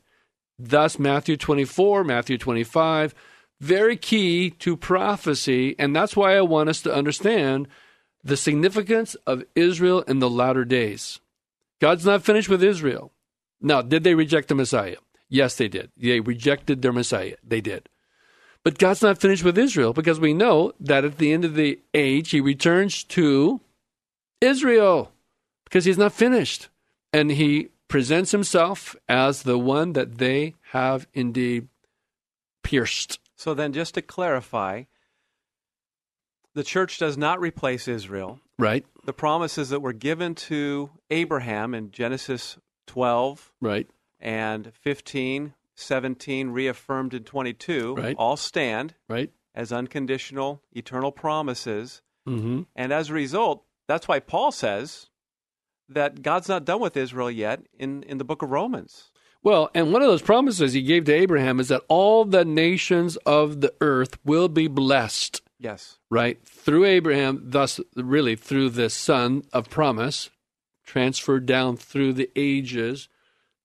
Thus, 0.57 0.99
Matthew 0.99 1.37
24, 1.37 2.03
Matthew 2.03 2.37
25, 2.37 3.13
very 3.59 3.97
key 3.97 4.49
to 4.51 4.77
prophecy. 4.77 5.75
And 5.77 5.95
that's 5.95 6.15
why 6.15 6.35
I 6.35 6.41
want 6.41 6.69
us 6.69 6.81
to 6.81 6.93
understand 6.93 7.67
the 8.23 8.37
significance 8.37 9.15
of 9.25 9.43
Israel 9.55 10.01
in 10.01 10.19
the 10.19 10.29
latter 10.29 10.65
days. 10.65 11.19
God's 11.79 12.05
not 12.05 12.23
finished 12.23 12.49
with 12.49 12.63
Israel. 12.63 13.11
Now, 13.61 13.81
did 13.81 14.03
they 14.03 14.15
reject 14.15 14.47
the 14.47 14.55
Messiah? 14.55 14.97
Yes, 15.29 15.55
they 15.55 15.67
did. 15.67 15.91
They 15.95 16.19
rejected 16.19 16.81
their 16.81 16.93
Messiah. 16.93 17.35
They 17.43 17.61
did. 17.61 17.87
But 18.63 18.77
God's 18.77 19.01
not 19.01 19.21
finished 19.21 19.43
with 19.43 19.57
Israel 19.57 19.93
because 19.93 20.19
we 20.19 20.33
know 20.33 20.73
that 20.79 21.05
at 21.05 21.17
the 21.17 21.31
end 21.31 21.45
of 21.45 21.55
the 21.55 21.79
age, 21.93 22.31
he 22.31 22.41
returns 22.41 23.03
to 23.05 23.61
Israel 24.41 25.11
because 25.63 25.85
he's 25.85 25.97
not 25.97 26.13
finished. 26.13 26.67
And 27.13 27.31
he 27.31 27.69
presents 27.87 28.31
himself 28.31 28.95
as 29.07 29.43
the 29.43 29.57
one 29.57 29.93
that 29.93 30.17
they 30.17 30.55
have 30.71 31.07
indeed 31.13 31.67
pierced. 32.63 33.19
So 33.39 33.53
then, 33.53 33.71
just 33.71 33.93
to 33.93 34.01
clarify, 34.01 34.83
the 36.55 36.63
church 36.63 36.97
does 36.97 37.17
not 37.17 37.39
replace 37.39 37.87
Israel. 37.87 38.41
Right. 38.57 38.85
The 39.05 39.13
promises 39.13 39.69
that 39.69 39.79
were 39.79 39.93
given 39.93 40.35
to 40.35 40.89
Abraham 41.09 41.73
in 41.73 41.91
Genesis 41.91 42.57
12 42.87 43.53
right 43.61 43.87
and 44.19 44.73
15 44.73 45.53
17 45.75 46.49
reaffirmed 46.49 47.13
in 47.13 47.23
22 47.23 47.95
right. 47.95 48.15
all 48.17 48.35
stand 48.35 48.95
right 49.07 49.31
as 49.53 49.71
unconditional 49.71 50.63
eternal 50.71 51.11
promises 51.11 52.01
mm-hmm. 52.27 52.63
and 52.75 52.91
as 52.91 53.11
a 53.11 53.13
result 53.13 53.63
that's 53.87 54.07
why 54.07 54.19
paul 54.19 54.51
says 54.51 55.11
that 55.87 56.23
god's 56.23 56.49
not 56.49 56.65
done 56.65 56.81
with 56.81 56.97
israel 56.97 57.29
yet 57.29 57.61
in, 57.77 58.01
in 58.03 58.17
the 58.17 58.25
book 58.25 58.41
of 58.41 58.49
romans 58.49 59.11
well 59.43 59.69
and 59.73 59.91
one 59.91 60.01
of 60.01 60.07
those 60.07 60.21
promises 60.21 60.73
he 60.73 60.81
gave 60.81 61.05
to 61.05 61.13
abraham 61.13 61.59
is 61.59 61.67
that 61.67 61.83
all 61.87 62.25
the 62.25 62.45
nations 62.45 63.15
of 63.25 63.61
the 63.61 63.73
earth 63.81 64.17
will 64.25 64.47
be 64.47 64.67
blessed 64.67 65.41
yes 65.59 65.97
right 66.09 66.43
through 66.45 66.85
abraham 66.85 67.41
thus 67.43 67.79
really 67.95 68.35
through 68.35 68.69
the 68.69 68.89
son 68.89 69.43
of 69.53 69.69
promise 69.69 70.29
transferred 70.89 71.45
down 71.45 71.77
through 71.77 72.11
the 72.13 72.31
ages, 72.35 73.07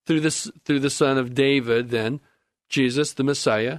through 0.07 0.21
this 0.21 0.51
through 0.67 0.81
the 0.81 0.91
son 0.91 1.17
of 1.17 1.35
David, 1.35 1.89
then 1.89 2.21
Jesus, 2.69 3.15
the 3.15 3.25
Messiah, 3.25 3.79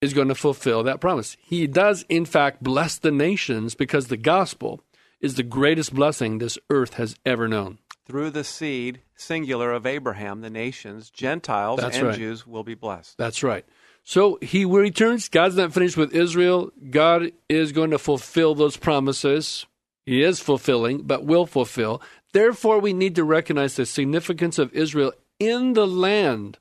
is 0.00 0.12
going 0.12 0.26
to 0.26 0.34
fulfill 0.34 0.82
that 0.82 1.00
promise. 1.00 1.36
He 1.40 1.68
does, 1.68 2.04
in 2.08 2.24
fact, 2.24 2.64
bless 2.64 2.98
the 2.98 3.12
nations 3.12 3.76
because 3.76 4.08
the 4.08 4.16
gospel 4.16 4.80
is 5.20 5.36
the 5.36 5.44
greatest 5.44 5.94
blessing 5.94 6.38
this 6.38 6.58
earth 6.68 6.94
has 6.94 7.14
ever 7.24 7.46
known. 7.46 7.78
Through 8.10 8.30
the 8.30 8.42
seed, 8.42 9.02
singular 9.14 9.72
of 9.72 9.86
Abraham, 9.86 10.40
the 10.40 10.50
nations, 10.50 11.10
Gentiles 11.10 11.78
That's 11.78 11.96
and 11.96 12.08
right. 12.08 12.16
Jews 12.16 12.44
will 12.44 12.64
be 12.64 12.74
blessed. 12.74 13.16
That's 13.16 13.44
right. 13.44 13.64
So 14.02 14.36
he 14.42 14.64
returns. 14.64 15.28
God's 15.28 15.54
not 15.54 15.72
finished 15.72 15.96
with 15.96 16.12
Israel. 16.12 16.72
God 16.90 17.30
is 17.48 17.70
going 17.70 17.90
to 17.90 17.98
fulfill 17.98 18.56
those 18.56 18.76
promises. 18.76 19.64
He 20.06 20.24
is 20.24 20.40
fulfilling, 20.40 21.02
but 21.02 21.24
will 21.24 21.46
fulfill. 21.46 22.02
Therefore, 22.32 22.80
we 22.80 22.92
need 22.92 23.14
to 23.14 23.22
recognize 23.22 23.76
the 23.76 23.86
significance 23.86 24.58
of 24.58 24.72
Israel 24.72 25.12
in 25.38 25.74
the 25.74 25.86
land 25.86 26.58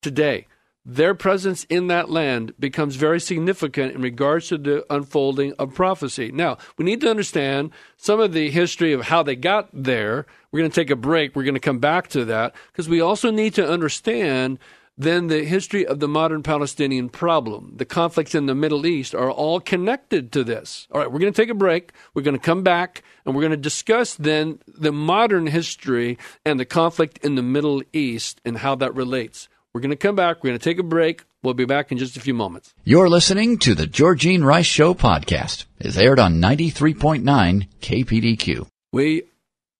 today. 0.00 0.46
Their 0.88 1.16
presence 1.16 1.64
in 1.64 1.88
that 1.88 2.10
land 2.10 2.54
becomes 2.60 2.94
very 2.94 3.18
significant 3.18 3.96
in 3.96 4.02
regards 4.02 4.46
to 4.48 4.56
the 4.56 4.86
unfolding 4.88 5.52
of 5.58 5.74
prophecy. 5.74 6.30
Now, 6.30 6.58
we 6.78 6.84
need 6.84 7.00
to 7.00 7.10
understand 7.10 7.72
some 7.96 8.20
of 8.20 8.32
the 8.32 8.50
history 8.50 8.92
of 8.92 9.02
how 9.02 9.24
they 9.24 9.34
got 9.34 9.68
there. 9.72 10.26
We're 10.52 10.60
going 10.60 10.70
to 10.70 10.80
take 10.80 10.90
a 10.90 10.96
break. 10.96 11.34
We're 11.34 11.42
going 11.42 11.54
to 11.54 11.60
come 11.60 11.80
back 11.80 12.06
to 12.10 12.24
that 12.26 12.54
because 12.70 12.88
we 12.88 13.00
also 13.00 13.32
need 13.32 13.54
to 13.54 13.68
understand 13.68 14.60
then 14.96 15.26
the 15.26 15.44
history 15.44 15.84
of 15.84 15.98
the 15.98 16.06
modern 16.06 16.44
Palestinian 16.44 17.08
problem, 17.08 17.72
the 17.76 17.84
conflicts 17.84 18.34
in 18.34 18.46
the 18.46 18.54
Middle 18.54 18.86
East 18.86 19.12
are 19.12 19.30
all 19.30 19.58
connected 19.58 20.30
to 20.32 20.44
this. 20.44 20.86
All 20.92 21.00
right, 21.00 21.10
we're 21.10 21.18
going 21.18 21.32
to 21.32 21.42
take 21.42 21.50
a 21.50 21.54
break. 21.54 21.92
We're 22.14 22.22
going 22.22 22.38
to 22.38 22.40
come 22.40 22.62
back 22.62 23.02
and 23.24 23.34
we're 23.34 23.42
going 23.42 23.50
to 23.50 23.56
discuss 23.56 24.14
then 24.14 24.60
the 24.66 24.92
modern 24.92 25.48
history 25.48 26.16
and 26.44 26.60
the 26.60 26.64
conflict 26.64 27.18
in 27.24 27.34
the 27.34 27.42
Middle 27.42 27.82
East 27.92 28.40
and 28.44 28.58
how 28.58 28.76
that 28.76 28.94
relates. 28.94 29.48
We're 29.76 29.80
going 29.80 29.90
to 29.90 29.96
come 29.96 30.16
back. 30.16 30.42
We're 30.42 30.48
going 30.48 30.58
to 30.58 30.64
take 30.64 30.78
a 30.78 30.82
break. 30.82 31.24
We'll 31.42 31.52
be 31.52 31.66
back 31.66 31.92
in 31.92 31.98
just 31.98 32.16
a 32.16 32.20
few 32.20 32.32
moments. 32.32 32.72
You're 32.82 33.10
listening 33.10 33.58
to 33.58 33.74
the 33.74 33.86
Georgine 33.86 34.42
Rice 34.42 34.64
Show 34.64 34.94
podcast. 34.94 35.66
It's 35.78 35.98
aired 35.98 36.18
on 36.18 36.40
93.9 36.40 37.68
KPDQ. 37.82 38.68
We 38.94 39.24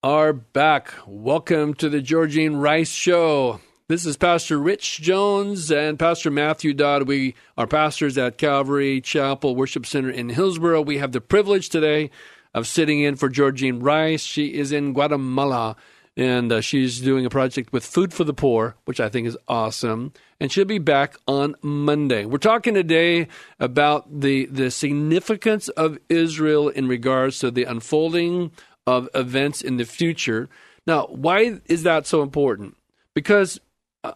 are 0.03 0.35
back. 0.35 0.93
Welcome 1.07 1.73
to 1.77 1.89
the 1.89 2.03
Georgine 2.03 2.57
Rice 2.57 2.91
Show. 2.91 3.61
This 3.89 4.05
is 4.05 4.19
Pastor 4.19 4.59
Rich 4.59 5.01
Jones 5.01 5.73
and 5.73 5.99
Pastor 5.99 6.31
Matthew 6.31 6.75
Dodd. 6.75 7.09
We 7.09 7.35
are 7.57 7.67
pastors 7.67 8.19
at 8.19 8.37
Calvary 8.37 9.01
Chapel 9.01 9.57
Worship 9.57 9.87
Center 9.87 10.11
in 10.11 10.29
Hillsboro. 10.29 10.83
We 10.83 10.99
have 10.99 11.13
the 11.13 11.23
privilege 11.23 11.71
today 11.71 12.11
of 12.53 12.67
sitting 12.67 13.01
in 13.01 13.17
for 13.17 13.31
Georgine 13.31 13.81
Rice. 13.81 14.25
She 14.25 14.59
is 14.59 14.73
in 14.73 14.93
Guatemala 14.93 15.75
and 16.17 16.51
uh, 16.51 16.61
she's 16.61 17.01
doing 17.01 17.27
a 17.27 17.31
project 17.31 17.73
with 17.73 17.85
Food 17.85 18.15
for 18.15 18.25
the 18.25 18.33
Poor, 18.33 18.75
which 18.87 19.01
I 19.01 19.09
think 19.09 19.27
is 19.27 19.37
awesome. 19.47 20.13
And 20.41 20.51
she'll 20.51 20.65
be 20.65 20.79
back 20.79 21.17
on 21.29 21.55
Monday. 21.63 22.25
We're 22.25 22.39
talking 22.39 22.75
today 22.75 23.29
about 23.61 24.21
the 24.21 24.47
the 24.47 24.71
significance 24.71 25.69
of 25.71 25.99
Israel 26.09 26.69
in 26.69 26.89
regards 26.89 27.39
to 27.41 27.51
the 27.51 27.65
unfolding 27.65 28.53
of 28.87 29.09
events 29.15 29.61
in 29.61 29.77
the 29.77 29.85
future. 29.85 30.49
Now, 30.87 31.07
why 31.07 31.61
is 31.67 31.83
that 31.83 32.07
so 32.07 32.23
important? 32.23 32.77
Because 33.15 33.61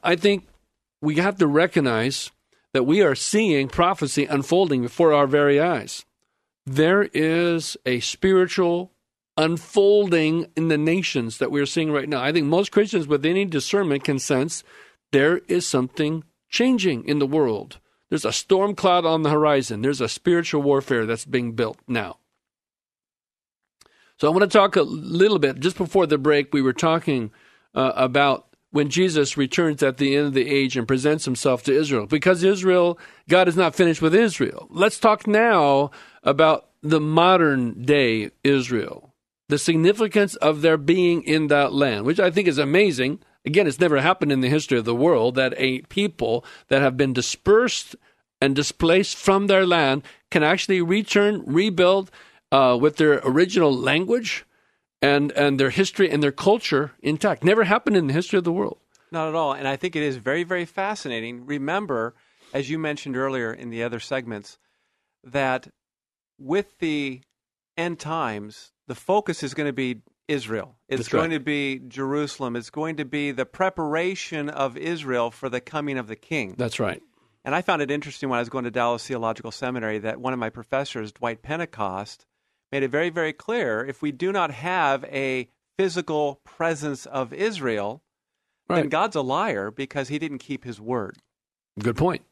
I 0.04 0.16
think 0.16 0.46
we 1.02 1.16
have 1.16 1.36
to 1.38 1.46
recognize 1.46 2.30
that 2.72 2.84
we 2.84 3.02
are 3.02 3.14
seeing 3.14 3.68
prophecy 3.68 4.26
unfolding 4.26 4.82
before 4.82 5.12
our 5.12 5.26
very 5.26 5.60
eyes. 5.60 6.04
There 6.66 7.08
is 7.12 7.76
a 7.84 8.00
spiritual 8.00 8.92
unfolding 9.40 10.46
in 10.54 10.68
the 10.68 10.76
nations 10.76 11.38
that 11.38 11.50
we're 11.50 11.64
seeing 11.64 11.90
right 11.90 12.08
now. 12.08 12.22
I 12.22 12.30
think 12.30 12.46
most 12.46 12.70
Christians 12.70 13.06
with 13.06 13.24
any 13.24 13.46
discernment 13.46 14.04
can 14.04 14.18
sense 14.18 14.62
there 15.12 15.38
is 15.48 15.66
something 15.66 16.24
changing 16.50 17.06
in 17.06 17.20
the 17.20 17.26
world. 17.26 17.78
There's 18.10 18.26
a 18.26 18.32
storm 18.32 18.74
cloud 18.74 19.06
on 19.06 19.22
the 19.22 19.30
horizon. 19.30 19.80
There's 19.80 20.02
a 20.02 20.08
spiritual 20.08 20.60
warfare 20.60 21.06
that's 21.06 21.24
being 21.24 21.52
built 21.52 21.78
now. 21.88 22.18
So 24.18 24.28
I 24.28 24.30
want 24.30 24.42
to 24.42 24.58
talk 24.58 24.76
a 24.76 24.82
little 24.82 25.38
bit. 25.38 25.58
Just 25.60 25.78
before 25.78 26.06
the 26.06 26.18
break, 26.18 26.52
we 26.52 26.60
were 26.60 26.74
talking 26.74 27.30
uh, 27.74 27.92
about 27.96 28.46
when 28.72 28.90
Jesus 28.90 29.38
returns 29.38 29.82
at 29.82 29.96
the 29.96 30.14
end 30.16 30.26
of 30.26 30.34
the 30.34 30.50
age 30.50 30.76
and 30.76 30.86
presents 30.86 31.24
himself 31.24 31.62
to 31.62 31.74
Israel. 31.74 32.06
Because 32.06 32.44
Israel, 32.44 32.98
God 33.26 33.48
is 33.48 33.56
not 33.56 33.74
finished 33.74 34.02
with 34.02 34.14
Israel. 34.14 34.66
Let's 34.68 35.00
talk 35.00 35.26
now 35.26 35.92
about 36.22 36.68
the 36.82 37.00
modern 37.00 37.82
day 37.82 38.32
Israel, 38.44 39.09
the 39.50 39.58
significance 39.58 40.36
of 40.36 40.62
their 40.62 40.76
being 40.76 41.22
in 41.22 41.48
that 41.48 41.72
land, 41.72 42.06
which 42.06 42.20
I 42.20 42.30
think 42.30 42.48
is 42.48 42.58
amazing. 42.58 43.20
Again, 43.44 43.66
it's 43.66 43.80
never 43.80 44.00
happened 44.00 44.32
in 44.32 44.40
the 44.40 44.48
history 44.48 44.78
of 44.78 44.84
the 44.84 44.94
world 44.94 45.34
that 45.34 45.54
a 45.56 45.80
people 45.82 46.44
that 46.68 46.82
have 46.82 46.96
been 46.96 47.12
dispersed 47.12 47.96
and 48.40 48.56
displaced 48.56 49.16
from 49.16 49.46
their 49.46 49.66
land 49.66 50.02
can 50.30 50.42
actually 50.42 50.80
return, 50.80 51.42
rebuild 51.46 52.10
uh, 52.52 52.76
with 52.80 52.96
their 52.96 53.20
original 53.24 53.74
language 53.74 54.44
and, 55.02 55.32
and 55.32 55.58
their 55.58 55.70
history 55.70 56.10
and 56.10 56.22
their 56.22 56.32
culture 56.32 56.92
intact. 57.00 57.44
Never 57.44 57.64
happened 57.64 57.96
in 57.96 58.06
the 58.06 58.12
history 58.12 58.38
of 58.38 58.44
the 58.44 58.52
world. 58.52 58.78
Not 59.10 59.28
at 59.28 59.34
all. 59.34 59.52
And 59.52 59.66
I 59.66 59.76
think 59.76 59.96
it 59.96 60.02
is 60.02 60.16
very, 60.16 60.44
very 60.44 60.64
fascinating. 60.64 61.46
Remember, 61.46 62.14
as 62.52 62.70
you 62.70 62.78
mentioned 62.78 63.16
earlier 63.16 63.52
in 63.52 63.70
the 63.70 63.82
other 63.82 64.00
segments, 64.00 64.58
that 65.24 65.68
with 66.38 66.78
the 66.78 67.20
end 67.76 67.98
times, 67.98 68.72
the 68.90 68.96
focus 68.96 69.44
is 69.44 69.54
going 69.54 69.68
to 69.68 69.72
be 69.72 70.02
Israel. 70.26 70.74
It's 70.88 71.02
That's 71.02 71.08
going 71.10 71.30
right. 71.30 71.36
to 71.36 71.40
be 71.44 71.80
Jerusalem. 71.86 72.56
It's 72.56 72.70
going 72.70 72.96
to 72.96 73.04
be 73.04 73.30
the 73.30 73.46
preparation 73.46 74.48
of 74.48 74.76
Israel 74.76 75.30
for 75.30 75.48
the 75.48 75.60
coming 75.60 75.96
of 75.96 76.08
the 76.08 76.16
king. 76.16 76.56
That's 76.58 76.80
right. 76.80 77.00
And 77.44 77.54
I 77.54 77.62
found 77.62 77.82
it 77.82 77.90
interesting 77.92 78.28
when 78.30 78.38
I 78.38 78.40
was 78.40 78.48
going 78.48 78.64
to 78.64 78.70
Dallas 78.72 79.06
Theological 79.06 79.52
Seminary 79.52 80.00
that 80.00 80.20
one 80.20 80.32
of 80.32 80.40
my 80.40 80.50
professors, 80.50 81.12
Dwight 81.12 81.40
Pentecost, 81.40 82.26
made 82.72 82.82
it 82.82 82.88
very, 82.88 83.10
very 83.10 83.32
clear 83.32 83.86
if 83.86 84.02
we 84.02 84.10
do 84.10 84.32
not 84.32 84.50
have 84.50 85.04
a 85.04 85.48
physical 85.78 86.40
presence 86.44 87.06
of 87.06 87.32
Israel, 87.32 88.02
then 88.66 88.88
God's 88.88 89.14
a 89.14 89.22
liar 89.22 89.70
because 89.70 90.08
he 90.08 90.18
didn't 90.18 90.38
keep 90.38 90.64
his 90.64 90.80
word. 90.80 91.16
Good 91.78 91.96
point. 91.96 92.22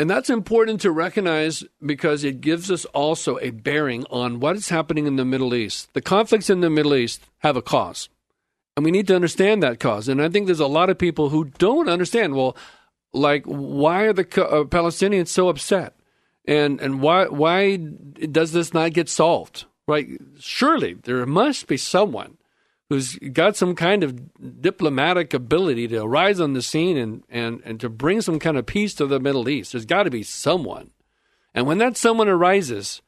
And 0.00 0.08
that's 0.08 0.30
important 0.30 0.80
to 0.80 0.90
recognize 0.90 1.62
because 1.84 2.24
it 2.24 2.40
gives 2.40 2.70
us 2.70 2.86
also 2.86 3.38
a 3.40 3.50
bearing 3.50 4.06
on 4.08 4.40
what 4.40 4.56
is 4.56 4.70
happening 4.70 5.06
in 5.06 5.16
the 5.16 5.26
Middle 5.26 5.54
East. 5.54 5.92
The 5.92 6.00
conflicts 6.00 6.48
in 6.48 6.62
the 6.62 6.70
Middle 6.70 6.94
East 6.94 7.20
have 7.40 7.54
a 7.54 7.60
cause. 7.60 8.08
And 8.74 8.84
we 8.86 8.92
need 8.92 9.06
to 9.08 9.14
understand 9.14 9.62
that 9.62 9.78
cause. 9.78 10.08
And 10.08 10.22
I 10.22 10.30
think 10.30 10.46
there's 10.46 10.58
a 10.58 10.66
lot 10.66 10.88
of 10.88 10.96
people 10.96 11.28
who 11.28 11.44
don't 11.58 11.90
understand. 11.90 12.34
Well, 12.34 12.56
like, 13.12 13.44
why 13.44 14.04
are 14.04 14.14
the 14.14 14.22
uh, 14.22 14.64
Palestinians 14.64 15.28
so 15.28 15.50
upset? 15.50 15.94
And 16.46 16.80
and 16.80 17.02
why 17.02 17.26
why 17.26 17.76
does 17.76 18.52
this 18.52 18.72
not 18.72 18.94
get 18.94 19.10
solved? 19.10 19.66
Right? 19.86 20.08
Surely 20.38 20.94
there 20.94 21.26
must 21.26 21.66
be 21.66 21.76
someone 21.76 22.38
who's 22.90 23.16
got 23.32 23.56
some 23.56 23.74
kind 23.74 24.02
of 24.02 24.60
diplomatic 24.60 25.32
ability 25.32 25.86
to 25.88 26.04
rise 26.04 26.40
on 26.40 26.52
the 26.52 26.60
scene 26.60 26.96
and, 26.96 27.22
and, 27.30 27.62
and 27.64 27.80
to 27.80 27.88
bring 27.88 28.20
some 28.20 28.40
kind 28.40 28.58
of 28.58 28.66
peace 28.66 28.94
to 28.94 29.06
the 29.06 29.20
Middle 29.20 29.48
East. 29.48 29.72
There's 29.72 29.86
got 29.86 30.02
to 30.02 30.10
be 30.10 30.24
someone. 30.24 30.90
And 31.54 31.66
when 31.66 31.78
that 31.78 31.96
someone 31.96 32.28
arises, 32.28 33.00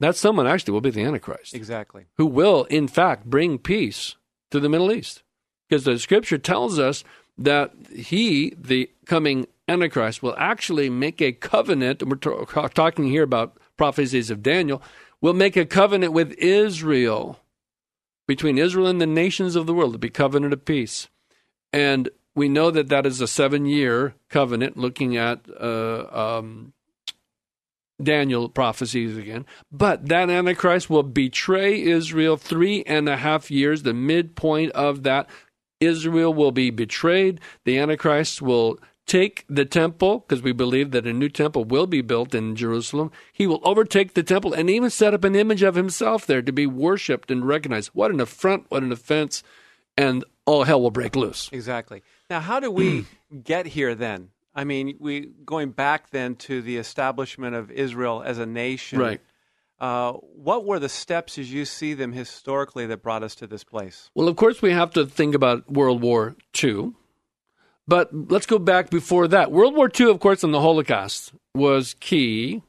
that 0.00 0.16
someone 0.16 0.48
actually 0.48 0.72
will 0.72 0.80
be 0.80 0.90
the 0.90 1.04
Antichrist, 1.04 1.54
Exactly. 1.54 2.06
who 2.16 2.26
will, 2.26 2.64
in 2.64 2.88
fact, 2.88 3.24
bring 3.24 3.56
peace 3.58 4.16
to 4.50 4.58
the 4.58 4.68
Middle 4.68 4.92
East. 4.92 5.22
Because 5.68 5.84
the 5.84 5.98
scripture 5.98 6.38
tells 6.38 6.78
us 6.78 7.04
that 7.38 7.72
he, 7.94 8.52
the 8.58 8.90
coming 9.04 9.46
Antichrist, 9.68 10.24
will 10.24 10.34
actually 10.38 10.90
make 10.90 11.22
a 11.22 11.30
covenant. 11.32 12.02
And 12.02 12.10
we're 12.10 12.16
ta- 12.16 12.68
talking 12.68 13.06
here 13.06 13.22
about 13.22 13.58
prophecies 13.76 14.28
of 14.28 14.42
Daniel, 14.42 14.82
will 15.20 15.34
make 15.34 15.56
a 15.56 15.66
covenant 15.66 16.12
with 16.12 16.32
Israel 16.32 17.38
between 18.26 18.58
Israel 18.58 18.86
and 18.86 19.00
the 19.00 19.06
nations 19.06 19.56
of 19.56 19.66
the 19.66 19.74
world 19.74 19.92
to 19.92 19.98
be 19.98 20.10
covenant 20.10 20.52
of 20.52 20.64
peace. 20.64 21.08
And 21.72 22.08
we 22.34 22.48
know 22.48 22.70
that 22.70 22.88
that 22.88 23.06
is 23.06 23.20
a 23.20 23.26
seven 23.26 23.66
year 23.66 24.14
covenant 24.28 24.76
looking 24.76 25.16
at 25.16 25.40
uh, 25.60 26.06
um, 26.38 26.72
Daniel 28.02 28.48
prophecies 28.48 29.16
again. 29.16 29.46
But 29.72 30.08
that 30.08 30.30
Antichrist 30.30 30.90
will 30.90 31.02
betray 31.02 31.80
Israel 31.80 32.36
three 32.36 32.82
and 32.84 33.08
a 33.08 33.16
half 33.16 33.50
years, 33.50 33.82
the 33.82 33.94
midpoint 33.94 34.72
of 34.72 35.02
that. 35.04 35.28
Israel 35.78 36.32
will 36.32 36.52
be 36.52 36.70
betrayed. 36.70 37.38
The 37.64 37.78
Antichrist 37.78 38.40
will 38.40 38.78
take 39.06 39.44
the 39.48 39.64
temple, 39.64 40.20
because 40.20 40.42
we 40.42 40.52
believe 40.52 40.90
that 40.90 41.06
a 41.06 41.12
new 41.12 41.28
temple 41.28 41.64
will 41.64 41.86
be 41.86 42.02
built 42.02 42.34
in 42.34 42.56
Jerusalem. 42.56 43.12
He 43.32 43.46
will 43.46 43.60
overtake 43.62 44.14
the 44.14 44.22
temple 44.22 44.52
and 44.52 44.68
even 44.68 44.90
set 44.90 45.14
up 45.14 45.24
an 45.24 45.36
image 45.36 45.62
of 45.62 45.76
himself 45.76 46.26
there 46.26 46.42
to 46.42 46.52
be 46.52 46.66
worshiped 46.66 47.30
and 47.30 47.46
recognized. 47.46 47.90
What 47.92 48.10
an 48.10 48.20
affront, 48.20 48.66
what 48.68 48.82
an 48.82 48.92
offense, 48.92 49.42
and 49.96 50.24
all 50.44 50.64
hell 50.64 50.82
will 50.82 50.90
break 50.90 51.14
loose. 51.16 51.48
Exactly. 51.52 52.02
Now, 52.28 52.40
how 52.40 52.60
do 52.60 52.70
we 52.70 53.06
get 53.44 53.66
here 53.66 53.94
then? 53.94 54.30
I 54.54 54.64
mean, 54.64 54.96
we 54.98 55.30
going 55.44 55.70
back 55.70 56.10
then 56.10 56.34
to 56.36 56.62
the 56.62 56.78
establishment 56.78 57.54
of 57.54 57.70
Israel 57.70 58.22
as 58.24 58.38
a 58.38 58.46
nation. 58.46 58.98
Right. 58.98 59.20
Uh, 59.78 60.12
what 60.12 60.64
were 60.64 60.78
the 60.78 60.88
steps 60.88 61.36
as 61.36 61.52
you 61.52 61.66
see 61.66 61.92
them 61.92 62.12
historically 62.12 62.86
that 62.86 63.02
brought 63.02 63.22
us 63.22 63.34
to 63.36 63.46
this 63.46 63.62
place? 63.62 64.10
Well, 64.14 64.26
of 64.26 64.36
course, 64.36 64.62
we 64.62 64.72
have 64.72 64.90
to 64.92 65.04
think 65.04 65.34
about 65.34 65.70
World 65.70 66.00
War 66.00 66.34
II. 66.62 66.94
But 67.88 68.10
let's 68.12 68.46
go 68.46 68.58
back 68.58 68.90
before 68.90 69.28
that. 69.28 69.52
World 69.52 69.76
War 69.76 69.90
II, 69.98 70.10
of 70.10 70.20
course, 70.20 70.42
and 70.42 70.52
the 70.52 70.60
Holocaust 70.60 71.32
was 71.54 71.94
key 72.00 72.62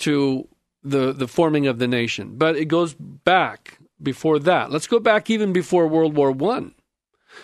to 0.00 0.48
the, 0.82 1.12
the 1.12 1.28
forming 1.28 1.66
of 1.66 1.78
the 1.78 1.88
nation. 1.88 2.36
But 2.36 2.56
it 2.56 2.66
goes 2.66 2.94
back 2.94 3.78
before 4.02 4.38
that. 4.40 4.70
Let's 4.70 4.86
go 4.86 5.00
back 5.00 5.28
even 5.28 5.52
before 5.52 5.86
World 5.86 6.16
War 6.16 6.30
One, 6.30 6.74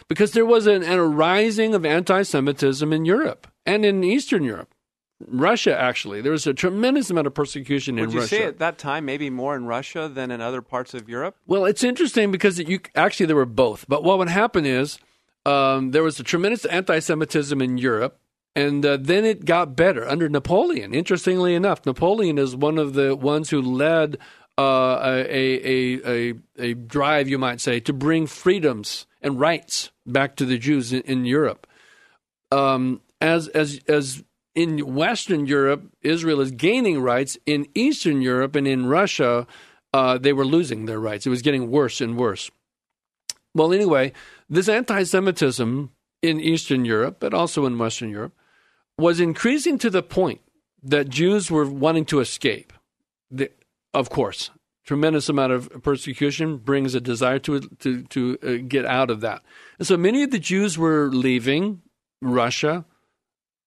Because 0.08 0.32
there 0.32 0.46
was 0.46 0.66
an, 0.66 0.82
an 0.82 0.98
arising 0.98 1.74
of 1.74 1.84
anti 1.84 2.22
Semitism 2.22 2.92
in 2.92 3.04
Europe 3.04 3.48
and 3.66 3.84
in 3.84 4.02
Eastern 4.02 4.44
Europe. 4.44 4.70
Russia, 5.26 5.78
actually. 5.78 6.20
There 6.20 6.32
was 6.32 6.46
a 6.46 6.52
tremendous 6.52 7.08
amount 7.08 7.26
of 7.26 7.34
persecution 7.34 7.98
in 7.98 8.06
Would 8.06 8.14
you 8.14 8.20
Russia. 8.20 8.36
say 8.36 8.42
at 8.44 8.58
that 8.58 8.78
time 8.78 9.04
maybe 9.04 9.30
more 9.30 9.56
in 9.56 9.64
Russia 9.64 10.10
than 10.12 10.30
in 10.30 10.40
other 10.40 10.60
parts 10.60 10.92
of 10.92 11.08
Europe? 11.08 11.36
Well, 11.46 11.64
it's 11.64 11.84
interesting 11.84 12.30
because 12.30 12.58
you 12.58 12.80
actually 12.94 13.26
there 13.26 13.36
were 13.36 13.46
both. 13.46 13.86
But 13.88 14.04
what 14.04 14.18
would 14.18 14.28
happen 14.28 14.66
is 14.66 14.98
um, 15.44 15.90
there 15.90 16.02
was 16.02 16.18
a 16.20 16.24
tremendous 16.24 16.64
anti-Semitism 16.64 17.60
in 17.60 17.78
Europe, 17.78 18.18
and 18.56 18.84
uh, 18.86 18.96
then 19.00 19.24
it 19.24 19.44
got 19.44 19.76
better 19.76 20.06
under 20.08 20.28
Napoleon. 20.28 20.94
Interestingly 20.94 21.54
enough, 21.54 21.84
Napoleon 21.84 22.38
is 22.38 22.54
one 22.54 22.78
of 22.78 22.94
the 22.94 23.16
ones 23.16 23.50
who 23.50 23.60
led 23.60 24.18
uh, 24.56 24.98
a, 25.02 25.26
a, 25.28 26.00
a 26.06 26.34
a 26.58 26.74
drive, 26.74 27.28
you 27.28 27.38
might 27.38 27.60
say, 27.60 27.80
to 27.80 27.92
bring 27.92 28.26
freedoms 28.26 29.06
and 29.20 29.40
rights 29.40 29.90
back 30.06 30.36
to 30.36 30.44
the 30.44 30.58
Jews 30.58 30.92
in, 30.92 31.00
in 31.02 31.24
Europe. 31.24 31.66
Um, 32.52 33.00
as 33.20 33.48
as 33.48 33.80
as 33.88 34.22
in 34.54 34.94
Western 34.94 35.46
Europe, 35.46 35.82
Israel 36.02 36.40
is 36.40 36.52
gaining 36.52 37.00
rights. 37.00 37.36
In 37.46 37.66
Eastern 37.74 38.22
Europe 38.22 38.54
and 38.54 38.68
in 38.68 38.86
Russia, 38.86 39.46
uh, 39.92 40.18
they 40.18 40.32
were 40.32 40.44
losing 40.44 40.86
their 40.86 41.00
rights. 41.00 41.26
It 41.26 41.30
was 41.30 41.42
getting 41.42 41.70
worse 41.70 42.00
and 42.00 42.16
worse. 42.16 42.50
Well, 43.56 43.72
anyway, 43.72 44.12
this 44.48 44.68
anti 44.68 45.02
Semitism 45.02 45.90
in 46.22 46.40
Eastern 46.40 46.84
Europe, 46.84 47.16
but 47.20 47.34
also 47.34 47.66
in 47.66 47.78
Western 47.78 48.10
Europe, 48.10 48.34
was 48.98 49.20
increasing 49.20 49.78
to 49.78 49.90
the 49.90 50.02
point 50.02 50.40
that 50.82 51.08
Jews 51.08 51.50
were 51.50 51.66
wanting 51.66 52.04
to 52.06 52.20
escape. 52.20 52.72
The, 53.30 53.50
of 53.92 54.10
course, 54.10 54.50
tremendous 54.84 55.28
amount 55.28 55.52
of 55.52 55.82
persecution 55.82 56.58
brings 56.58 56.94
a 56.94 57.00
desire 57.00 57.38
to 57.40 57.60
to 57.60 58.02
to 58.02 58.38
uh, 58.42 58.66
get 58.68 58.84
out 58.84 59.10
of 59.10 59.20
that. 59.22 59.42
And 59.78 59.86
so 59.86 59.96
many 59.96 60.22
of 60.22 60.30
the 60.30 60.38
Jews 60.38 60.78
were 60.78 61.08
leaving 61.08 61.82
Russia 62.20 62.84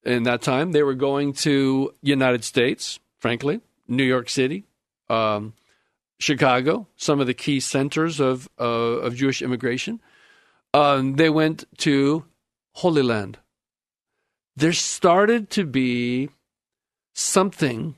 in 0.04 0.24
that 0.24 0.42
time. 0.42 0.72
They 0.72 0.84
were 0.84 0.96
going 0.96 1.34
to 1.34 1.94
United 2.02 2.44
States, 2.44 3.00
frankly, 3.20 3.62
New 3.88 4.04
York 4.04 4.30
City, 4.30 4.66
um, 5.10 5.54
Chicago, 6.20 6.88
some 6.96 7.20
of 7.20 7.28
the 7.28 7.34
key 7.34 7.60
centers 7.60 8.20
of 8.20 8.48
uh, 8.60 8.64
of 8.64 9.16
Jewish 9.16 9.42
immigration. 9.42 10.00
Um, 10.74 11.16
they 11.16 11.30
went 11.30 11.66
to 11.80 12.26
Holy 12.76 13.02
Land. 13.02 13.40
There 14.56 14.74
started 14.74 15.50
to 15.52 15.66
be 15.66 16.30
something 17.14 17.96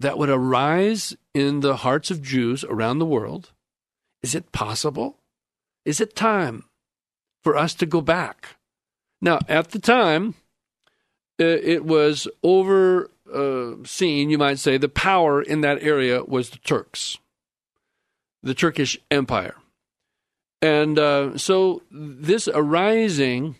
that 0.00 0.18
would 0.18 0.30
arise 0.30 1.16
in 1.34 1.60
the 1.60 1.76
hearts 1.76 2.10
of 2.10 2.22
Jews 2.22 2.64
around 2.64 2.98
the 2.98 3.06
world. 3.06 3.52
Is 4.22 4.34
it 4.34 4.52
possible? 4.52 5.16
Is 5.84 6.00
it 6.00 6.16
time 6.16 6.64
for 7.42 7.56
us 7.56 7.74
to 7.74 7.86
go 7.86 8.00
back? 8.00 8.56
Now, 9.20 9.38
at 9.48 9.70
the 9.70 9.78
time, 9.78 10.34
uh, 11.40 11.44
it 11.44 11.84
was 11.84 12.28
overseen, 12.42 14.30
you 14.30 14.38
might 14.38 14.58
say, 14.58 14.76
the 14.76 14.88
power 14.88 15.40
in 15.42 15.60
that 15.62 15.82
area 15.82 16.22
was 16.24 16.50
the 16.50 16.58
Turks, 16.58 17.18
the 18.42 18.54
Turkish 18.54 18.98
Empire. 19.10 19.54
And 20.60 20.98
uh, 20.98 21.38
so 21.38 21.82
this 21.90 22.48
arising 22.48 23.56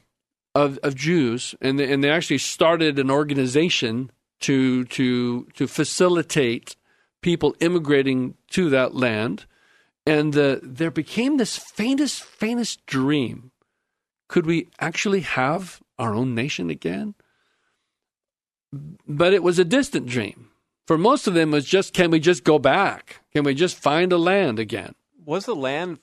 of, 0.54 0.78
of 0.82 0.94
Jews, 0.94 1.54
and 1.60 1.78
they, 1.78 1.92
and 1.92 2.02
they 2.02 2.10
actually 2.10 2.38
started 2.38 2.98
an 2.98 3.10
organization 3.10 4.10
to 4.40 4.84
to 4.86 5.44
to 5.54 5.66
facilitate 5.66 6.76
people 7.22 7.54
immigrating 7.60 8.34
to 8.50 8.68
that 8.70 8.94
land, 8.94 9.46
and 10.06 10.36
uh, 10.36 10.56
there 10.62 10.90
became 10.90 11.36
this 11.36 11.56
faintest 11.56 12.22
faintest 12.22 12.84
dream: 12.86 13.52
could 14.28 14.46
we 14.46 14.68
actually 14.80 15.20
have 15.20 15.80
our 15.98 16.14
own 16.14 16.34
nation 16.34 16.70
again? 16.70 17.14
But 19.06 19.32
it 19.32 19.42
was 19.42 19.58
a 19.58 19.64
distant 19.64 20.06
dream. 20.06 20.50
For 20.86 20.98
most 20.98 21.26
of 21.26 21.34
them, 21.34 21.52
it 21.52 21.56
was 21.56 21.66
just, 21.66 21.92
can 21.92 22.10
we 22.10 22.18
just 22.18 22.44
go 22.44 22.58
back? 22.58 23.20
Can 23.32 23.44
we 23.44 23.54
just 23.54 23.76
find 23.76 24.12
a 24.12 24.18
land 24.18 24.58
again? 24.58 24.94
Was 25.24 25.44
the 25.44 25.54
land 25.54 25.98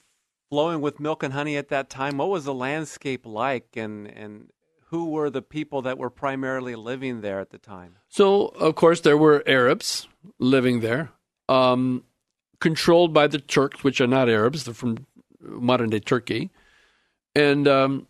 flowing 0.50 0.80
with 0.80 1.00
milk 1.00 1.22
and 1.22 1.32
honey 1.32 1.56
at 1.56 1.68
that 1.68 1.90
time? 1.90 2.18
What 2.18 2.28
was 2.28 2.44
the 2.44 2.54
landscape 2.54 3.24
like, 3.26 3.76
and 3.76 4.06
and 4.06 4.50
who 4.90 5.10
were 5.10 5.30
the 5.30 5.42
people 5.42 5.82
that 5.82 5.98
were 5.98 6.10
primarily 6.10 6.74
living 6.76 7.20
there 7.20 7.40
at 7.40 7.50
the 7.50 7.58
time? 7.58 7.96
So, 8.08 8.46
of 8.48 8.74
course, 8.76 9.00
there 9.00 9.16
were 9.18 9.42
Arabs 9.46 10.08
living 10.38 10.80
there, 10.80 11.10
um, 11.48 12.04
controlled 12.60 13.12
by 13.12 13.26
the 13.26 13.38
Turks, 13.38 13.82
which 13.84 14.00
are 14.00 14.06
not 14.06 14.28
Arabs; 14.28 14.64
they're 14.64 14.74
from 14.74 15.06
modern 15.40 15.90
day 15.90 16.00
Turkey, 16.00 16.50
and 17.34 17.66
um, 17.68 18.06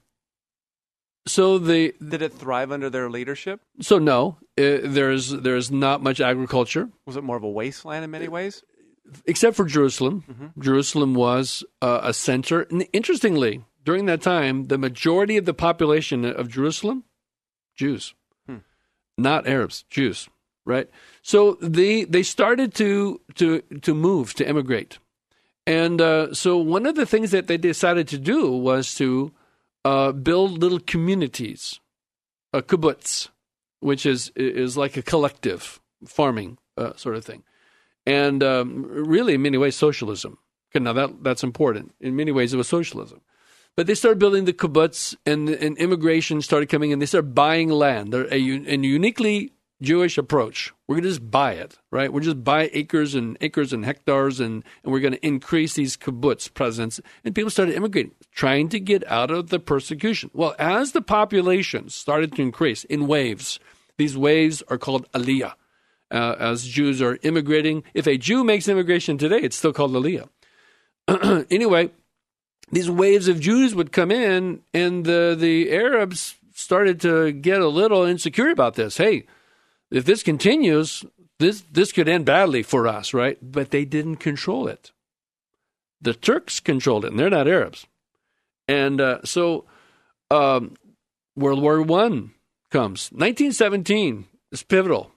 so 1.26 1.58
the 1.58 1.94
Did 2.06 2.22
it 2.22 2.32
thrive 2.32 2.70
under 2.70 2.88
their 2.90 3.10
leadership? 3.10 3.60
so 3.80 3.98
no, 3.98 4.38
uh, 4.58 4.78
there's 4.84 5.30
there's 5.30 5.70
not 5.70 6.02
much 6.02 6.20
agriculture 6.20 6.88
Was 7.06 7.16
it 7.16 7.24
more 7.24 7.36
of 7.36 7.42
a 7.42 7.50
wasteland 7.50 8.04
in 8.04 8.10
many 8.10 8.28
ways? 8.28 8.62
Except 9.24 9.56
for 9.56 9.64
Jerusalem. 9.64 10.24
Jerusalem 10.58 11.14
was 11.14 11.64
uh, 11.82 12.00
a 12.02 12.12
center. 12.12 12.62
And 12.70 12.86
interestingly, 12.92 13.64
during 13.84 14.06
that 14.06 14.22
time, 14.22 14.64
the 14.64 14.78
majority 14.78 15.36
of 15.36 15.44
the 15.44 15.54
population 15.54 16.24
of 16.24 16.48
Jerusalem, 16.48 17.04
Jews, 17.74 18.14
not 19.16 19.46
Arabs, 19.46 19.84
Jews, 19.90 20.28
right? 20.64 20.88
So 21.22 21.54
they 21.60 22.04
they 22.04 22.22
started 22.22 22.74
to 22.74 23.20
to 23.36 23.60
to 23.82 23.94
move 23.94 24.34
to 24.34 24.48
immigrate, 24.48 24.98
and 25.66 26.00
uh, 26.00 26.34
so 26.34 26.58
one 26.58 26.86
of 26.86 26.96
the 26.96 27.06
things 27.06 27.30
that 27.30 27.46
they 27.46 27.56
decided 27.56 28.08
to 28.08 28.18
do 28.18 28.50
was 28.50 28.94
to 28.96 29.32
uh, 29.84 30.12
build 30.12 30.58
little 30.58 30.80
communities, 30.80 31.80
a 32.52 32.62
kibbutz, 32.62 33.28
which 33.80 34.04
is 34.04 34.32
is 34.36 34.76
like 34.76 34.96
a 34.96 35.02
collective 35.02 35.80
farming 36.04 36.58
uh, 36.76 36.92
sort 36.96 37.16
of 37.16 37.24
thing 37.24 37.42
and 38.06 38.42
um, 38.42 38.84
really 38.88 39.34
in 39.34 39.42
many 39.42 39.58
ways 39.58 39.76
socialism. 39.76 40.38
Okay, 40.70 40.82
now 40.82 40.92
that 40.92 41.22
that's 41.22 41.42
important. 41.42 41.94
In 42.00 42.16
many 42.16 42.32
ways, 42.32 42.54
it 42.54 42.56
was 42.56 42.68
socialism. 42.68 43.20
But 43.76 43.86
they 43.86 43.94
started 43.94 44.18
building 44.18 44.46
the 44.46 44.54
kibbutz, 44.54 45.14
and, 45.26 45.50
and 45.50 45.76
immigration 45.76 46.40
started 46.40 46.70
coming 46.70 46.92
in. 46.92 46.98
They 46.98 47.06
started 47.06 47.34
buying 47.34 47.68
land. 47.68 48.12
They're 48.12 48.26
a, 48.32 48.36
a 48.36 48.76
uniquely 48.78 49.52
Jewish 49.82 50.16
approach. 50.16 50.72
We're 50.88 50.94
going 50.94 51.02
to 51.02 51.10
just 51.10 51.30
buy 51.30 51.52
it, 51.52 51.76
right? 51.90 52.10
We're 52.10 52.20
just 52.20 52.42
buy 52.42 52.70
acres 52.72 53.14
and 53.14 53.36
acres 53.42 53.74
and 53.74 53.84
hectares, 53.84 54.40
and, 54.40 54.64
and 54.82 54.92
we're 54.92 55.00
going 55.00 55.12
to 55.12 55.26
increase 55.26 55.74
these 55.74 55.96
kibbutz 55.98 56.52
presence. 56.52 57.00
And 57.22 57.34
people 57.34 57.50
started 57.50 57.74
immigrating, 57.74 58.12
trying 58.32 58.70
to 58.70 58.80
get 58.80 59.06
out 59.10 59.30
of 59.30 59.50
the 59.50 59.58
persecution. 59.58 60.30
Well, 60.32 60.54
as 60.58 60.92
the 60.92 61.02
population 61.02 61.90
started 61.90 62.34
to 62.36 62.42
increase 62.42 62.84
in 62.84 63.06
waves, 63.06 63.60
these 63.98 64.16
waves 64.16 64.62
are 64.68 64.78
called 64.78 65.10
aliyah 65.12 65.52
uh, 66.10 66.36
as 66.38 66.66
Jews 66.66 67.02
are 67.02 67.18
immigrating. 67.22 67.82
If 67.94 68.06
a 68.06 68.18
Jew 68.18 68.44
makes 68.44 68.68
immigration 68.68 69.18
today, 69.18 69.38
it's 69.38 69.56
still 69.56 69.72
called 69.72 69.92
Aliyah. 69.92 70.28
anyway, 71.50 71.90
these 72.70 72.90
waves 72.90 73.28
of 73.28 73.40
Jews 73.40 73.74
would 73.74 73.92
come 73.92 74.10
in, 74.10 74.62
and 74.74 75.04
the, 75.04 75.36
the 75.38 75.70
Arabs 75.72 76.36
started 76.52 77.00
to 77.02 77.32
get 77.32 77.60
a 77.60 77.68
little 77.68 78.04
insecure 78.04 78.50
about 78.50 78.74
this. 78.74 78.96
Hey, 78.96 79.26
if 79.90 80.04
this 80.04 80.22
continues, 80.22 81.04
this, 81.38 81.62
this 81.70 81.92
could 81.92 82.08
end 82.08 82.24
badly 82.24 82.62
for 82.62 82.88
us, 82.88 83.14
right? 83.14 83.38
But 83.40 83.70
they 83.70 83.84
didn't 83.84 84.16
control 84.16 84.66
it. 84.66 84.92
The 86.00 86.14
Turks 86.14 86.60
controlled 86.60 87.04
it, 87.04 87.10
and 87.12 87.20
they're 87.20 87.30
not 87.30 87.48
Arabs. 87.48 87.86
And 88.68 89.00
uh, 89.00 89.20
so 89.24 89.64
um, 90.30 90.74
World 91.36 91.62
War 91.62 91.82
One 91.82 92.32
comes. 92.70 93.10
1917 93.12 94.26
is 94.52 94.62
pivotal. 94.62 95.12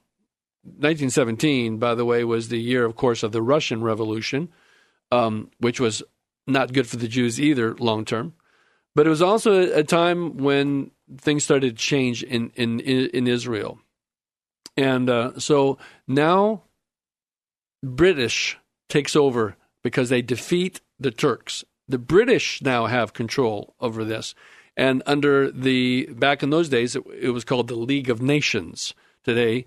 1917, 0.64 1.78
by 1.78 1.96
the 1.96 2.06
way, 2.06 2.24
was 2.24 2.50
the 2.50 2.60
year, 2.60 2.86
of 2.86 2.96
course, 2.96 3.24
of 3.24 3.32
the 3.32 3.42
Russian 3.42 3.82
Revolution, 3.82 4.50
um, 5.12 5.50
which 5.60 5.80
was 5.80 6.04
not 6.48 6.74
good 6.74 6.88
for 6.88 6.98
the 6.98 7.08
Jews 7.08 7.40
either, 7.40 7.76
long 7.76 8.06
term. 8.06 8.34
But 8.96 9.08
it 9.08 9.10
was 9.10 9.22
also 9.22 9.72
a 9.74 9.84
time 9.84 10.38
when 10.38 10.92
things 11.18 11.44
started 11.44 11.78
to 11.78 11.84
change 11.84 12.24
in 12.24 12.52
in 12.56 12.80
in 12.80 13.28
Israel, 13.28 13.80
and 14.76 15.10
uh, 15.10 15.40
so 15.40 15.78
now 16.08 16.64
British 17.84 18.58
takes 18.90 19.16
over 19.16 19.56
because 19.84 20.10
they 20.10 20.22
defeat 20.22 20.82
the 21.00 21.12
Turks. 21.12 21.64
The 21.88 22.00
British 22.00 22.62
now 22.62 22.88
have 22.88 23.14
control 23.14 23.76
over 23.80 24.04
this, 24.04 24.36
and 24.76 25.02
under 25.06 25.52
the 25.52 26.08
back 26.08 26.44
in 26.44 26.50
those 26.50 26.70
days, 26.70 26.96
it, 26.96 27.04
it 27.22 27.30
was 27.30 27.46
called 27.46 27.68
the 27.68 27.76
League 27.76 28.10
of 28.10 28.22
Nations. 28.22 28.94
Today, 29.24 29.66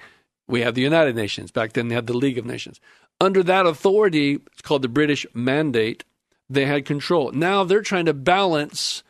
we 0.49 0.61
have 0.61 0.75
the 0.75 0.83
United 0.83 1.17
Nations. 1.17 1.51
Back 1.51 1.73
then, 1.73 1.89
they 1.89 1.95
had 1.95 2.07
the 2.07 2.17
League 2.17 2.39
of 2.39 2.45
Nations. 2.45 2.81
Under 3.21 3.43
that 3.43 3.67
authority, 3.67 4.41
it's 4.53 4.63
called 4.63 4.83
the 4.83 4.89
British 4.89 5.27
Mandate, 5.35 6.05
they 6.51 6.67
had 6.67 6.85
control. 6.85 7.33
Now 7.33 7.65
they're 7.65 7.83
trying 7.83 8.07
to 8.07 8.15
balance 8.15 9.03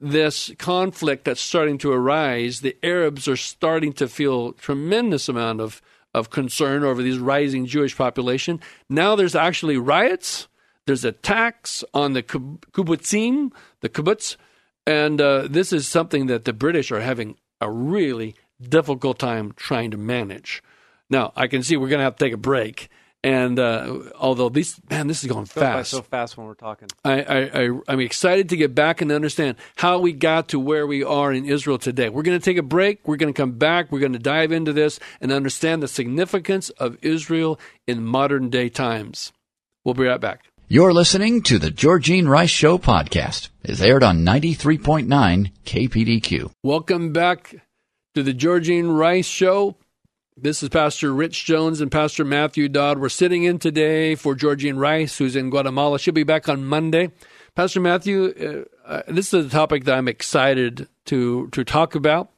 this 0.00 0.50
conflict 0.58 1.24
that's 1.24 1.40
starting 1.40 1.78
to 1.78 1.92
arise. 1.92 2.60
The 2.60 2.76
Arabs 2.82 3.28
are 3.28 3.36
starting 3.36 3.92
to 3.94 4.08
feel 4.08 4.52
tremendous 4.54 5.28
amount 5.28 5.60
of, 5.60 5.80
of 6.12 6.30
concern 6.30 6.82
over 6.82 7.02
these 7.02 7.18
rising 7.18 7.66
Jewish 7.66 7.96
population. 7.96 8.60
Now 8.88 9.14
there's 9.14 9.36
actually 9.36 9.76
riots. 9.76 10.48
There's 10.86 11.04
attacks 11.04 11.84
on 11.94 12.14
the 12.14 12.24
kibbutzim, 12.24 13.52
the 13.80 13.88
kibbutz, 13.88 14.36
and 14.84 15.20
uh, 15.20 15.46
this 15.48 15.72
is 15.72 15.86
something 15.86 16.26
that 16.26 16.44
the 16.44 16.52
British 16.52 16.90
are 16.90 17.00
having 17.00 17.36
a 17.60 17.70
really 17.70 18.34
difficult 18.60 19.20
time 19.20 19.52
trying 19.54 19.92
to 19.92 19.96
manage. 19.96 20.60
Now, 21.12 21.32
I 21.36 21.46
can 21.46 21.62
see 21.62 21.76
we're 21.76 21.90
going 21.90 22.00
to 22.00 22.04
have 22.04 22.16
to 22.16 22.24
take 22.24 22.32
a 22.32 22.38
break. 22.38 22.88
And 23.22 23.58
uh, 23.58 23.98
although 24.18 24.48
this 24.48 24.80
man, 24.90 25.06
this 25.06 25.22
is 25.22 25.30
going 25.30 25.44
Goes 25.44 25.52
by 25.52 25.60
fast. 25.60 25.90
so 25.90 26.02
fast 26.02 26.36
when 26.36 26.46
we're 26.46 26.54
talking. 26.54 26.88
I, 27.04 27.22
I, 27.22 27.38
I, 27.62 27.80
I'm 27.86 28.00
excited 28.00 28.48
to 28.48 28.56
get 28.56 28.74
back 28.74 29.00
and 29.00 29.12
understand 29.12 29.58
how 29.76 30.00
we 30.00 30.12
got 30.12 30.48
to 30.48 30.58
where 30.58 30.86
we 30.86 31.04
are 31.04 31.32
in 31.32 31.44
Israel 31.44 31.78
today. 31.78 32.08
We're 32.08 32.22
going 32.22 32.38
to 32.38 32.44
take 32.44 32.56
a 32.56 32.62
break. 32.62 33.06
We're 33.06 33.18
going 33.18 33.32
to 33.32 33.36
come 33.36 33.52
back. 33.52 33.92
We're 33.92 34.00
going 34.00 34.14
to 34.14 34.18
dive 34.18 34.50
into 34.50 34.72
this 34.72 34.98
and 35.20 35.30
understand 35.30 35.82
the 35.82 35.88
significance 35.88 36.70
of 36.70 36.96
Israel 37.02 37.60
in 37.86 38.02
modern 38.04 38.50
day 38.50 38.68
times. 38.70 39.32
We'll 39.84 39.94
be 39.94 40.06
right 40.06 40.20
back. 40.20 40.46
You're 40.66 40.94
listening 40.94 41.42
to 41.42 41.58
the 41.58 41.70
Georgine 41.70 42.26
Rice 42.26 42.50
Show 42.50 42.78
podcast. 42.78 43.50
It's 43.62 43.82
aired 43.82 44.02
on 44.02 44.24
93.9 44.24 45.52
KPDQ. 45.66 46.50
Welcome 46.64 47.12
back 47.12 47.54
to 48.14 48.22
the 48.22 48.32
Georgine 48.32 48.88
Rice 48.88 49.26
Show. 49.26 49.76
This 50.36 50.62
is 50.62 50.70
Pastor 50.70 51.12
Rich 51.12 51.44
Jones 51.44 51.82
and 51.82 51.92
Pastor 51.92 52.24
Matthew 52.24 52.66
Dodd. 52.66 52.98
We're 52.98 53.10
sitting 53.10 53.44
in 53.44 53.58
today 53.58 54.14
for 54.14 54.34
Georgine 54.34 54.78
Rice, 54.78 55.18
who's 55.18 55.36
in 55.36 55.50
Guatemala. 55.50 55.98
She'll 55.98 56.14
be 56.14 56.22
back 56.22 56.48
on 56.48 56.64
Monday. 56.64 57.10
Pastor 57.54 57.80
Matthew, 57.80 58.64
uh, 58.88 58.90
uh, 58.90 59.02
this 59.08 59.34
is 59.34 59.46
a 59.46 59.50
topic 59.50 59.84
that 59.84 59.98
I'm 59.98 60.08
excited 60.08 60.88
to 61.04 61.48
to 61.48 61.64
talk 61.64 61.94
about 61.94 62.30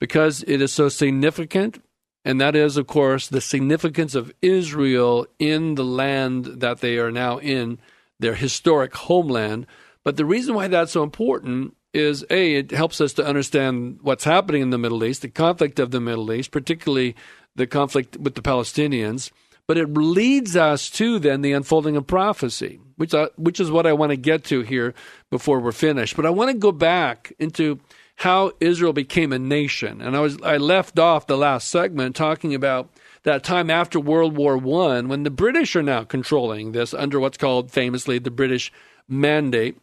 because 0.00 0.42
it 0.48 0.60
is 0.60 0.72
so 0.72 0.88
significant, 0.88 1.80
and 2.24 2.40
that 2.40 2.56
is, 2.56 2.76
of 2.76 2.88
course, 2.88 3.28
the 3.28 3.40
significance 3.40 4.16
of 4.16 4.32
Israel 4.42 5.24
in 5.38 5.76
the 5.76 5.84
land 5.84 6.46
that 6.46 6.80
they 6.80 6.98
are 6.98 7.12
now 7.12 7.38
in, 7.38 7.78
their 8.18 8.34
historic 8.34 8.92
homeland. 8.96 9.68
But 10.02 10.16
the 10.16 10.24
reason 10.24 10.56
why 10.56 10.66
that's 10.66 10.92
so 10.92 11.04
important 11.04 11.75
is 11.92 12.24
a 12.30 12.56
it 12.56 12.70
helps 12.70 13.00
us 13.00 13.12
to 13.14 13.26
understand 13.26 13.98
what's 14.02 14.24
happening 14.24 14.62
in 14.62 14.70
the 14.70 14.78
Middle 14.78 15.04
East, 15.04 15.22
the 15.22 15.28
conflict 15.28 15.78
of 15.78 15.90
the 15.90 16.00
Middle 16.00 16.32
East, 16.32 16.50
particularly 16.50 17.16
the 17.54 17.66
conflict 17.66 18.16
with 18.16 18.34
the 18.34 18.42
Palestinians. 18.42 19.30
But 19.66 19.78
it 19.78 19.94
leads 19.94 20.56
us 20.56 20.88
to 20.90 21.18
then 21.18 21.42
the 21.42 21.52
unfolding 21.52 21.96
of 21.96 22.06
prophecy, 22.06 22.78
which 22.96 23.12
I, 23.12 23.28
which 23.36 23.58
is 23.58 23.70
what 23.70 23.86
I 23.86 23.94
want 23.94 24.10
to 24.10 24.16
get 24.16 24.44
to 24.44 24.62
here 24.62 24.94
before 25.28 25.58
we're 25.58 25.72
finished. 25.72 26.14
But 26.14 26.26
I 26.26 26.30
want 26.30 26.52
to 26.52 26.56
go 26.56 26.70
back 26.70 27.32
into 27.40 27.80
how 28.16 28.52
Israel 28.60 28.92
became 28.92 29.32
a 29.32 29.38
nation, 29.38 30.00
and 30.00 30.16
I 30.16 30.20
was 30.20 30.38
I 30.42 30.56
left 30.56 30.98
off 30.98 31.26
the 31.26 31.36
last 31.36 31.68
segment 31.68 32.14
talking 32.14 32.54
about 32.54 32.90
that 33.24 33.42
time 33.42 33.68
after 33.68 33.98
World 33.98 34.36
War 34.36 34.56
One 34.56 35.08
when 35.08 35.24
the 35.24 35.30
British 35.30 35.74
are 35.74 35.82
now 35.82 36.04
controlling 36.04 36.70
this 36.70 36.94
under 36.94 37.18
what's 37.18 37.36
called 37.36 37.72
famously 37.72 38.18
the 38.18 38.30
British 38.30 38.72
Mandate. 39.08 39.76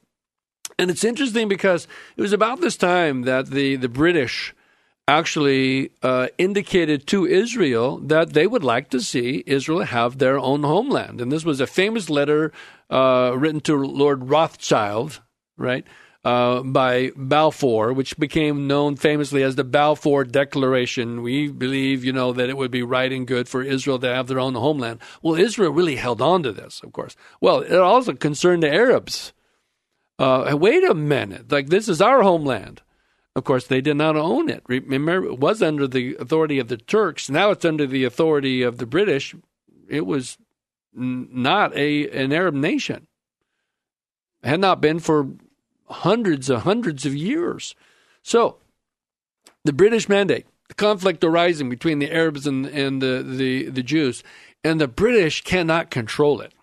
And 0.78 0.89
it's 0.89 1.03
interesting 1.03 1.47
because 1.47 1.88
it 2.17 2.21
was 2.21 2.34
about 2.34 2.61
this 2.61 2.78
time 2.78 3.24
that 3.24 3.47
the, 3.47 3.76
the 3.76 3.89
British 3.89 4.53
actually 5.07 5.91
uh, 6.01 6.28
indicated 6.38 7.05
to 7.07 7.26
Israel 7.26 7.97
that 7.99 8.34
they 8.34 8.47
would 8.47 8.63
like 8.63 8.89
to 8.89 9.01
see 9.01 9.43
Israel 9.45 9.82
have 9.82 10.17
their 10.17 10.39
own 10.39 10.63
homeland. 10.63 11.19
And 11.19 11.32
this 11.32 11.43
was 11.43 11.59
a 11.59 11.67
famous 11.67 12.09
letter 12.09 12.51
uh, 12.89 13.34
written 13.36 13.59
to 13.61 13.76
Lord 13.76 14.30
Rothschild, 14.30 15.21
right, 15.57 15.86
uh, 16.24 16.61
by 16.63 17.11
Balfour, 17.17 17.91
which 17.91 18.17
became 18.17 18.65
known 18.65 18.95
famously 18.95 19.43
as 19.43 19.55
the 19.55 19.65
Balfour 19.65 20.24
Declaration. 20.24 21.21
We 21.21 21.49
believe, 21.49 22.05
you 22.05 22.13
know, 22.13 22.32
that 22.32 22.49
it 22.49 22.55
would 22.55 22.71
be 22.71 22.84
right 22.84 23.11
and 23.11 23.28
good 23.28 23.49
for 23.49 23.61
Israel 23.61 23.99
to 23.99 24.07
have 24.07 24.28
their 24.28 24.39
own 24.39 24.55
homeland. 24.55 24.99
Well, 25.21 25.36
Israel 25.36 25.71
really 25.71 25.97
held 25.97 26.21
on 26.21 26.43
to 26.43 26.53
this, 26.53 26.80
of 26.82 26.93
course. 26.93 27.17
Well, 27.41 27.59
it 27.59 27.76
also 27.76 28.13
concerned 28.13 28.63
the 28.63 28.74
Arabs. 28.74 29.34
Uh, 30.20 30.55
wait 30.59 30.84
a 30.84 30.93
minute, 30.93 31.51
like 31.51 31.68
this 31.68 31.89
is 31.89 32.01
our 32.01 32.22
homeland. 32.22 32.82
Of 33.36 33.43
course, 33.45 33.66
they 33.66 33.82
did 33.82 33.97
not 33.97 34.16
own 34.16 34.47
it. 34.49 34.64
Remember, 34.68 35.26
it 35.26 35.39
was 35.39 35.61
under 35.64 35.88
the 35.88 36.16
authority 36.18 36.59
of 36.59 36.68
the 36.68 36.78
Turks. 36.78 37.30
Now 37.30 37.49
it's 37.51 37.66
under 37.66 37.88
the 37.88 38.03
authority 38.03 38.61
of 38.61 38.78
the 38.78 38.86
British. 38.86 39.36
It 39.89 40.05
was 40.05 40.38
n- 40.95 41.30
not 41.32 41.76
a 41.76 42.09
an 42.09 42.32
Arab 42.32 42.53
nation. 42.53 43.07
had 44.43 44.59
not 44.59 44.82
been 44.82 44.99
for 44.99 45.30
hundreds 45.89 46.49
and 46.49 46.61
hundreds 46.61 47.05
of 47.05 47.16
years. 47.16 47.76
So, 48.22 48.57
the 49.66 49.74
British 49.74 50.07
mandate, 50.09 50.45
the 50.68 50.76
conflict 50.76 51.24
arising 51.24 51.70
between 51.70 51.99
the 51.99 52.11
Arabs 52.11 52.45
and, 52.45 52.66
and 52.66 53.01
the, 53.01 53.24
the, 53.26 53.70
the 53.70 53.84
Jews, 53.84 54.24
and 54.64 54.80
the 54.80 54.88
British 54.88 55.41
cannot 55.43 55.89
control 55.89 56.41
it. 56.41 56.53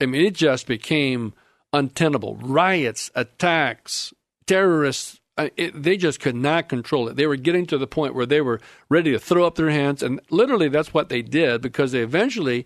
I 0.00 0.06
mean, 0.06 0.24
it 0.24 0.34
just 0.34 0.66
became 0.66 1.34
untenable. 1.74 2.36
Riots, 2.36 3.10
attacks, 3.14 4.14
terrorists, 4.46 5.20
uh, 5.36 5.48
it, 5.56 5.82
they 5.82 5.96
just 5.96 6.20
could 6.20 6.36
not 6.36 6.68
control 6.68 7.08
it. 7.08 7.16
They 7.16 7.26
were 7.26 7.36
getting 7.36 7.66
to 7.66 7.76
the 7.76 7.88
point 7.88 8.14
where 8.14 8.24
they 8.24 8.40
were 8.40 8.60
ready 8.88 9.10
to 9.12 9.18
throw 9.18 9.44
up 9.44 9.56
their 9.56 9.70
hands, 9.70 10.02
and 10.02 10.20
literally 10.30 10.68
that's 10.68 10.94
what 10.94 11.08
they 11.08 11.22
did 11.22 11.60
because 11.60 11.90
they 11.90 12.00
eventually 12.00 12.64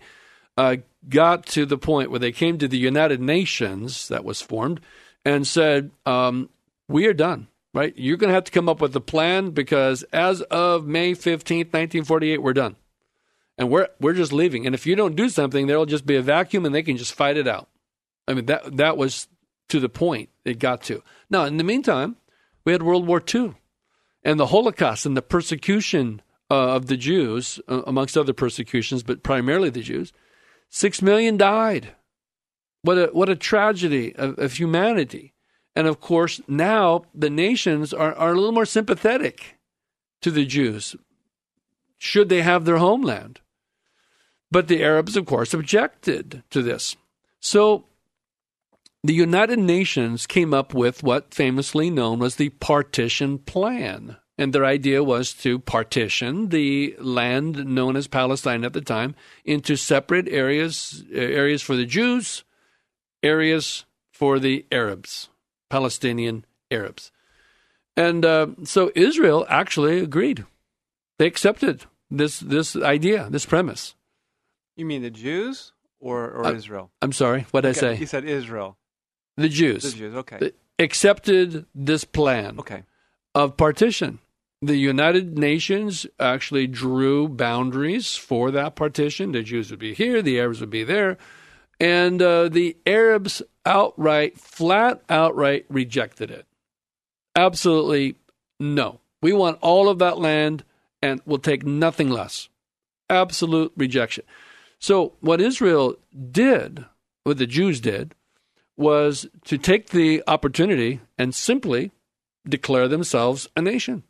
uh, 0.55 0.77
got 1.07 1.47
to 1.47 1.65
the 1.65 1.77
point 1.77 2.11
where 2.11 2.19
they 2.19 2.31
came 2.31 2.59
to 2.59 2.67
the 2.67 2.77
United 2.77 3.19
Nations 3.19 4.07
that 4.09 4.23
was 4.23 4.41
formed 4.41 4.81
and 5.25 5.47
said, 5.47 5.89
um, 6.05 6.49
"We 6.87 7.07
are 7.07 7.13
done. 7.13 7.47
Right? 7.73 7.93
You're 7.95 8.17
going 8.17 8.29
to 8.29 8.33
have 8.35 8.45
to 8.45 8.51
come 8.51 8.67
up 8.67 8.81
with 8.81 8.95
a 8.95 9.01
plan 9.01 9.51
because 9.51 10.01
as 10.11 10.41
of 10.43 10.87
May 10.87 11.11
15th, 11.11 11.71
1948, 11.71 12.41
we're 12.41 12.53
done, 12.53 12.75
and 13.57 13.69
we're 13.69 13.87
we're 13.99 14.13
just 14.13 14.33
leaving. 14.33 14.67
And 14.67 14.75
if 14.75 14.85
you 14.85 14.95
don't 14.95 15.15
do 15.15 15.29
something, 15.29 15.65
there'll 15.65 15.85
just 15.85 16.05
be 16.05 16.15
a 16.15 16.21
vacuum, 16.21 16.65
and 16.65 16.73
they 16.73 16.83
can 16.83 16.97
just 16.97 17.13
fight 17.13 17.37
it 17.37 17.47
out. 17.47 17.67
I 18.29 18.33
mean 18.35 18.45
that 18.45 18.77
that 18.77 18.95
was 18.95 19.27
to 19.67 19.81
the 19.81 19.89
point 19.89 20.29
it 20.45 20.59
got 20.59 20.83
to. 20.83 21.03
Now, 21.29 21.43
in 21.43 21.57
the 21.57 21.65
meantime." 21.65 22.15
We 22.69 22.73
had 22.73 22.83
World 22.83 23.07
War 23.07 23.19
II 23.33 23.55
and 24.23 24.39
the 24.39 24.45
Holocaust 24.45 25.05
and 25.05 25.17
the 25.17 25.23
persecution 25.23 26.21
uh, 26.51 26.75
of 26.75 26.85
the 26.85 26.97
Jews, 26.97 27.59
uh, 27.67 27.81
amongst 27.87 28.15
other 28.15 28.31
persecutions, 28.31 29.01
but 29.01 29.23
primarily 29.23 29.71
the 29.71 29.81
Jews. 29.81 30.13
Six 30.69 31.01
million 31.01 31.35
died. 31.35 31.95
What 32.83 32.97
a 32.97 33.05
what 33.11 33.27
a 33.27 33.35
tragedy 33.35 34.15
of, 34.15 34.37
of 34.37 34.53
humanity. 34.53 35.33
And 35.75 35.87
of 35.87 35.99
course, 35.99 36.41
now 36.47 37.05
the 37.13 37.31
nations 37.31 37.91
are, 37.91 38.13
are 38.13 38.33
a 38.33 38.35
little 38.35 38.51
more 38.51 38.67
sympathetic 38.67 39.57
to 40.21 40.29
the 40.29 40.45
Jews, 40.45 40.95
should 41.97 42.29
they 42.29 42.43
have 42.43 42.65
their 42.65 42.77
homeland. 42.77 43.39
But 44.51 44.67
the 44.67 44.83
Arabs, 44.83 45.17
of 45.17 45.25
course, 45.25 45.55
objected 45.55 46.43
to 46.51 46.61
this. 46.61 46.95
So 47.39 47.85
the 49.03 49.13
United 49.13 49.59
Nations 49.59 50.27
came 50.27 50.53
up 50.53 50.73
with 50.73 51.03
what 51.03 51.33
famously 51.33 51.89
known 51.89 52.21
as 52.21 52.35
the 52.35 52.49
partition 52.49 53.37
plan. 53.37 54.17
And 54.37 54.53
their 54.53 54.65
idea 54.65 55.03
was 55.03 55.33
to 55.35 55.59
partition 55.59 56.49
the 56.49 56.95
land 56.99 57.65
known 57.65 57.97
as 57.97 58.07
Palestine 58.07 58.63
at 58.63 58.71
the 58.71 58.81
time 58.81 59.15
into 59.43 59.75
separate 59.75 60.29
areas 60.29 61.03
areas 61.11 61.61
for 61.61 61.75
the 61.75 61.85
Jews, 61.85 62.45
areas 63.21 63.85
for 64.13 64.39
the 64.39 64.65
Arabs, 64.71 65.29
Palestinian 65.69 66.45
Arabs. 66.71 67.11
And 67.97 68.25
uh, 68.25 68.47
so 68.63 68.91
Israel 68.95 69.45
actually 69.49 69.99
agreed. 69.99 70.45
They 71.17 71.27
accepted 71.27 71.85
this 72.09 72.39
this 72.39 72.77
idea, 72.77 73.27
this 73.29 73.45
premise. 73.45 73.95
You 74.77 74.85
mean 74.85 75.01
the 75.01 75.09
Jews 75.09 75.73
or, 75.99 76.31
or 76.31 76.45
uh, 76.45 76.53
Israel? 76.53 76.91
I'm 77.01 77.11
sorry, 77.11 77.45
what 77.51 77.61
did 77.61 77.77
okay, 77.77 77.87
I 77.87 77.93
say? 77.93 77.99
You 77.99 78.05
said 78.05 78.23
Israel. 78.23 78.77
The 79.39 79.49
Jews. 79.49 79.83
The 79.83 79.97
Jews, 79.97 80.15
okay. 80.15 80.51
Accepted 80.77 81.65
this 81.73 82.03
plan 82.03 82.59
Okay. 82.59 82.83
of 83.33 83.57
partition. 83.57 84.19
The 84.61 84.75
United 84.75 85.37
Nations 85.37 86.05
actually 86.19 86.67
drew 86.67 87.29
boundaries 87.29 88.15
for 88.15 88.51
that 88.51 88.75
partition. 88.75 89.31
The 89.31 89.41
Jews 89.43 89.71
would 89.71 89.79
be 89.79 89.93
here, 89.93 90.21
the 90.21 90.37
Arabs 90.39 90.59
would 90.59 90.69
be 90.69 90.83
there. 90.83 91.17
And 91.79 92.21
uh, 92.21 92.49
the 92.49 92.75
Arabs 92.85 93.41
outright, 93.65 94.37
flat 94.37 95.01
outright 95.09 95.65
rejected 95.69 96.29
it. 96.29 96.45
Absolutely 97.35 98.15
no. 98.59 98.99
We 99.21 99.31
want 99.31 99.59
all 99.61 99.87
of 99.87 99.99
that 99.99 100.17
land 100.19 100.65
and 101.01 101.21
we'll 101.25 101.39
take 101.39 101.65
nothing 101.65 102.09
less. 102.09 102.49
Absolute 103.09 103.71
rejection. 103.77 104.25
So, 104.79 105.13
what 105.21 105.41
Israel 105.41 105.95
did, 106.31 106.85
what 107.23 107.37
the 107.37 107.47
Jews 107.47 107.79
did, 107.79 108.13
was 108.79 109.27
to 109.43 109.57
take 109.57 109.89
the 109.89 110.23
opportunity 110.25 111.01
and 111.17 111.35
simply 111.35 111.91
declare 112.47 112.87
themselves 112.87 113.47
a 113.57 113.61
nation 113.61 114.03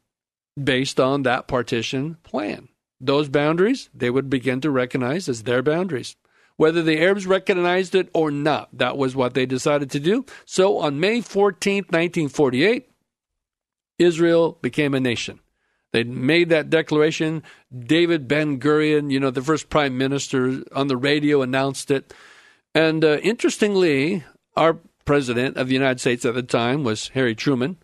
based 0.62 1.00
on 1.00 1.24
that 1.24 1.48
partition 1.48 2.18
plan. 2.24 2.70
Those 3.02 3.30
boundaries 3.30 3.90
they 3.94 4.10
would 4.10 4.30
begin 4.30 4.62
to 4.62 4.70
recognize 4.70 5.28
as 5.28 5.44
their 5.44 5.64
boundaries. 5.64 6.16
Whether 6.56 6.84
the 6.84 7.02
Arabs 7.02 7.26
recognized 7.26 7.96
it 7.96 8.10
or 8.14 8.30
not, 8.32 8.70
that 8.74 8.98
was 8.98 9.16
what 9.16 9.34
they 9.34 9.46
decided 9.46 9.90
to 9.92 10.00
do. 10.00 10.26
So 10.46 10.78
on 10.80 11.00
May 11.00 11.22
14, 11.22 11.86
1948, 11.86 12.90
Israel 13.98 14.58
became 14.62 14.94
a 14.94 15.00
nation. 15.00 15.40
They 15.94 16.04
made 16.04 16.50
that 16.50 16.70
declaration. 16.70 17.42
David 17.76 18.28
Ben 18.28 18.60
Gurion, 18.60 19.10
you 19.10 19.20
know, 19.20 19.32
the 19.32 19.42
first 19.42 19.70
prime 19.70 19.98
minister 19.98 20.62
on 20.76 20.88
the 20.88 20.98
radio 20.98 21.42
announced 21.42 21.90
it. 21.90 22.14
And 22.76 23.04
uh, 23.04 23.18
interestingly, 23.24 24.24
our 24.60 24.78
president 25.06 25.58
of 25.58 25.68
the 25.68 25.74
United 25.74 26.00
States 26.00 26.26
at 26.26 26.36
the 26.36 26.44
time 26.44 26.84
was 26.84 27.08
Harry 27.10 27.34
Truman, 27.34 27.78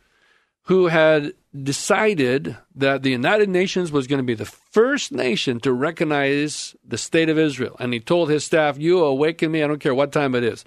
who 0.64 0.88
had 0.88 1.34
decided 1.64 2.58
that 2.76 3.02
the 3.02 3.12
United 3.12 3.50
Nations 3.50 3.92
was 3.92 4.08
going 4.08 4.20
to 4.20 4.24
be 4.24 4.34
the 4.34 4.46
first 4.46 5.12
nation 5.12 5.60
to 5.62 5.72
recognize 5.72 6.76
the 6.86 6.98
state 6.98 7.30
of 7.30 7.40
Israel. 7.40 7.78
And 7.80 7.94
he 7.94 8.00
told 8.02 8.30
his 8.30 8.44
staff, 8.44 8.78
You 8.78 9.04
awaken 9.04 9.52
me, 9.52 9.64
I 9.64 9.68
don't 9.68 9.80
care 9.80 9.96
what 9.96 10.12
time 10.12 10.36
it 10.36 10.44
is. 10.44 10.66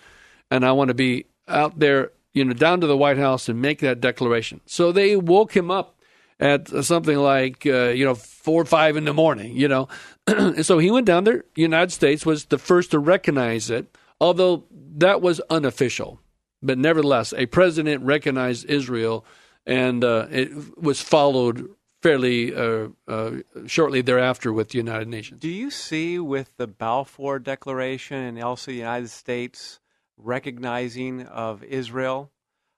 And 0.50 0.64
I 0.64 0.72
want 0.72 0.88
to 0.88 0.94
be 0.94 1.26
out 1.46 1.78
there, 1.78 2.12
you 2.32 2.44
know, 2.44 2.54
down 2.54 2.80
to 2.80 2.86
the 2.86 2.96
White 2.96 3.18
House 3.18 3.50
and 3.50 3.60
make 3.60 3.80
that 3.80 4.00
declaration. 4.00 4.62
So 4.64 4.92
they 4.92 5.14
woke 5.14 5.54
him 5.54 5.70
up 5.70 5.94
at 6.40 6.68
something 6.84 7.18
like, 7.18 7.66
uh, 7.66 7.88
you 7.88 8.06
know, 8.06 8.14
four 8.14 8.62
or 8.62 8.64
five 8.64 8.96
in 8.96 9.04
the 9.04 9.12
morning, 9.12 9.54
you 9.54 9.68
know. 9.68 9.88
and 10.26 10.64
so 10.66 10.78
he 10.78 10.90
went 10.90 11.06
down 11.06 11.24
there. 11.24 11.44
United 11.54 11.92
States 11.92 12.24
was 12.24 12.46
the 12.46 12.58
first 12.58 12.92
to 12.92 12.98
recognize 12.98 13.68
it 13.68 13.94
although 14.20 14.64
that 14.96 15.20
was 15.20 15.40
unofficial. 15.50 16.20
But 16.62 16.78
nevertheless, 16.78 17.32
a 17.36 17.46
president 17.46 18.02
recognized 18.02 18.66
Israel, 18.66 19.24
and 19.66 20.02
uh, 20.02 20.26
it 20.30 20.78
was 20.80 21.00
followed 21.00 21.68
fairly 22.02 22.54
uh, 22.54 22.88
uh, 23.06 23.30
shortly 23.66 24.00
thereafter 24.02 24.52
with 24.52 24.70
the 24.70 24.78
United 24.78 25.08
Nations. 25.08 25.40
Do 25.40 25.48
you 25.48 25.70
see 25.70 26.18
with 26.18 26.56
the 26.56 26.66
Balfour 26.66 27.38
Declaration 27.38 28.18
and 28.18 28.42
also 28.42 28.70
the 28.70 28.78
United 28.78 29.10
States 29.10 29.80
recognizing 30.16 31.22
of 31.26 31.62
Israel 31.64 32.30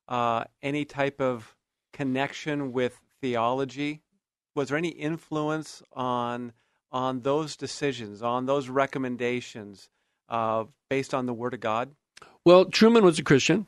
uh, 0.08 0.44
any 0.62 0.84
type 0.84 1.20
of 1.20 1.56
connection 1.92 2.72
with 2.72 3.00
theology? 3.20 4.02
Was 4.54 4.68
there 4.68 4.78
any 4.78 4.88
influence 4.88 5.82
on 5.92 6.52
on 6.92 7.20
those 7.20 7.56
decisions, 7.56 8.20
on 8.20 8.46
those 8.46 8.68
recommendations? 8.68 9.88
uh, 10.30 10.64
based 10.88 11.12
on 11.12 11.26
the 11.26 11.34
Word 11.34 11.52
of 11.52 11.60
God? 11.60 11.90
Well, 12.44 12.64
Truman 12.64 13.04
was 13.04 13.18
a 13.18 13.22
Christian, 13.22 13.66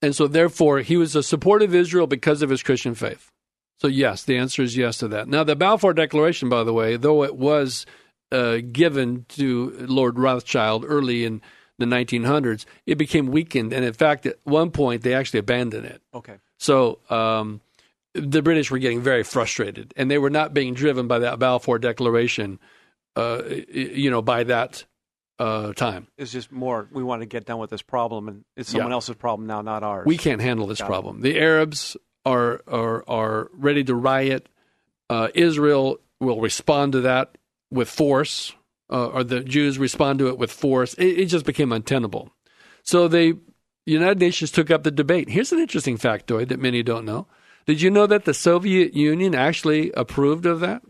and 0.00 0.14
so 0.14 0.26
therefore 0.26 0.80
he 0.80 0.96
was 0.96 1.14
a 1.14 1.22
supporter 1.22 1.64
of 1.64 1.74
Israel 1.74 2.06
because 2.06 2.42
of 2.42 2.50
his 2.50 2.62
Christian 2.62 2.94
faith. 2.94 3.30
So, 3.80 3.88
yes, 3.88 4.22
the 4.22 4.36
answer 4.36 4.62
is 4.62 4.76
yes 4.76 4.98
to 4.98 5.08
that. 5.08 5.28
Now, 5.28 5.44
the 5.44 5.56
Balfour 5.56 5.94
Declaration, 5.94 6.48
by 6.48 6.64
the 6.64 6.72
way, 6.72 6.96
though 6.96 7.24
it 7.24 7.36
was 7.36 7.86
uh, 8.30 8.58
given 8.72 9.26
to 9.30 9.74
Lord 9.80 10.18
Rothschild 10.18 10.84
early 10.86 11.24
in 11.24 11.42
the 11.78 11.86
1900s, 11.86 12.66
it 12.86 12.96
became 12.96 13.26
weakened. 13.26 13.72
And 13.72 13.84
in 13.84 13.92
fact, 13.92 14.26
at 14.26 14.38
one 14.44 14.70
point, 14.70 15.02
they 15.02 15.12
actually 15.12 15.40
abandoned 15.40 15.86
it. 15.86 16.00
Okay. 16.14 16.36
So, 16.58 17.00
um, 17.10 17.60
the 18.14 18.42
British 18.42 18.70
were 18.70 18.78
getting 18.78 19.02
very 19.02 19.24
frustrated, 19.24 19.92
and 19.96 20.08
they 20.08 20.18
were 20.18 20.30
not 20.30 20.54
being 20.54 20.74
driven 20.74 21.08
by 21.08 21.18
that 21.18 21.40
Balfour 21.40 21.80
Declaration, 21.80 22.60
uh, 23.16 23.42
you 23.68 24.08
know, 24.08 24.22
by 24.22 24.44
that 24.44 24.84
uh, 25.38 25.72
time. 25.72 26.06
It's 26.16 26.32
just 26.32 26.52
more 26.52 26.88
we 26.92 27.02
want 27.02 27.22
to 27.22 27.26
get 27.26 27.46
done 27.46 27.58
with 27.58 27.70
this 27.70 27.82
problem, 27.82 28.28
and 28.28 28.44
it's 28.56 28.70
someone 28.70 28.90
Yeah. 28.90 28.94
else's 28.94 29.16
problem 29.16 29.46
now, 29.46 29.62
not 29.62 29.82
ours. 29.82 30.06
We 30.06 30.16
can't 30.16 30.40
handle 30.40 30.66
this 30.66 30.78
Got 30.78 30.86
it. 30.86 30.88
problem. 30.88 31.20
The 31.22 31.38
Arabs 31.38 31.96
are 32.24 32.62
are 32.68 33.04
are 33.08 33.50
ready 33.52 33.84
to 33.84 33.94
riot. 33.94 34.48
Uh, 35.10 35.28
Israel 35.34 35.98
will 36.20 36.40
respond 36.40 36.92
to 36.92 37.00
that 37.02 37.36
with 37.70 37.88
force, 37.90 38.54
uh, 38.90 39.06
or 39.08 39.24
the 39.24 39.40
Jews 39.40 39.78
respond 39.78 40.18
to 40.20 40.28
it 40.28 40.38
with 40.38 40.50
force. 40.52 40.94
It, 40.94 41.18
it 41.20 41.26
just 41.26 41.44
became 41.44 41.72
untenable. 41.72 42.30
So 42.82 43.08
the 43.08 43.38
United 43.86 44.20
Nations 44.20 44.50
took 44.50 44.70
up 44.70 44.82
the 44.82 44.90
debate. 44.90 45.28
Here's 45.28 45.52
an 45.52 45.58
interesting 45.58 45.98
factoid 45.98 46.48
that 46.48 46.60
many 46.60 46.82
don't 46.82 47.04
know. 47.04 47.26
Did 47.66 47.82
you 47.82 47.90
know 47.90 48.06
that 48.06 48.24
the 48.24 48.34
Soviet 48.34 48.94
Union 48.94 49.34
actually 49.34 49.90
approved 49.92 50.46
of 50.46 50.60
that? 50.60 50.82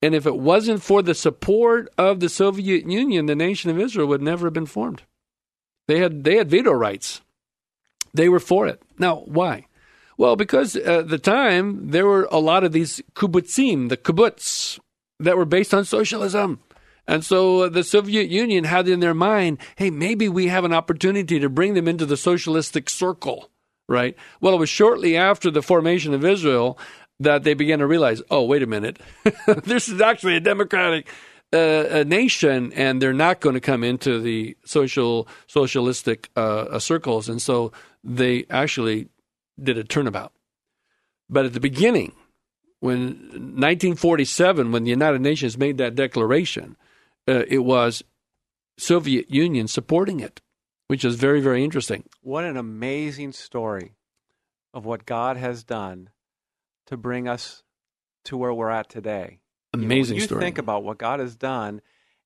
And 0.00 0.14
if 0.14 0.26
it 0.26 0.36
wasn't 0.36 0.82
for 0.82 1.02
the 1.02 1.14
support 1.14 1.88
of 1.98 2.20
the 2.20 2.28
Soviet 2.28 2.88
Union, 2.88 3.26
the 3.26 3.34
nation 3.34 3.70
of 3.70 3.80
Israel 3.80 4.06
would 4.06 4.22
never 4.22 4.46
have 4.46 4.54
been 4.54 4.66
formed. 4.66 5.02
They 5.88 5.98
had 5.98 6.24
they 6.24 6.36
had 6.36 6.50
veto 6.50 6.72
rights. 6.72 7.20
They 8.14 8.28
were 8.28 8.40
for 8.40 8.66
it. 8.66 8.80
Now, 8.98 9.22
why? 9.26 9.66
Well, 10.16 10.36
because 10.36 10.76
at 10.76 11.08
the 11.08 11.18
time 11.18 11.90
there 11.90 12.06
were 12.06 12.28
a 12.30 12.38
lot 12.38 12.64
of 12.64 12.72
these 12.72 13.00
kibbutzim, 13.14 13.88
the 13.88 13.96
kibbutz, 13.96 14.78
that 15.20 15.36
were 15.36 15.44
based 15.44 15.74
on 15.74 15.84
socialism, 15.84 16.60
And 17.08 17.24
so 17.24 17.62
uh, 17.62 17.68
the 17.70 17.82
Soviet 17.82 18.28
Union 18.28 18.64
had 18.64 18.86
in 18.86 19.00
their 19.00 19.14
mind, 19.14 19.58
hey, 19.76 19.90
maybe 19.90 20.28
we 20.28 20.48
have 20.48 20.64
an 20.64 20.74
opportunity 20.74 21.40
to 21.40 21.48
bring 21.48 21.72
them 21.74 21.88
into 21.88 22.04
the 22.04 22.18
socialistic 22.18 22.90
circle, 22.90 23.48
right? 23.88 24.14
Well, 24.40 24.54
it 24.54 24.58
was 24.58 24.68
shortly 24.68 25.16
after 25.16 25.50
the 25.50 25.62
formation 25.62 26.12
of 26.12 26.24
Israel 26.24 26.78
that 27.20 27.42
they 27.42 27.54
began 27.54 27.80
to 27.80 27.86
realize, 27.86 28.22
oh, 28.30 28.44
wait 28.44 28.62
a 28.62 28.66
minute, 28.66 28.98
this 29.64 29.88
is 29.88 30.00
actually 30.00 30.36
a 30.36 30.40
democratic 30.40 31.08
uh, 31.52 31.84
a 31.90 32.04
nation, 32.04 32.72
and 32.74 33.00
they're 33.00 33.12
not 33.12 33.40
going 33.40 33.54
to 33.54 33.60
come 33.60 33.82
into 33.82 34.20
the 34.20 34.56
social 34.64 35.26
socialistic 35.46 36.28
uh, 36.36 36.40
uh, 36.40 36.78
circles, 36.78 37.28
and 37.28 37.40
so 37.40 37.72
they 38.04 38.44
actually 38.50 39.08
did 39.62 39.78
a 39.78 39.84
turnabout. 39.84 40.32
But 41.30 41.46
at 41.46 41.54
the 41.54 41.60
beginning, 41.60 42.12
when 42.80 43.02
1947, 43.02 44.72
when 44.72 44.84
the 44.84 44.90
United 44.90 45.20
Nations 45.20 45.56
made 45.56 45.78
that 45.78 45.94
declaration, 45.94 46.76
uh, 47.26 47.44
it 47.48 47.64
was 47.64 48.02
Soviet 48.78 49.30
Union 49.30 49.68
supporting 49.68 50.20
it, 50.20 50.42
which 50.88 51.04
is 51.04 51.14
very 51.14 51.40
very 51.40 51.64
interesting. 51.64 52.04
What 52.20 52.44
an 52.44 52.58
amazing 52.58 53.32
story 53.32 53.94
of 54.74 54.84
what 54.84 55.06
God 55.06 55.38
has 55.38 55.64
done 55.64 56.10
to 56.88 56.96
bring 56.96 57.28
us 57.28 57.62
to 58.24 58.36
where 58.36 58.52
we're 58.52 58.70
at 58.70 58.88
today. 58.88 59.40
Amazing 59.72 60.16
you, 60.16 60.20
know, 60.20 60.22
you 60.22 60.26
story. 60.26 60.40
think 60.40 60.58
about 60.58 60.82
what 60.82 60.98
God 60.98 61.20
has 61.20 61.36
done, 61.36 61.80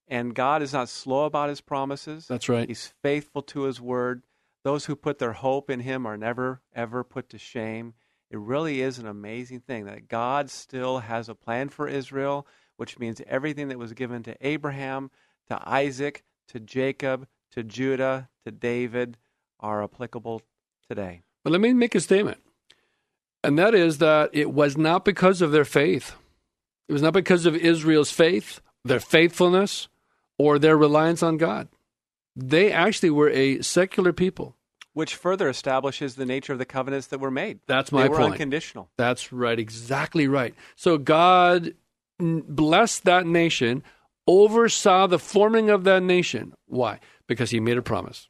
and 0.08 0.34
God 0.34 0.62
is 0.62 0.72
not 0.72 0.88
slow 0.88 1.24
about 1.24 1.48
His 1.48 1.60
promises. 1.60 2.26
That's 2.28 2.48
right. 2.48 2.68
He's 2.68 2.94
faithful 3.02 3.42
to 3.42 3.62
His 3.62 3.80
word. 3.80 4.22
Those 4.64 4.86
who 4.86 4.94
put 4.94 5.18
their 5.18 5.32
hope 5.32 5.68
in 5.68 5.80
Him 5.80 6.06
are 6.06 6.16
never 6.16 6.62
ever 6.74 7.02
put 7.02 7.28
to 7.30 7.38
shame. 7.38 7.94
It 8.30 8.38
really 8.38 8.80
is 8.80 8.98
an 8.98 9.06
amazing 9.06 9.60
thing 9.60 9.84
that 9.84 10.08
God 10.08 10.48
still 10.48 11.00
has 11.00 11.28
a 11.28 11.34
plan 11.34 11.68
for 11.68 11.88
Israel, 11.88 12.46
which 12.76 12.98
means 12.98 13.20
everything 13.26 13.68
that 13.68 13.78
was 13.78 13.92
given 13.92 14.22
to 14.22 14.36
Abraham, 14.40 15.10
to 15.48 15.60
Isaac, 15.68 16.22
to 16.48 16.60
Jacob, 16.60 17.26
to 17.50 17.62
Judah, 17.62 18.30
to 18.46 18.52
David 18.52 19.18
are 19.60 19.82
applicable 19.82 20.42
today. 20.88 21.22
But 21.44 21.52
let 21.52 21.60
me 21.60 21.72
make 21.72 21.94
a 21.94 22.00
statement. 22.00 22.38
And 23.44 23.58
that 23.58 23.74
is 23.74 23.98
that 23.98 24.30
it 24.32 24.52
was 24.52 24.76
not 24.76 25.04
because 25.04 25.42
of 25.42 25.52
their 25.52 25.64
faith. 25.64 26.14
It 26.88 26.92
was 26.92 27.02
not 27.02 27.12
because 27.12 27.46
of 27.46 27.56
Israel's 27.56 28.10
faith, 28.10 28.60
their 28.84 29.00
faithfulness, 29.00 29.88
or 30.38 30.58
their 30.58 30.76
reliance 30.76 31.22
on 31.22 31.36
God. 31.36 31.68
They 32.36 32.72
actually 32.72 33.10
were 33.10 33.30
a 33.30 33.62
secular 33.62 34.12
people. 34.12 34.56
Which 34.94 35.14
further 35.14 35.48
establishes 35.48 36.16
the 36.16 36.26
nature 36.26 36.52
of 36.52 36.58
the 36.58 36.66
covenants 36.66 37.06
that 37.08 37.18
were 37.18 37.30
made. 37.30 37.60
That's 37.66 37.92
my 37.92 38.02
they 38.02 38.08
were 38.10 38.18
point. 38.18 38.32
unconditional. 38.32 38.90
That's 38.98 39.32
right, 39.32 39.58
exactly 39.58 40.28
right. 40.28 40.54
So 40.76 40.98
God 40.98 41.74
blessed 42.18 43.04
that 43.04 43.26
nation, 43.26 43.82
oversaw 44.26 45.06
the 45.06 45.18
forming 45.18 45.70
of 45.70 45.84
that 45.84 46.02
nation. 46.02 46.54
Why? 46.66 47.00
Because 47.26 47.50
he 47.50 47.60
made 47.60 47.78
a 47.78 47.82
promise. 47.82 48.28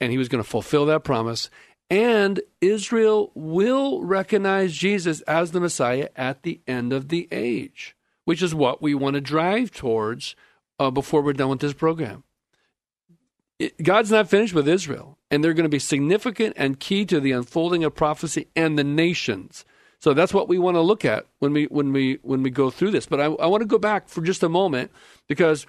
And 0.00 0.10
he 0.10 0.18
was 0.18 0.28
going 0.28 0.42
to 0.42 0.48
fulfill 0.48 0.86
that 0.86 1.04
promise. 1.04 1.50
And 1.90 2.40
Israel 2.60 3.30
will 3.34 4.02
recognize 4.02 4.74
Jesus 4.74 5.20
as 5.22 5.52
the 5.52 5.60
Messiah 5.60 6.08
at 6.16 6.42
the 6.42 6.60
end 6.66 6.92
of 6.92 7.08
the 7.08 7.28
age, 7.32 7.96
which 8.24 8.42
is 8.42 8.54
what 8.54 8.82
we 8.82 8.94
want 8.94 9.14
to 9.14 9.20
drive 9.20 9.70
towards 9.70 10.36
uh, 10.78 10.90
before 10.90 11.22
we're 11.22 11.32
done 11.32 11.48
with 11.48 11.60
this 11.60 11.72
program. 11.72 12.24
It, 13.58 13.82
God's 13.82 14.10
not 14.10 14.28
finished 14.28 14.54
with 14.54 14.68
Israel, 14.68 15.18
and 15.30 15.42
they're 15.42 15.54
going 15.54 15.64
to 15.64 15.70
be 15.70 15.78
significant 15.78 16.54
and 16.56 16.78
key 16.78 17.04
to 17.06 17.20
the 17.20 17.32
unfolding 17.32 17.84
of 17.84 17.94
prophecy 17.94 18.48
and 18.54 18.78
the 18.78 18.84
nations. 18.84 19.64
So 19.98 20.14
that's 20.14 20.32
what 20.32 20.48
we 20.48 20.58
want 20.58 20.76
to 20.76 20.80
look 20.80 21.04
at 21.04 21.26
when 21.40 21.52
we 21.52 21.64
when 21.64 21.92
we 21.92 22.18
when 22.22 22.42
we 22.42 22.50
go 22.50 22.70
through 22.70 22.92
this. 22.92 23.06
But 23.06 23.20
I, 23.20 23.24
I 23.24 23.46
want 23.46 23.62
to 23.62 23.66
go 23.66 23.78
back 23.78 24.08
for 24.08 24.20
just 24.20 24.44
a 24.44 24.48
moment 24.48 24.92
because 25.26 25.66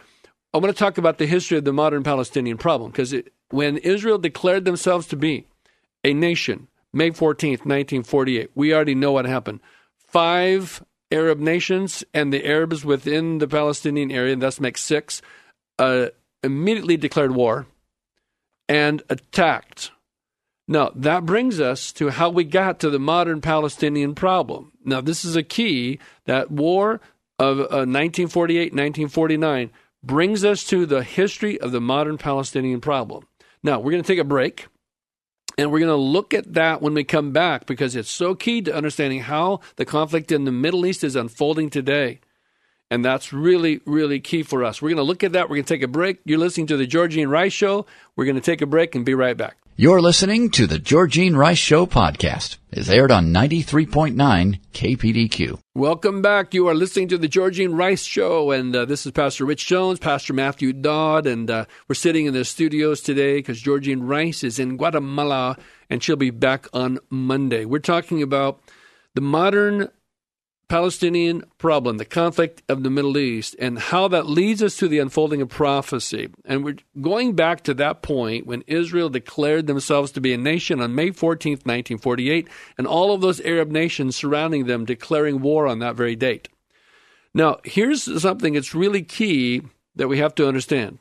I 0.53 0.59
want 0.59 0.76
to 0.76 0.78
talk 0.80 0.99
about 0.99 1.17
the 1.17 1.26
history 1.26 1.57
of 1.57 1.65
the 1.65 1.74
modern 1.74 2.03
Palestinian 2.03 2.57
problem. 2.57 2.91
Because 2.91 3.15
when 3.49 3.78
Israel 3.78 4.20
declared 4.20 4.65
themselves 4.65 5.07
to 5.07 5.15
be 5.15 5.47
a 6.04 6.14
nation, 6.14 6.68
May 6.93 7.12
14th, 7.12 7.66
1948, 7.66 8.52
we 8.56 8.74
already 8.74 8.95
know 8.95 9.12
what 9.12 9.26
happened. 9.26 9.60
Five 9.97 10.84
Arab 11.12 11.39
nations 11.39 12.04
and 12.14 12.32
the 12.32 12.45
Arabs 12.45 12.86
within 12.86 13.39
the 13.39 13.47
Palestinian 13.47 14.12
area, 14.12 14.36
thus 14.36 14.60
makes 14.60 14.84
six, 14.84 15.22
uh, 15.78 16.08
immediately 16.43 16.97
declared 16.97 17.36
war 17.36 17.68
and 18.68 19.02
attacked. 19.10 19.91
Now, 20.68 20.91
that 20.95 21.26
brings 21.26 21.60
us 21.60 21.91
to 21.93 22.10
how 22.10 22.30
we 22.30 22.43
got 22.43 22.80
to 22.80 22.91
the 22.91 23.00
modern 23.00 23.41
Palestinian 23.41 24.14
problem. 24.14 24.72
Now, 24.86 25.02
this 25.02 25.26
is 25.26 25.36
a 25.36 25.41
key 25.41 26.00
that 26.26 26.52
war 26.52 27.02
of 27.39 27.60
uh, 27.60 27.88
1948 27.88 28.74
1949 28.74 29.72
brings 30.04 30.45
us 30.45 30.64
to 30.66 30.86
the 30.86 31.04
history 31.04 31.60
of 31.60 31.72
the 31.72 31.82
modern 31.82 32.18
Palestinian 32.18 32.82
problem. 32.82 33.26
Now, 33.64 33.80
we're 33.80 33.91
going 33.91 34.04
to 34.04 34.08
take 34.08 34.20
a 34.20 34.24
break. 34.24 34.68
And 35.60 35.74
we're 35.74 35.80
going 35.80 35.89
to 35.89 35.95
look 35.95 36.34
at 36.34 36.53
that 36.53 36.82
when 36.82 36.93
we 36.93 37.03
come 37.03 37.34
back 37.34 37.66
because 37.66 37.93
it's 37.93 38.10
so 38.10 38.34
key 38.34 38.62
to 38.62 38.74
understanding 38.74 39.20
how 39.20 39.60
the 39.76 39.84
conflict 39.84 40.32
in 40.32 40.45
the 40.45 40.53
Middle 40.53 40.86
East 40.86 41.03
is 41.03 41.18
unfolding 41.18 41.70
today. 41.70 42.22
And 42.89 43.03
that's 43.03 43.34
really, 43.34 43.82
really 43.86 44.22
key 44.22 44.41
for 44.41 44.64
us. 44.64 44.82
We're 44.82 44.88
going 44.88 44.95
to 44.95 45.03
look 45.03 45.22
at 45.22 45.34
that. 45.34 45.49
We're 45.49 45.57
going 45.57 45.66
to 45.66 45.74
take 45.74 45.84
a 45.84 45.89
break. 45.89 46.20
You're 46.24 46.39
listening 46.39 46.68
to 46.68 46.78
the 46.78 46.88
Georgine 46.88 47.28
Rice 47.28 47.51
Show. 47.51 47.86
We're 48.16 48.24
going 48.24 48.36
to 48.36 48.41
take 48.41 48.62
a 48.62 48.66
break 48.66 48.95
and 48.95 49.05
be 49.05 49.14
right 49.14 49.36
back. 49.36 49.57
You're 49.80 50.01
listening 50.01 50.49
to 50.49 50.67
the 50.67 50.77
Georgine 50.77 51.38
Rice 51.38 51.57
Show 51.57 51.86
podcast. 51.86 52.57
It's 52.69 52.89
aired 52.89 53.11
on 53.11 53.27
93.9 53.27 54.59
KPDQ. 54.73 55.57
Welcome 55.73 56.21
back. 56.21 56.53
You 56.53 56.67
are 56.67 56.75
listening 56.75 57.07
to 57.07 57.17
the 57.17 57.30
Georgine 57.30 57.73
Rice 57.73 58.03
Show, 58.03 58.51
and 58.51 58.75
uh, 58.75 58.84
this 58.84 59.05
is 59.05 59.13
Pastor 59.13 59.45
Rich 59.45 59.67
Jones, 59.67 59.97
Pastor 59.97 60.34
Matthew 60.34 60.73
Dodd, 60.73 61.25
and 61.25 61.49
uh, 61.49 61.63
we're 61.88 61.95
sitting 61.95 62.25
in 62.25 62.34
the 62.34 62.43
studios 62.43 62.99
today 62.99 63.38
because 63.38 63.61
Georgine 63.61 64.03
Rice 64.03 64.43
is 64.43 64.59
in 64.59 64.75
Guatemala, 64.75 65.55
and 65.89 66.03
she'll 66.03 66.17
be 66.17 66.30
back 66.30 66.67
on 66.73 66.99
Monday. 67.09 67.63
We're 67.63 67.80
talking 67.80 68.21
about 68.21 68.59
the 69.15 69.21
modern 69.21 69.88
Palestinian 70.70 71.43
problem, 71.57 71.97
the 71.97 72.05
conflict 72.05 72.61
of 72.70 72.84
the 72.84 72.91
Middle 72.91 73.17
East, 73.17 73.55
and 73.57 73.80
how 73.80 74.07
that 74.07 74.28
leads 74.28 74.61
us 74.61 74.78
to 74.78 74.88
the 74.88 74.99
unfolding 74.99 75.41
of 75.41 75.49
prophecy. 75.49 76.30
And 76.45 76.63
we're 76.63 76.78
going 77.01 77.34
back 77.34 77.63
to 77.63 77.74
that 77.74 78.03
point 78.03 78.45
when 78.45 78.63
Israel 78.67 79.09
declared 79.09 79.65
themselves 79.65 80.11
to 80.11 80.22
be 80.22 80.32
a 80.32 80.38
nation 80.38 80.80
on 80.80 80.93
May 80.93 81.09
14th, 81.09 81.65
1948, 81.65 82.47
and 82.78 82.86
all 82.86 83.11
of 83.11 83.22
those 83.22 83.41
Arab 83.41 83.72
nations 83.72 84.15
surrounding 84.15 84.67
them 84.67 84.86
declaring 84.86 85.41
war 85.41 85.65
on 85.65 85.80
that 85.80 85.95
very 85.95 86.15
date. 86.15 86.49
Now, 87.34 87.57
here's 87.63 88.22
something 88.22 88.53
that's 88.53 88.76
really 88.76 89.01
key 89.01 89.63
that 89.95 90.07
we 90.07 90.20
have 90.20 90.36
to 90.36 90.47
understand. 90.47 90.99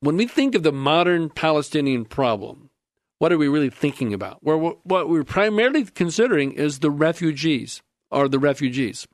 When 0.00 0.18
we 0.18 0.26
think 0.26 0.54
of 0.54 0.62
the 0.62 0.72
modern 0.72 1.30
Palestinian 1.30 2.04
problem, 2.04 2.68
what 3.18 3.32
are 3.32 3.38
we 3.38 3.48
really 3.48 3.70
thinking 3.70 4.12
about? 4.12 4.42
Well, 4.42 4.78
what 4.82 5.08
we're 5.08 5.24
primarily 5.24 5.84
considering 5.84 6.52
is 6.52 6.78
the 6.78 6.90
refugees 6.90 7.80
are 8.10 8.28
the 8.28 8.38
refugees. 8.38 9.06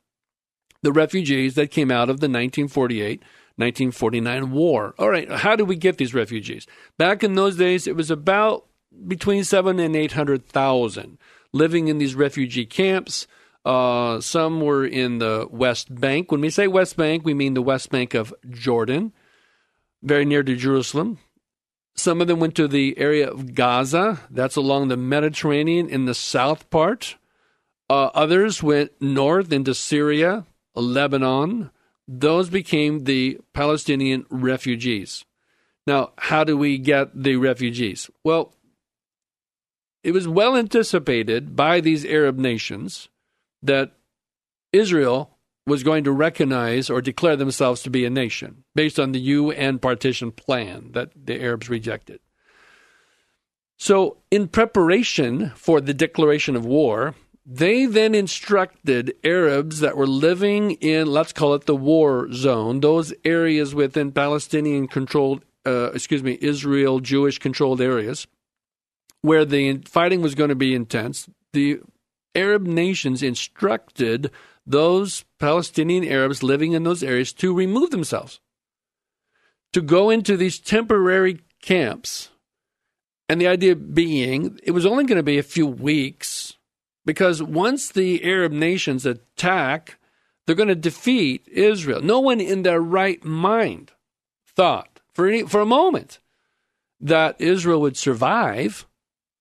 The 0.83 0.93
refugees 0.93 1.55
that 1.55 1.71
came 1.71 1.91
out 1.91 2.11
of 2.11 2.21
the 2.21 2.27
1948 2.27 3.23
1949 3.57 4.51
war. 4.51 4.95
All 4.99 5.09
right, 5.09 5.31
how 5.31 5.57
did 5.57 5.67
we 5.67 5.77
get 5.77 5.97
these 5.97 6.13
refugees? 6.13 6.67
Back 6.99 7.25
in 7.25 7.35
those 7.35 7.57
days, 7.57 7.87
it 7.87 7.97
was 7.97 8.11
about 8.11 8.67
between 9.07 9.45
seven 9.45 9.79
and 9.79 9.97
800,000 9.97 11.19
living 11.53 11.89
in 11.89 11.97
these 11.97 12.15
refugee 12.15 12.67
camps. 12.67 13.27
Uh, 13.65 14.21
some 14.21 14.61
were 14.61 14.87
in 14.87 15.19
the 15.19 15.49
West 15.51 15.93
Bank. 15.99 16.31
When 16.31 16.43
we 16.43 16.51
say 16.51 16.69
West 16.69 16.97
Bank, 16.97 17.25
we 17.25 17.35
mean 17.35 17.55
the 17.55 17.63
West 17.63 17.91
Bank 17.91 18.15
of 18.15 18.33
Jordan, 18.49 19.13
very 20.03 20.27
near 20.27 20.43
to 20.43 20.55
Jerusalem. 20.55 21.19
Some 21.95 22.21
of 22.21 22.29
them 22.29 22.39
went 22.39 22.55
to 22.57 22.69
the 22.69 22.97
area 22.99 23.29
of 23.29 23.55
Gaza. 23.55 24.21
That's 24.31 24.57
along 24.57 24.89
the 24.89 24.99
Mediterranean 24.99 25.89
in 25.89 26.05
the 26.05 26.15
south 26.15 26.69
part. 26.69 27.17
Uh, 27.89 28.11
others 28.15 28.63
went 28.63 28.91
north 29.01 29.53
into 29.53 29.75
Syria, 29.75 30.45
Lebanon. 30.75 31.71
Those 32.09 32.51
became 32.51 33.05
the 33.05 33.39
Palestinian 33.53 34.27
refugees. 34.31 35.25
Now, 35.87 36.13
how 36.19 36.43
do 36.45 36.57
we 36.57 36.79
get 36.79 37.23
the 37.23 37.37
refugees? 37.37 38.11
Well, 38.25 38.53
it 40.03 40.13
was 40.13 40.29
well 40.29 40.57
anticipated 40.57 41.55
by 41.57 41.81
these 41.81 42.05
Arab 42.05 42.39
nations 42.39 43.09
that 43.63 43.93
Israel 44.73 45.37
was 45.67 45.83
going 45.83 46.05
to 46.05 46.13
recognize 46.13 46.89
or 46.89 47.01
declare 47.01 47.37
themselves 47.37 47.83
to 47.83 47.91
be 47.91 48.05
a 48.05 48.11
nation 48.11 48.65
based 48.75 49.01
on 49.01 49.13
the 49.13 49.21
UN 49.21 49.79
partition 49.79 50.31
plan 50.31 50.91
that 50.93 51.11
the 51.17 51.41
Arabs 51.41 51.69
rejected. 51.69 52.21
So, 53.79 54.19
in 54.31 54.49
preparation 54.49 55.51
for 55.57 55.81
the 55.81 55.93
declaration 55.93 56.57
of 56.57 56.65
war, 56.65 57.15
they 57.49 57.87
then 57.87 58.15
instructed 58.15 59.15
Arabs 59.23 59.79
that 59.79 59.97
were 59.97 60.07
living 60.07 60.73
in, 60.73 61.07
let's 61.07 61.33
call 61.33 61.55
it 61.55 61.67
the 61.67 61.77
war 61.77 62.33
zone, 62.33 62.81
those 62.81 63.15
areas 63.25 63.75
within 63.75 64.11
Palestinian 64.11 64.89
controlled, 64.89 65.45
uh, 65.65 65.93
excuse 65.95 66.25
me, 66.25 66.37
Israel 66.41 66.99
Jewish 66.99 67.39
controlled 67.39 67.81
areas, 67.81 68.27
where 69.23 69.45
the 69.45 69.79
fighting 69.85 70.23
was 70.23 70.35
going 70.35 70.51
to 70.51 70.57
be 70.57 70.75
intense. 70.75 71.29
The 71.53 71.81
Arab 72.35 72.67
nations 72.67 73.23
instructed 73.23 74.31
those 74.67 75.25
Palestinian 75.39 76.05
Arabs 76.05 76.43
living 76.43 76.73
in 76.73 76.83
those 76.83 77.05
areas 77.05 77.33
to 77.35 77.55
remove 77.55 77.91
themselves. 77.91 78.41
to 79.73 79.83
go 79.83 80.09
into 80.09 80.39
these 80.39 80.59
temporary 80.59 81.41
camps. 81.61 82.31
And 83.29 83.39
the 83.39 83.47
idea 83.47 83.77
being 83.77 84.59
it 84.63 84.71
was 84.71 84.87
only 84.87 85.05
going 85.05 85.19
to 85.19 85.23
be 85.23 85.37
a 85.37 85.43
few 85.43 85.67
weeks 85.67 86.57
because 87.07 87.43
once 87.43 87.89
the 87.91 88.23
Arab 88.25 88.53
nations 88.53 89.07
attack, 89.07 89.97
they're 90.45 90.55
going 90.55 90.69
to 90.69 90.75
defeat 90.75 91.47
Israel. 91.49 92.03
No 92.03 92.21
one 92.21 92.41
in 92.41 92.63
their 92.63 92.81
right 92.81 93.25
mind 93.25 93.93
thought 94.47 95.01
for, 95.15 95.27
any, 95.27 95.45
for 95.45 95.61
a 95.61 95.67
moment 95.67 96.19
that 97.01 97.41
Israel 97.41 97.81
would 97.81 97.97
survive, 97.97 98.87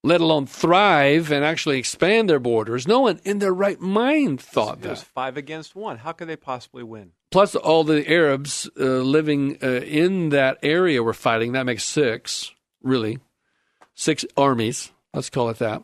let 0.04 0.22
alone 0.22 0.46
thrive 0.46 1.32
and 1.32 1.44
actually 1.44 1.80
expand 1.80 2.30
their 2.30 2.40
borders. 2.40 2.88
No 2.88 3.02
one 3.02 3.20
in 3.26 3.40
their 3.40 3.54
right 3.54 3.80
mind 3.82 4.40
thought 4.40 4.78
It 4.78 4.82
that. 4.84 4.90
was 4.92 5.04
five 5.04 5.36
against 5.36 5.76
one. 5.76 5.98
How 5.98 6.12
could 6.12 6.28
they 6.28 6.36
possibly 6.36 6.84
win? 6.84 7.12
Plus, 7.32 7.56
all 7.56 7.84
the 7.84 8.10
Arabs 8.10 8.70
uh, 8.80 8.84
living 8.84 9.58
uh, 9.62 9.68
in 9.68 10.30
that 10.30 10.58
area 10.64 11.04
were 11.04 11.14
fighting. 11.14 11.52
That 11.54 11.66
makes 11.66 11.84
six, 11.84 12.52
really. 12.82 13.20
Six 13.94 14.26
armies. 14.38 14.92
Let's 15.14 15.30
call 15.30 15.50
it 15.50 15.58
that. 15.60 15.82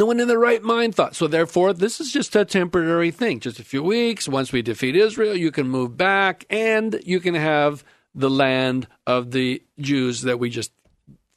No 0.00 0.06
one 0.06 0.18
in 0.18 0.28
their 0.28 0.38
right 0.38 0.62
mind 0.62 0.94
thought. 0.94 1.14
So, 1.14 1.26
therefore, 1.26 1.74
this 1.74 2.00
is 2.00 2.10
just 2.10 2.34
a 2.34 2.46
temporary 2.46 3.10
thing, 3.10 3.38
just 3.38 3.58
a 3.60 3.62
few 3.62 3.82
weeks. 3.82 4.26
Once 4.26 4.50
we 4.50 4.62
defeat 4.62 4.96
Israel, 4.96 5.36
you 5.36 5.50
can 5.50 5.68
move 5.68 5.98
back 5.98 6.46
and 6.48 6.98
you 7.04 7.20
can 7.20 7.34
have 7.34 7.84
the 8.14 8.30
land 8.30 8.88
of 9.06 9.32
the 9.32 9.62
Jews 9.78 10.22
that 10.22 10.38
we 10.38 10.48
just 10.48 10.72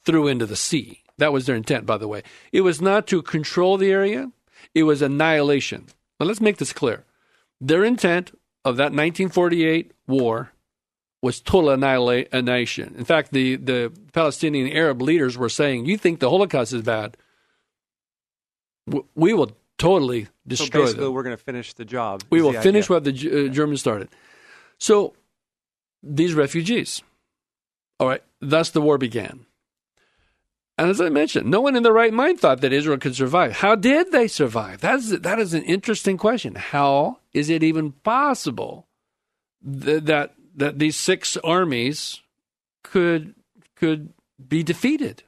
threw 0.06 0.28
into 0.28 0.46
the 0.46 0.56
sea. 0.56 1.02
That 1.18 1.30
was 1.30 1.44
their 1.44 1.56
intent, 1.56 1.84
by 1.84 1.98
the 1.98 2.08
way. 2.08 2.22
It 2.52 2.62
was 2.62 2.80
not 2.80 3.06
to 3.08 3.20
control 3.20 3.76
the 3.76 3.90
area, 3.90 4.32
it 4.74 4.84
was 4.84 5.02
annihilation. 5.02 5.88
Now, 6.18 6.24
let's 6.24 6.40
make 6.40 6.56
this 6.56 6.72
clear. 6.72 7.04
Their 7.60 7.84
intent 7.84 8.30
of 8.64 8.78
that 8.78 8.94
1948 8.94 9.92
war 10.06 10.52
was 11.20 11.38
total 11.38 11.68
annihilation. 11.68 12.94
In 12.96 13.04
fact, 13.04 13.30
the, 13.30 13.56
the 13.56 13.92
Palestinian 14.14 14.74
Arab 14.74 15.02
leaders 15.02 15.36
were 15.36 15.50
saying, 15.50 15.84
You 15.84 15.98
think 15.98 16.20
the 16.20 16.30
Holocaust 16.30 16.72
is 16.72 16.80
bad? 16.80 17.18
We 18.86 19.32
will 19.34 19.52
totally 19.78 20.28
destroy 20.46 20.66
So 20.66 20.84
basically, 20.84 21.04
them. 21.04 21.14
we're 21.14 21.22
going 21.22 21.36
to 21.36 21.42
finish 21.42 21.72
the 21.74 21.84
job. 21.84 22.22
We 22.30 22.42
will 22.42 22.52
finish 22.52 22.86
idea. 22.86 22.94
what 22.94 23.04
the 23.04 23.46
uh, 23.46 23.48
Germans 23.48 23.80
started. 23.80 24.08
So, 24.78 25.14
these 26.02 26.34
refugees, 26.34 27.02
all 27.98 28.08
right, 28.08 28.22
thus 28.40 28.70
the 28.70 28.80
war 28.82 28.98
began. 28.98 29.46
And 30.76 30.90
as 30.90 31.00
I 31.00 31.08
mentioned, 31.08 31.48
no 31.48 31.60
one 31.60 31.76
in 31.76 31.82
their 31.84 31.92
right 31.92 32.12
mind 32.12 32.40
thought 32.40 32.60
that 32.60 32.72
Israel 32.72 32.98
could 32.98 33.14
survive. 33.14 33.52
How 33.52 33.74
did 33.76 34.10
they 34.10 34.26
survive? 34.26 34.80
That 34.80 34.96
is, 34.96 35.20
that 35.20 35.38
is 35.38 35.54
an 35.54 35.62
interesting 35.62 36.16
question. 36.18 36.56
How 36.56 37.20
is 37.32 37.48
it 37.48 37.62
even 37.62 37.92
possible 37.92 38.88
th- 39.62 40.02
that 40.04 40.34
that 40.56 40.78
these 40.78 40.96
six 40.96 41.36
armies 41.38 42.20
could 42.82 43.34
could 43.76 44.12
be 44.48 44.62
defeated? 44.64 45.22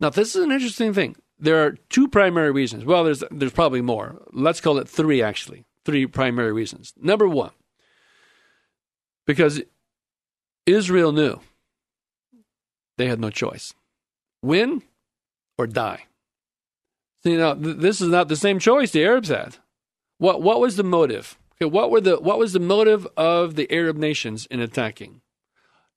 Now, 0.00 0.10
this 0.10 0.34
is 0.34 0.42
an 0.42 0.50
interesting 0.50 0.94
thing. 0.94 1.16
There 1.38 1.64
are 1.64 1.72
two 1.88 2.08
primary 2.08 2.50
reasons. 2.50 2.84
Well, 2.84 3.04
there's 3.04 3.22
there's 3.30 3.52
probably 3.52 3.80
more. 3.80 4.22
Let's 4.32 4.60
call 4.60 4.78
it 4.78 4.88
three 4.88 5.22
actually. 5.22 5.64
Three 5.84 6.06
primary 6.06 6.52
reasons. 6.52 6.94
Number 6.96 7.28
one, 7.28 7.50
because 9.26 9.60
Israel 10.64 11.12
knew 11.12 11.40
they 12.96 13.06
had 13.06 13.20
no 13.20 13.30
choice 13.30 13.74
win 14.44 14.82
or 15.58 15.66
die. 15.66 16.04
See 17.22 17.36
now 17.36 17.54
th- 17.54 17.78
this 17.78 18.00
is 18.00 18.08
not 18.08 18.28
the 18.28 18.36
same 18.36 18.58
choice 18.58 18.90
the 18.90 19.04
Arabs 19.04 19.28
had. 19.28 19.56
What 20.18 20.42
what 20.42 20.60
was 20.60 20.76
the 20.76 20.84
motive? 20.84 21.38
Okay, 21.56 21.68
what 21.68 21.90
were 21.90 22.00
the 22.00 22.16
what 22.16 22.38
was 22.38 22.52
the 22.52 22.60
motive 22.60 23.06
of 23.16 23.56
the 23.56 23.70
Arab 23.72 23.96
nations 23.96 24.46
in 24.46 24.60
attacking? 24.60 25.22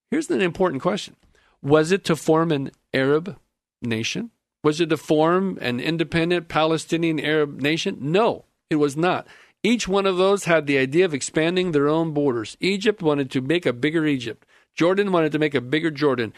Here's 0.09 0.29
an 0.29 0.41
important 0.41 0.81
question: 0.81 1.15
Was 1.61 1.91
it 1.91 2.03
to 2.05 2.15
form 2.15 2.51
an 2.51 2.71
Arab 2.93 3.37
nation? 3.81 4.31
Was 4.67 4.81
it 4.81 4.89
to 4.89 4.97
form 4.97 5.57
an 5.61 5.79
independent 5.79 6.49
Palestinian 6.49 7.21
Arab 7.21 7.61
nation? 7.61 7.99
No, 8.01 8.43
it 8.69 8.75
was 8.75 8.97
not. 8.97 9.25
Each 9.63 9.87
one 9.87 10.05
of 10.05 10.17
those 10.17 10.43
had 10.43 10.67
the 10.67 10.77
idea 10.77 11.05
of 11.05 11.13
expanding 11.13 11.71
their 11.71 11.87
own 11.87 12.11
borders. 12.11 12.57
Egypt 12.59 13.01
wanted 13.01 13.31
to 13.31 13.39
make 13.39 13.65
a 13.65 13.71
bigger 13.71 14.05
Egypt. 14.05 14.45
Jordan 14.75 15.13
wanted 15.13 15.31
to 15.31 15.39
make 15.39 15.55
a 15.55 15.61
bigger 15.61 15.89
Jordan. 15.89 16.33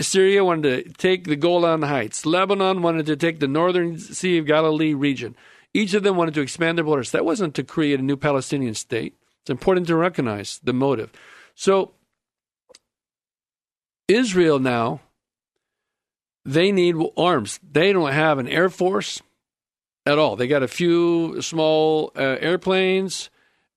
Syria 0.00 0.44
wanted 0.44 0.86
to 0.86 0.92
take 0.94 1.28
the 1.28 1.36
Golan 1.36 1.82
Heights. 1.82 2.26
Lebanon 2.26 2.82
wanted 2.82 3.06
to 3.06 3.16
take 3.16 3.38
the 3.38 3.46
northern 3.46 3.96
Sea 3.96 4.38
of 4.38 4.46
Galilee 4.46 4.92
region. 4.92 5.36
Each 5.72 5.94
of 5.94 6.02
them 6.02 6.16
wanted 6.16 6.34
to 6.34 6.40
expand 6.40 6.78
their 6.78 6.84
borders. 6.84 7.12
That 7.12 7.24
wasn't 7.24 7.54
to 7.54 7.62
create 7.62 8.00
a 8.00 8.02
new 8.02 8.16
Palestinian 8.16 8.74
state. 8.74 9.14
It's 9.42 9.50
important 9.50 9.86
to 9.86 9.94
recognize 9.94 10.58
the 10.64 10.72
motive. 10.72 11.12
So, 11.54 11.92
Israel 14.08 14.58
now, 14.58 15.00
they 16.48 16.72
need 16.72 16.96
arms. 17.16 17.60
They 17.70 17.92
don't 17.92 18.12
have 18.12 18.38
an 18.38 18.48
air 18.48 18.70
force 18.70 19.20
at 20.06 20.18
all. 20.18 20.34
They 20.34 20.48
got 20.48 20.62
a 20.62 20.68
few 20.68 21.42
small 21.42 22.10
uh, 22.16 22.36
airplanes 22.40 23.28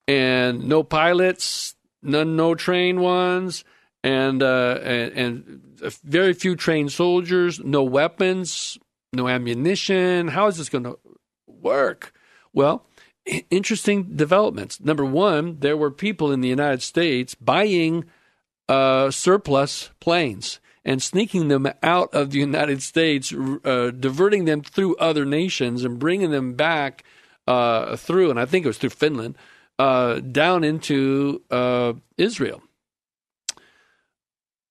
and 0.08 0.70
no 0.70 0.82
pilots, 0.82 1.76
none, 2.02 2.38
no 2.38 2.56
trained 2.56 3.02
ones, 3.02 3.66
and, 4.04 4.42
uh, 4.42 4.80
and 4.84 5.12
and 5.14 5.62
very 6.04 6.34
few 6.34 6.56
trained 6.56 6.94
soldiers, 6.94 7.60
no 7.60 7.84
weapons, 7.84 8.78
no 9.12 9.28
ammunition. 9.28 10.30
How 10.30 10.48
is 10.48 10.58
this 10.58 10.70
going 10.70 10.86
to 10.86 10.98
work? 11.48 12.14
Well, 12.54 12.86
interesting 13.50 14.16
developments. 14.16 14.80
Number 14.80 15.06
one, 15.06 15.58
there 15.60 15.78
were 15.78 15.92
people 15.92 16.32
in 16.32 16.40
the 16.40 16.48
United 16.48 16.82
States 16.82 17.36
buying 17.36 18.06
uh, 18.70 19.12
surplus 19.12 19.92
planes 20.00 20.62
and 20.84 21.02
sneaking 21.02 21.48
them 21.48 21.68
out 21.84 22.14
of 22.14 22.32
the 22.32 22.40
United 22.40 22.82
States, 22.82 23.34
uh, 23.34 23.92
diverting 23.92 24.46
them 24.46 24.62
through 24.62 24.96
other 24.98 25.26
nations 25.26 25.84
and 25.84 26.00
bringing 26.00 26.32
them 26.32 26.54
back 26.54 27.04
uh, 27.48 27.96
through, 27.96 28.30
and 28.30 28.40
I 28.40 28.46
think 28.46 28.66
it 28.66 28.70
was 28.70 28.78
through 28.78 28.92
Finland, 28.92 29.36
uh, 29.78 30.20
down 30.20 30.64
into 30.64 31.42
uh, 31.52 31.94
Israel. 32.18 32.62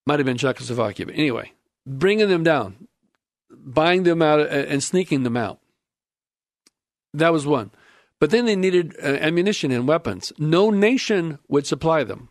Might 0.07 0.19
have 0.19 0.27
been 0.27 0.39
Czechoslovakia, 0.39 1.07
but 1.07 1.15
anyway, 1.15 1.53
bringing 1.87 2.29
them 2.29 2.43
down, 2.43 2.89
buying 3.51 4.03
them 4.03 4.23
out, 4.23 4.41
uh, 4.41 4.45
and 4.45 4.83
sneaking 4.83 5.23
them 5.23 5.37
out. 5.37 5.61
That 7.15 7.33
was 7.33 7.47
one. 7.47 7.71
But 8.19 8.31
then 8.31 8.45
they 8.45 8.57
needed 8.57 8.97
uh, 9.03 9.07
ammunition 9.07 9.71
and 9.71 9.87
weapons. 9.89 10.33
No 10.39 10.71
nation 10.71 11.39
would 11.49 11.67
supply 11.67 12.05
them. 12.05 12.29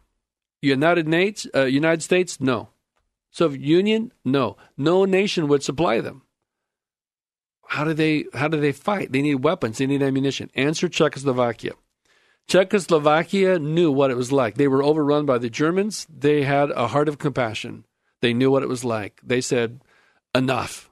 United 0.61 1.07
States, 1.07 1.47
United 1.55 2.03
States, 2.03 2.39
no. 2.41 2.69
Soviet 3.31 3.61
Union, 3.61 4.11
no. 4.25 4.57
No 4.77 5.05
nation 5.05 5.47
would 5.47 5.63
supply 5.63 6.01
them. 6.01 6.23
How 7.69 7.83
do 7.83 7.93
they? 7.93 8.25
How 8.33 8.47
do 8.47 8.59
they 8.59 8.71
fight? 8.71 9.11
They 9.11 9.21
need 9.21 9.43
weapons. 9.43 9.77
They 9.77 9.85
need 9.85 10.01
ammunition. 10.01 10.49
Answer: 10.55 10.89
Czechoslovakia. 10.89 11.73
Czechoslovakia 12.47 13.59
knew 13.59 13.91
what 13.91 14.09
it 14.09 14.17
was 14.17 14.31
like. 14.31 14.55
They 14.55 14.67
were 14.67 14.81
overrun 14.81 15.27
by 15.27 15.37
the 15.37 15.51
Germans. 15.51 16.07
They 16.09 16.41
had 16.41 16.71
a 16.71 16.87
heart 16.87 17.07
of 17.07 17.19
compassion. 17.19 17.85
They 18.21 18.33
knew 18.33 18.49
what 18.49 18.63
it 18.63 18.69
was 18.69 18.83
like. 18.83 19.21
They 19.23 19.39
said, 19.39 19.81
"Enough. 20.33 20.89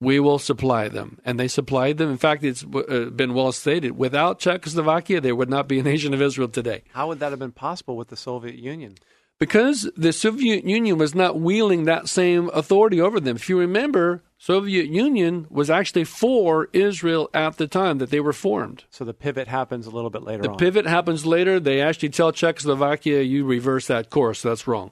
We 0.00 0.18
will 0.18 0.40
supply 0.40 0.88
them," 0.88 1.20
and 1.24 1.38
they 1.38 1.46
supplied 1.46 1.98
them. 1.98 2.10
In 2.10 2.18
fact, 2.18 2.42
it's 2.42 2.64
uh, 2.64 3.10
been 3.14 3.32
well 3.32 3.52
stated: 3.52 3.96
without 3.96 4.40
Czechoslovakia, 4.40 5.20
there 5.20 5.36
would 5.36 5.48
not 5.48 5.68
be 5.68 5.78
a 5.78 5.84
nation 5.84 6.12
of 6.14 6.20
Israel 6.20 6.48
today 6.48 6.82
How 6.92 7.06
would 7.06 7.20
that 7.20 7.30
have 7.30 7.38
been 7.38 7.52
possible 7.52 7.96
with 7.96 8.08
the 8.08 8.16
Soviet 8.16 8.56
Union? 8.56 8.96
Because 9.38 9.88
the 9.96 10.12
Soviet 10.12 10.64
Union 10.64 10.98
was 10.98 11.14
not 11.14 11.38
wielding 11.40 11.84
that 11.84 12.08
same 12.08 12.50
authority 12.52 13.00
over 13.00 13.20
them. 13.20 13.36
If 13.36 13.48
you 13.48 13.58
remember, 13.58 14.22
Soviet 14.36 14.86
Union 14.86 15.46
was 15.50 15.70
actually 15.70 16.04
for 16.04 16.68
Israel 16.72 17.30
at 17.32 17.56
the 17.56 17.66
time 17.68 17.98
that 17.98 18.10
they 18.10 18.20
were 18.20 18.32
formed. 18.32 18.84
So 18.90 19.04
the 19.04 19.14
pivot 19.14 19.48
happens 19.48 19.86
a 19.86 19.90
little 19.90 20.10
bit 20.10 20.22
later 20.22 20.42
The 20.42 20.50
on. 20.50 20.58
pivot 20.58 20.86
happens 20.86 21.24
later. 21.24 21.60
They 21.60 21.80
actually 21.80 22.10
tell 22.10 22.32
Czechoslovakia, 22.32 23.20
"You 23.22 23.44
reverse 23.44 23.86
that 23.86 24.10
course. 24.10 24.42
That's 24.42 24.66
wrong." 24.66 24.90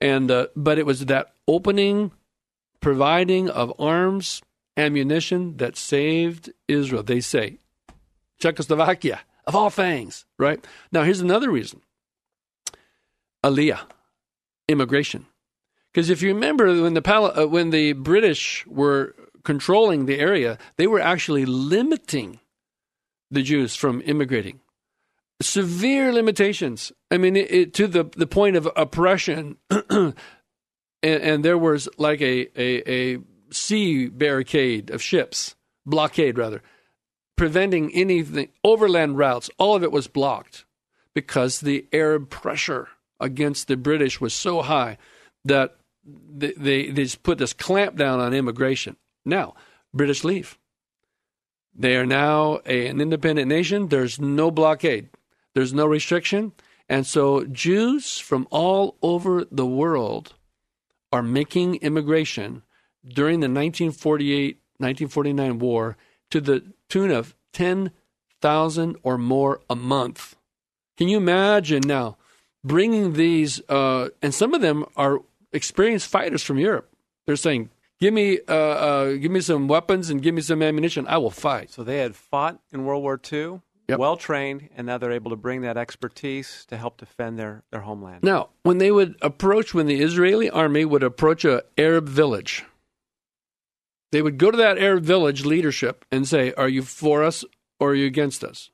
And 0.00 0.30
uh, 0.30 0.46
but 0.56 0.78
it 0.78 0.86
was 0.86 1.06
that 1.06 1.32
opening, 1.46 2.12
providing 2.80 3.50
of 3.50 3.72
arms, 3.78 4.40
ammunition 4.76 5.56
that 5.58 5.76
saved 5.76 6.50
Israel. 6.68 7.02
They 7.02 7.20
say 7.20 7.58
Czechoslovakia 8.38 9.20
of 9.46 9.54
all 9.56 9.70
things, 9.70 10.26
right? 10.38 10.64
Now 10.92 11.02
here's 11.02 11.20
another 11.20 11.50
reason: 11.50 11.80
Aliyah, 13.44 13.80
immigration. 14.68 15.26
Because 15.92 16.10
if 16.10 16.22
you 16.22 16.32
remember 16.34 16.82
when 16.82 16.94
the 16.94 17.02
Pal- 17.02 17.38
uh, 17.38 17.46
when 17.46 17.70
the 17.70 17.94
British 17.94 18.66
were 18.66 19.14
controlling 19.44 20.06
the 20.06 20.18
area, 20.18 20.58
they 20.76 20.86
were 20.86 21.00
actually 21.00 21.44
limiting 21.44 22.40
the 23.30 23.42
Jews 23.42 23.74
from 23.74 24.02
immigrating. 24.04 24.60
Severe 25.42 26.12
limitations. 26.12 26.92
I 27.10 27.16
mean, 27.16 27.36
it, 27.36 27.50
it, 27.50 27.74
to 27.74 27.86
the 27.86 28.04
the 28.04 28.26
point 28.26 28.56
of 28.56 28.68
oppression, 28.76 29.56
and, 29.90 30.14
and 31.02 31.44
there 31.44 31.58
was 31.58 31.88
like 31.96 32.20
a, 32.20 32.46
a 32.60 33.14
a 33.14 33.18
sea 33.50 34.08
barricade 34.08 34.90
of 34.90 35.02
ships, 35.02 35.56
blockade 35.86 36.38
rather, 36.38 36.62
preventing 37.36 37.92
anything 37.94 38.50
overland 38.62 39.18
routes. 39.18 39.50
All 39.58 39.74
of 39.74 39.82
it 39.82 39.90
was 39.90 40.06
blocked 40.06 40.66
because 41.14 41.60
the 41.60 41.86
Arab 41.92 42.30
pressure 42.30 42.88
against 43.20 43.68
the 43.68 43.76
British 43.76 44.20
was 44.20 44.34
so 44.34 44.62
high. 44.62 44.98
that 45.44 45.76
they, 46.04 46.52
they, 46.56 46.90
they 46.90 47.02
just 47.04 47.22
put 47.22 47.38
this 47.38 47.52
clamp 47.52 47.96
down 47.96 48.20
on 48.20 48.34
immigration. 48.34 48.96
Now, 49.24 49.54
British 49.92 50.24
leave. 50.24 50.58
They 51.74 51.96
are 51.96 52.06
now 52.06 52.60
a, 52.66 52.86
an 52.86 53.00
independent 53.00 53.48
nation. 53.48 53.88
There's 53.88 54.20
no 54.20 54.50
blockade, 54.50 55.08
there's 55.54 55.74
no 55.74 55.86
restriction. 55.86 56.52
And 56.88 57.06
so 57.06 57.44
Jews 57.44 58.18
from 58.18 58.48
all 58.50 58.96
over 59.00 59.44
the 59.50 59.66
world 59.66 60.34
are 61.12 61.22
making 61.22 61.76
immigration 61.76 62.62
during 63.06 63.40
the 63.40 63.46
1948 63.46 64.60
1949 64.78 65.58
war 65.58 65.96
to 66.30 66.40
the 66.40 66.64
tune 66.88 67.10
of 67.10 67.34
10,000 67.52 68.96
or 69.02 69.18
more 69.18 69.60
a 69.68 69.76
month. 69.76 70.36
Can 70.96 71.08
you 71.08 71.18
imagine 71.18 71.82
now 71.84 72.16
bringing 72.64 73.14
these, 73.14 73.60
uh, 73.68 74.08
and 74.22 74.34
some 74.34 74.54
of 74.54 74.60
them 74.60 74.84
are 74.96 75.20
experienced 75.52 76.08
fighters 76.08 76.42
from 76.42 76.58
Europe. 76.58 76.90
They're 77.26 77.36
saying, 77.36 77.70
"Give 78.00 78.12
me, 78.14 78.38
uh, 78.48 78.54
uh, 78.54 79.12
give 79.14 79.30
me 79.30 79.40
some 79.40 79.68
weapons 79.68 80.10
and 80.10 80.22
give 80.22 80.34
me 80.34 80.42
some 80.42 80.62
ammunition. 80.62 81.06
I 81.08 81.18
will 81.18 81.30
fight." 81.30 81.70
So 81.70 81.82
they 81.84 81.98
had 81.98 82.16
fought 82.16 82.60
in 82.72 82.84
World 82.84 83.02
War 83.02 83.20
II, 83.32 83.60
Yep. 83.88 83.98
well 83.98 84.16
trained, 84.16 84.68
and 84.76 84.86
now 84.86 84.98
they're 84.98 85.10
able 85.12 85.30
to 85.30 85.36
bring 85.36 85.62
that 85.62 85.76
expertise 85.76 86.64
to 86.66 86.76
help 86.76 86.96
defend 86.98 87.38
their, 87.38 87.64
their 87.72 87.80
homeland. 87.80 88.22
Now, 88.22 88.50
when 88.62 88.78
they 88.78 88.92
would 88.92 89.16
approach, 89.20 89.74
when 89.74 89.86
the 89.86 90.00
Israeli 90.00 90.48
army 90.48 90.84
would 90.84 91.02
approach 91.02 91.44
a 91.44 91.64
Arab 91.76 92.08
village, 92.08 92.64
they 94.12 94.22
would 94.22 94.38
go 94.38 94.50
to 94.50 94.56
that 94.56 94.78
Arab 94.78 95.04
village 95.04 95.44
leadership 95.44 96.04
and 96.10 96.26
say, 96.26 96.52
"Are 96.54 96.68
you 96.68 96.82
for 96.82 97.24
us 97.24 97.44
or 97.80 97.90
are 97.90 97.94
you 97.94 98.06
against 98.06 98.44
us?" 98.44 98.69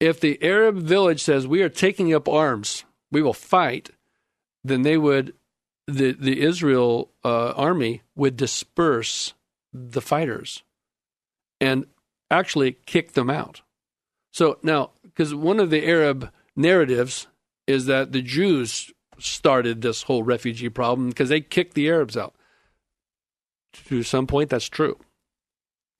If 0.00 0.18
the 0.18 0.42
Arab 0.42 0.78
village 0.78 1.22
says, 1.22 1.46
"We 1.46 1.62
are 1.62 1.68
taking 1.68 2.12
up 2.12 2.28
arms, 2.28 2.84
we 3.12 3.22
will 3.22 3.34
fight," 3.34 3.90
then 4.64 4.82
they 4.82 4.96
would, 4.96 5.34
the 5.86 6.12
the 6.12 6.40
Israel 6.40 7.12
uh, 7.24 7.50
army 7.50 8.02
would 8.16 8.36
disperse 8.36 9.34
the 9.72 10.00
fighters 10.00 10.62
and 11.60 11.86
actually 12.30 12.78
kick 12.86 13.12
them 13.12 13.30
out. 13.30 13.60
So 14.32 14.58
now, 14.62 14.90
because 15.02 15.34
one 15.34 15.60
of 15.60 15.70
the 15.70 15.86
Arab 15.86 16.30
narratives 16.56 17.26
is 17.66 17.86
that 17.86 18.12
the 18.12 18.22
Jews 18.22 18.92
started 19.18 19.82
this 19.82 20.04
whole 20.04 20.22
refugee 20.22 20.68
problem 20.68 21.08
because 21.08 21.28
they 21.28 21.40
kicked 21.40 21.74
the 21.74 21.88
Arabs 21.88 22.16
out. 22.16 22.34
To 23.88 24.02
some 24.02 24.26
point, 24.26 24.50
that's 24.50 24.68
true. 24.68 24.98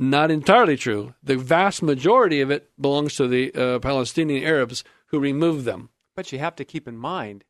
Not 0.03 0.31
entirely 0.31 0.79
true. 0.79 1.13
The 1.23 1.37
vast 1.37 1.83
majority 1.83 2.41
of 2.41 2.51
it 2.51 2.71
belongs 2.81 3.17
to 3.17 3.29
the 3.29 3.53
uh, 3.53 3.79
Palestinian 3.81 4.43
Arabs 4.43 4.83
who 5.09 5.21
removed 5.21 5.67
them. 5.67 5.91
But 6.17 6.33
you 6.33 6.39
have 6.39 6.57
to 6.57 6.65
keep 6.65 6.89
in 6.89 6.97
mind 6.97 7.45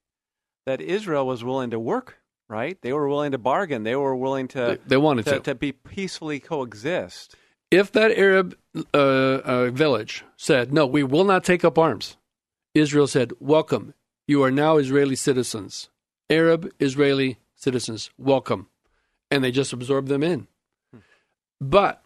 that 0.67 0.81
Israel 0.81 1.29
was 1.29 1.45
willing 1.45 1.71
to 1.71 1.79
work, 1.79 2.19
right? 2.49 2.77
They 2.83 2.93
were 2.93 3.09
willing 3.09 3.31
to 3.31 3.39
bargain. 3.39 3.85
They 3.85 3.95
were 3.95 4.17
willing 4.17 4.49
to, 4.49 4.81
they 4.85 4.97
wanted 4.97 5.27
to, 5.27 5.31
to. 5.35 5.41
to 5.41 5.55
be 5.55 5.71
peacefully 5.71 6.41
coexist. 6.41 7.37
If 7.71 7.93
that 7.93 8.11
Arab 8.19 8.59
uh, 8.93 8.99
uh, 8.99 9.71
village 9.71 10.25
said, 10.37 10.73
no, 10.73 10.87
we 10.87 11.05
will 11.05 11.25
not 11.25 11.45
take 11.45 11.65
up 11.65 11.79
arms, 11.79 12.17
Israel 12.75 13.07
said, 13.07 13.33
welcome. 13.39 13.95
You 14.27 14.43
are 14.43 14.51
now 14.51 14.77
Israeli 14.77 15.15
citizens. 15.15 15.89
Arab 16.29 16.69
Israeli 16.81 17.39
citizens, 17.55 18.11
welcome. 18.19 18.67
And 19.31 19.45
they 19.45 19.53
just 19.53 19.73
absorbed 19.73 20.09
them 20.09 20.25
in. 20.25 20.49
But 21.61 22.03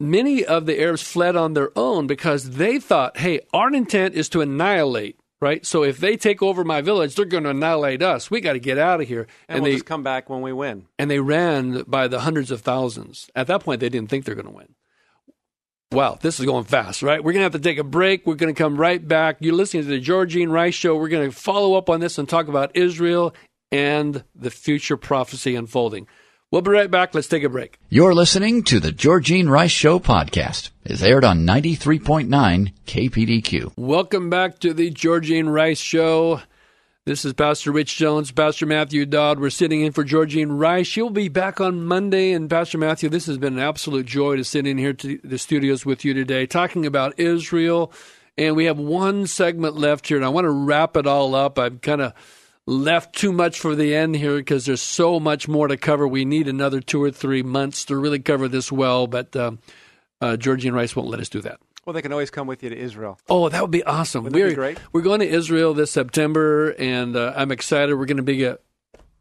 many 0.00 0.44
of 0.44 0.66
the 0.66 0.80
Arabs 0.80 1.02
fled 1.02 1.36
on 1.36 1.54
their 1.54 1.70
own 1.76 2.06
because 2.06 2.50
they 2.50 2.78
thought, 2.78 3.18
hey, 3.18 3.40
our 3.52 3.72
intent 3.72 4.14
is 4.14 4.28
to 4.30 4.40
annihilate, 4.40 5.18
right? 5.40 5.64
So 5.66 5.82
if 5.82 5.98
they 5.98 6.16
take 6.16 6.42
over 6.42 6.64
my 6.64 6.80
village, 6.80 7.14
they're 7.14 7.24
going 7.24 7.44
to 7.44 7.50
annihilate 7.50 8.02
us. 8.02 8.30
We 8.30 8.40
got 8.40 8.54
to 8.54 8.60
get 8.60 8.78
out 8.78 9.00
of 9.00 9.08
here. 9.08 9.26
And, 9.48 9.62
we'll 9.62 9.70
they 9.72 9.76
just 9.76 9.86
come 9.86 10.02
back 10.02 10.30
when 10.30 10.40
we 10.40 10.52
win. 10.52 10.86
and 10.98 11.10
they 11.10 11.20
ran 11.20 11.82
by 11.86 12.08
the 12.08 12.20
hundreds 12.20 12.50
of 12.50 12.60
thousands. 12.60 13.30
At 13.34 13.46
that 13.48 13.62
point, 13.62 13.80
they 13.80 13.88
didn't 13.88 14.10
think 14.10 14.24
they're 14.24 14.34
going 14.34 14.46
to 14.46 14.52
win. 14.52 14.74
Wow, 15.90 16.18
this 16.20 16.38
is 16.38 16.44
going 16.44 16.64
fast, 16.64 17.02
right? 17.02 17.24
We're 17.24 17.32
going 17.32 17.40
to 17.40 17.44
have 17.44 17.52
to 17.52 17.58
take 17.58 17.78
a 17.78 17.84
break. 17.84 18.26
We're 18.26 18.34
going 18.34 18.54
to 18.54 18.58
come 18.58 18.76
right 18.76 19.06
back. 19.06 19.38
You're 19.40 19.54
listening 19.54 19.84
to 19.84 19.88
the 19.88 20.00
Georgene 20.00 20.50
Rice 20.50 20.74
Show. 20.74 20.96
We're 20.96 21.08
going 21.08 21.30
to 21.30 21.34
follow 21.34 21.76
up 21.76 21.88
on 21.88 22.00
this 22.00 22.18
and 22.18 22.28
talk 22.28 22.46
about 22.48 22.76
Israel 22.76 23.34
and 23.72 24.22
the 24.34 24.50
future 24.50 24.98
prophecy 24.98 25.54
unfolding. 25.54 26.06
We'll 26.50 26.62
be 26.62 26.70
right 26.70 26.90
back. 26.90 27.14
Let's 27.14 27.28
take 27.28 27.42
a 27.42 27.50
break. 27.50 27.78
You're 27.90 28.14
listening 28.14 28.62
to 28.64 28.80
the 28.80 28.90
Georgene 28.90 29.50
Rice 29.50 29.70
Show 29.70 29.98
podcast. 29.98 30.70
It's 30.82 31.02
aired 31.02 31.22
on 31.22 31.46
93.9 31.46 32.72
KPDQ. 32.86 33.74
Welcome 33.76 34.30
back 34.30 34.58
to 34.60 34.72
the 34.72 34.90
Georgene 34.90 35.52
Rice 35.52 35.78
Show. 35.78 36.40
This 37.04 37.26
is 37.26 37.34
Pastor 37.34 37.70
Rich 37.70 37.98
Jones, 37.98 38.30
Pastor 38.30 38.64
Matthew 38.64 39.04
Dodd. 39.04 39.40
We're 39.40 39.50
sitting 39.50 39.82
in 39.82 39.92
for 39.92 40.04
Georgene 40.04 40.58
Rice. 40.58 40.86
She'll 40.86 41.10
be 41.10 41.28
back 41.28 41.60
on 41.60 41.84
Monday. 41.84 42.32
And 42.32 42.48
Pastor 42.48 42.78
Matthew, 42.78 43.10
this 43.10 43.26
has 43.26 43.36
been 43.36 43.58
an 43.58 43.62
absolute 43.62 44.06
joy 44.06 44.36
to 44.36 44.44
sit 44.44 44.66
in 44.66 44.78
here 44.78 44.94
to 44.94 45.20
the 45.22 45.36
studios 45.36 45.84
with 45.84 46.02
you 46.02 46.14
today, 46.14 46.46
talking 46.46 46.86
about 46.86 47.20
Israel. 47.20 47.92
And 48.38 48.56
we 48.56 48.64
have 48.64 48.78
one 48.78 49.26
segment 49.26 49.76
left 49.76 50.08
here, 50.08 50.16
and 50.16 50.24
I 50.24 50.30
want 50.30 50.46
to 50.46 50.50
wrap 50.50 50.96
it 50.96 51.06
all 51.06 51.34
up. 51.34 51.58
I've 51.58 51.82
kind 51.82 52.00
of 52.00 52.14
left 52.68 53.14
too 53.14 53.32
much 53.32 53.58
for 53.58 53.74
the 53.74 53.94
end 53.94 54.14
here 54.14 54.36
because 54.36 54.66
there's 54.66 54.82
so 54.82 55.18
much 55.18 55.48
more 55.48 55.68
to 55.68 55.76
cover. 55.76 56.06
We 56.06 56.24
need 56.24 56.48
another 56.48 56.80
two 56.80 57.02
or 57.02 57.10
three 57.10 57.42
months 57.42 57.86
to 57.86 57.96
really 57.96 58.18
cover 58.18 58.46
this 58.46 58.70
well, 58.70 59.06
but 59.06 59.34
um, 59.34 59.58
uh, 60.20 60.36
Georgene 60.38 60.74
Rice 60.74 60.94
won't 60.94 61.08
let 61.08 61.18
us 61.20 61.28
do 61.28 61.40
that. 61.40 61.58
Well, 61.86 61.94
they 61.94 62.02
can 62.02 62.12
always 62.12 62.30
come 62.30 62.46
with 62.46 62.62
you 62.62 62.68
to 62.68 62.76
Israel. 62.76 63.18
Oh, 63.30 63.48
that 63.48 63.62
would 63.62 63.70
be 63.70 63.82
awesome. 63.82 64.24
Wouldn't 64.24 64.38
we're, 64.38 64.50
be 64.50 64.54
great? 64.54 64.78
We're 64.92 65.00
going 65.00 65.20
to 65.20 65.28
Israel 65.28 65.72
this 65.72 65.90
September, 65.90 66.70
and 66.78 67.16
uh, 67.16 67.32
I'm 67.34 67.50
excited. 67.50 67.94
We're 67.94 68.04
going 68.04 68.18
to 68.18 68.22
be 68.22 68.44
a, 68.44 68.58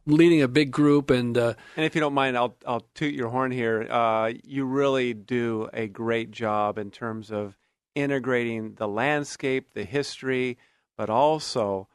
leading 0.06 0.42
a 0.42 0.50
big 0.50 0.70
group, 0.70 1.10
and 1.10 1.38
uh, 1.38 1.54
And 1.78 1.86
if 1.86 1.96
you 1.96 2.02
don't 2.02 2.14
mind, 2.14 2.36
I'll 2.36 2.58
I'll 2.66 2.86
toot 2.94 3.14
your 3.14 3.30
horn 3.30 3.52
here. 3.52 3.88
Uh, 3.90 4.34
you 4.44 4.66
really 4.66 5.14
do 5.14 5.70
a 5.72 5.88
great 5.88 6.32
job 6.32 6.78
in 6.78 6.92
terms 6.92 7.32
of 7.32 7.58
integrating 7.96 8.74
the 8.74 8.88
landscape, 8.88 9.70
the 9.74 9.86
history, 9.86 10.58
but 10.98 11.10
also 11.10 11.88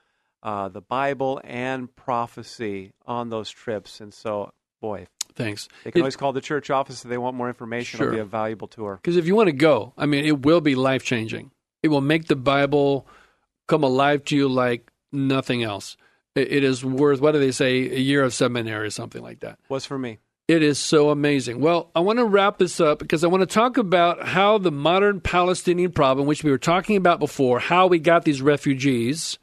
uh, 0.43 0.69
the 0.69 0.81
Bible 0.81 1.41
and 1.45 1.95
prophecy 1.95 2.93
on 3.07 3.31
those 3.31 3.51
trips. 3.51 4.01
And 4.01 4.13
so, 4.13 4.53
boy, 4.81 5.07
thanks. 5.35 5.69
they 5.85 5.91
can 5.91 6.03
always 6.03 6.17
call 6.17 6.33
the 6.33 6.41
church 6.41 6.71
office 6.71 7.05
if 7.05 7.11
they 7.11 7.19
want 7.19 7.37
more 7.37 7.49
information. 7.49 7.99
Sure. 7.99 8.09
It'll 8.09 8.17
be 8.17 8.21
a 8.21 8.25
valuable 8.25 8.69
tour. 8.69 8.99
Because 9.03 9.17
if 9.17 9.27
you 9.27 9.35
want 9.35 9.49
to 9.49 9.53
go, 9.53 9.93
I 9.97 10.07
mean, 10.07 10.25
it 10.25 10.43
will 10.43 10.61
be 10.61 10.75
life 10.75 11.05
changing. 11.05 11.51
It 11.83 11.89
will 11.89 12.01
make 12.01 12.27
the 12.27 12.37
Bible 12.37 13.07
come 13.69 13.85
alive 13.85 14.25
to 14.27 14.37
you 14.37 14.49
like 14.49 14.91
nothing 15.13 15.63
else. 15.63 15.97
It, 16.35 16.53
it 16.53 16.65
is 16.65 16.85
worth, 16.85 17.21
what 17.21 17.33
do 17.33 17.39
they 17.39 17.53
say, 17.53 17.91
a 17.91 17.99
year 17.99 18.23
of 18.23 18.35
seminary 18.35 18.87
or 18.87 18.91
something 18.91 19.23
like 19.23 19.41
that. 19.41 19.59
Was 19.69 19.85
for 19.85 19.99
me. 19.99 20.19
It 20.49 20.63
is 20.63 20.79
so 20.79 21.11
amazing. 21.11 21.61
Well, 21.61 21.91
I 21.95 22.01
want 22.01 22.19
to 22.19 22.25
wrap 22.25 22.59
this 22.59 22.81
up 22.81 22.99
because 22.99 23.23
I 23.23 23.29
want 23.29 23.43
to 23.43 23.47
talk 23.47 23.79
about 23.79 24.27
how 24.27 24.59
the 24.59 24.73
modern 24.73 25.21
Palestinian 25.21 25.93
problem, 25.93 26.27
which 26.27 26.43
we 26.43 26.51
were 26.51 26.59
talking 26.59 26.97
about 26.97 27.21
before, 27.21 27.61
how 27.61 27.87
we 27.87 27.99
got 27.99 28.25
these 28.25 28.43
refugees, 28.43 29.39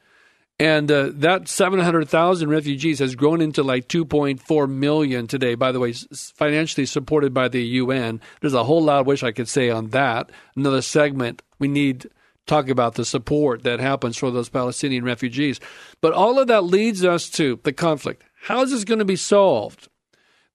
and 0.60 0.92
uh, 0.92 1.12
that 1.14 1.48
700,000 1.48 2.50
refugees 2.50 3.00
has 3.00 3.16
grown 3.16 3.40
into 3.40 3.64
like 3.64 3.88
2.4 3.88 4.70
million 4.70 5.26
today, 5.26 5.56
by 5.56 5.72
the 5.72 5.80
way, 5.80 5.94
financially 6.36 6.86
supported 6.86 7.34
by 7.34 7.48
the 7.48 7.64
UN. 7.64 8.20
There's 8.42 8.54
a 8.54 8.66
whole 8.66 8.84
lot 8.84 9.00
I 9.00 9.02
wish 9.04 9.24
I 9.24 9.32
could 9.32 9.48
say 9.48 9.70
on 9.70 9.92
that. 9.92 10.32
Another 10.58 10.82
segment, 10.82 11.42
we 11.60 11.70
need 11.70 12.10
talk 12.46 12.68
about 12.68 12.96
the 12.96 13.06
support 13.06 13.64
that 13.64 13.80
happens 13.80 14.18
for 14.18 14.32
those 14.32 14.50
Palestinian 14.50 15.06
refugees. 15.06 15.60
But 16.02 16.14
all 16.14 16.40
of 16.40 16.48
that 16.48 16.64
leads 16.64 17.06
us 17.06 17.30
to 17.32 17.60
the 17.64 17.72
conflict. 17.72 18.24
How 18.42 18.62
is 18.64 18.72
this 18.72 18.84
going 18.84 19.00
to 19.00 19.06
be 19.06 19.16
solved? 19.16 19.88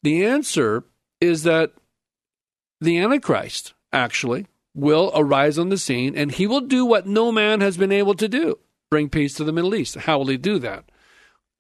The 0.03 0.27
answer 0.27 0.85
is 1.21 1.45
that 1.45 1.73
the 2.81 2.99
Antichrist 2.99 3.73
actually 3.93 4.49
will 4.75 5.13
arise 5.15 5.57
on 5.57 5.69
the 5.69 5.79
scene 5.79 6.17
and 6.17 6.33
he 6.33 6.47
will 6.47 6.61
do 6.61 6.85
what 6.85 7.07
no 7.07 7.31
man 7.31 7.61
has 7.61 7.77
been 7.77 7.93
able 7.93 8.15
to 8.15 8.29
do 8.29 8.59
bring 8.95 9.09
peace 9.09 9.35
to 9.35 9.43
the 9.43 9.51
Middle 9.51 9.75
East. 9.75 9.97
How 9.97 10.19
will 10.19 10.29
he 10.29 10.37
do 10.37 10.57
that? 10.61 10.85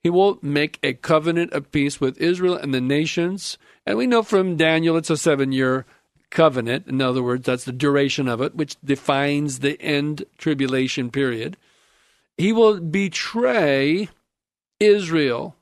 He 0.05 0.09
will 0.09 0.39
make 0.41 0.79
a 0.85 0.93
covenant 0.93 1.53
of 1.53 1.73
peace 1.73 2.01
with 2.01 2.17
Israel 2.19 2.55
and 2.57 2.73
the 2.73 2.81
nations. 2.81 3.59
And 3.85 3.99
we 3.99 4.07
know 4.07 4.23
from 4.23 4.57
Daniel 4.57 4.97
it's 4.97 5.11
a 5.11 5.17
seven 5.17 5.51
year 5.51 5.85
covenant. 6.31 6.87
In 6.87 7.03
other 7.03 7.25
words, 7.25 7.47
that's 7.47 7.65
the 7.65 7.73
duration 7.73 8.29
of 8.29 8.41
it, 8.41 8.55
which 8.55 8.77
defines 8.85 9.59
the 9.59 9.83
end 9.83 10.27
tribulation 10.39 11.11
period. 11.11 11.57
He 12.39 12.53
will 12.53 12.79
betray 12.79 14.11
Israel 14.79 15.57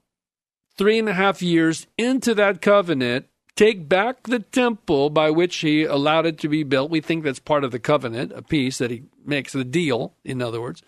three 0.77 0.99
and 0.99 1.09
a 1.09 1.15
half 1.15 1.41
years 1.41 1.87
into 1.97 2.35
that 2.35 2.61
covenant, 2.61 3.29
take 3.57 3.89
back 3.89 4.25
the 4.25 4.41
temple 4.41 5.09
by 5.09 5.31
which 5.31 5.57
he 5.57 5.85
allowed 5.85 6.27
it 6.27 6.37
to 6.41 6.51
be 6.51 6.65
built. 6.65 6.91
We 6.91 7.01
think 7.01 7.25
that's 7.25 7.39
part 7.39 7.65
of 7.65 7.71
the 7.71 7.79
covenant, 7.79 8.31
a 8.33 8.43
peace 8.43 8.77
that 8.77 8.91
he 8.91 9.05
makes 9.25 9.55
the 9.55 9.65
deal, 9.65 10.13
in 10.23 10.43
other 10.43 10.61
words, 10.61 10.83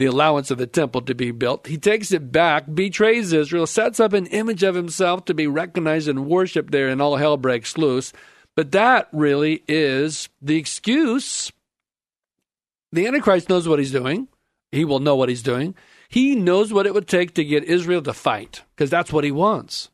the 0.00 0.06
allowance 0.06 0.50
of 0.50 0.56
the 0.56 0.66
temple 0.66 1.02
to 1.02 1.14
be 1.14 1.30
built. 1.30 1.66
He 1.66 1.76
takes 1.76 2.10
it 2.10 2.32
back, 2.32 2.64
betrays 2.74 3.34
Israel, 3.34 3.66
sets 3.66 4.00
up 4.00 4.14
an 4.14 4.24
image 4.28 4.62
of 4.62 4.74
himself 4.74 5.26
to 5.26 5.34
be 5.34 5.46
recognized 5.46 6.08
and 6.08 6.26
worshiped 6.26 6.72
there, 6.72 6.88
and 6.88 7.02
all 7.02 7.16
hell 7.16 7.36
breaks 7.36 7.76
loose. 7.76 8.10
But 8.56 8.72
that 8.72 9.08
really 9.12 9.62
is 9.68 10.30
the 10.40 10.56
excuse. 10.56 11.52
The 12.92 13.06
Antichrist 13.06 13.50
knows 13.50 13.68
what 13.68 13.78
he's 13.78 13.92
doing. 13.92 14.28
He 14.72 14.86
will 14.86 15.00
know 15.00 15.16
what 15.16 15.28
he's 15.28 15.42
doing. 15.42 15.74
He 16.08 16.34
knows 16.34 16.72
what 16.72 16.86
it 16.86 16.94
would 16.94 17.06
take 17.06 17.34
to 17.34 17.44
get 17.44 17.64
Israel 17.64 18.00
to 18.00 18.14
fight 18.14 18.62
because 18.74 18.88
that's 18.88 19.12
what 19.12 19.24
he 19.24 19.30
wants. 19.30 19.90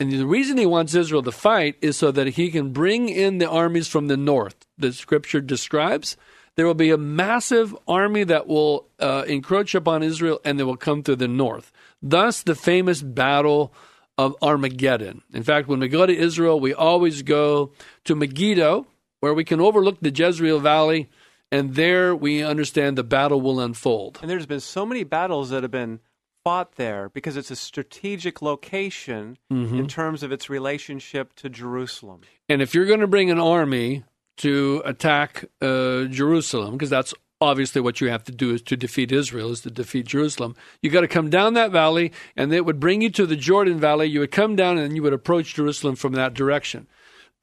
And 0.00 0.10
the 0.10 0.26
reason 0.26 0.56
he 0.56 0.64
wants 0.64 0.94
Israel 0.94 1.22
to 1.22 1.32
fight 1.32 1.76
is 1.82 1.98
so 1.98 2.10
that 2.12 2.28
he 2.28 2.50
can 2.50 2.72
bring 2.72 3.10
in 3.10 3.36
the 3.36 3.50
armies 3.50 3.88
from 3.88 4.06
the 4.06 4.16
north. 4.16 4.56
The 4.78 4.94
scripture 4.94 5.42
describes 5.42 6.16
there 6.56 6.66
will 6.66 6.74
be 6.74 6.90
a 6.90 6.98
massive 6.98 7.76
army 7.88 8.24
that 8.24 8.46
will 8.46 8.86
uh, 9.00 9.24
encroach 9.26 9.74
upon 9.74 10.02
Israel 10.02 10.40
and 10.44 10.58
they 10.58 10.64
will 10.64 10.76
come 10.76 11.02
through 11.02 11.16
the 11.16 11.28
north. 11.28 11.72
Thus, 12.02 12.42
the 12.42 12.54
famous 12.54 13.02
battle 13.02 13.72
of 14.16 14.36
Armageddon. 14.40 15.22
In 15.32 15.42
fact, 15.42 15.66
when 15.68 15.80
we 15.80 15.88
go 15.88 16.06
to 16.06 16.16
Israel, 16.16 16.60
we 16.60 16.72
always 16.72 17.22
go 17.22 17.72
to 18.04 18.14
Megiddo, 18.14 18.86
where 19.20 19.34
we 19.34 19.44
can 19.44 19.60
overlook 19.60 19.98
the 20.00 20.10
Jezreel 20.10 20.60
Valley, 20.60 21.08
and 21.50 21.74
there 21.74 22.14
we 22.14 22.42
understand 22.42 22.96
the 22.96 23.02
battle 23.02 23.40
will 23.40 23.58
unfold. 23.58 24.18
And 24.22 24.30
there's 24.30 24.46
been 24.46 24.60
so 24.60 24.86
many 24.86 25.02
battles 25.02 25.50
that 25.50 25.62
have 25.64 25.72
been 25.72 25.98
fought 26.44 26.76
there 26.76 27.08
because 27.08 27.36
it's 27.36 27.50
a 27.50 27.56
strategic 27.56 28.42
location 28.42 29.38
Mm-hmm. 29.52 29.78
in 29.78 29.88
terms 29.88 30.22
of 30.22 30.30
its 30.30 30.50
relationship 30.50 31.34
to 31.36 31.48
Jerusalem. 31.48 32.20
And 32.48 32.60
if 32.60 32.74
you're 32.74 32.86
going 32.86 33.00
to 33.00 33.06
bring 33.06 33.30
an 33.30 33.38
army 33.40 34.04
to 34.38 34.82
attack 34.84 35.44
uh, 35.60 36.04
Jerusalem, 36.04 36.72
because 36.72 36.90
that's 36.90 37.14
obviously 37.40 37.80
what 37.80 38.00
you 38.00 38.08
have 38.08 38.24
to 38.24 38.32
do 38.32 38.54
is 38.54 38.62
to 38.62 38.76
defeat 38.76 39.12
Israel, 39.12 39.50
is 39.50 39.60
to 39.62 39.70
defeat 39.70 40.06
Jerusalem. 40.06 40.56
You 40.82 40.90
got 40.90 41.02
to 41.02 41.08
come 41.08 41.30
down 41.30 41.54
that 41.54 41.70
valley, 41.70 42.12
and 42.36 42.52
it 42.52 42.64
would 42.64 42.80
bring 42.80 43.02
you 43.02 43.10
to 43.10 43.26
the 43.26 43.36
Jordan 43.36 43.78
Valley. 43.78 44.06
You 44.06 44.20
would 44.20 44.32
come 44.32 44.56
down, 44.56 44.78
and 44.78 44.96
you 44.96 45.02
would 45.02 45.12
approach 45.12 45.54
Jerusalem 45.54 45.96
from 45.96 46.12
that 46.14 46.34
direction. 46.34 46.86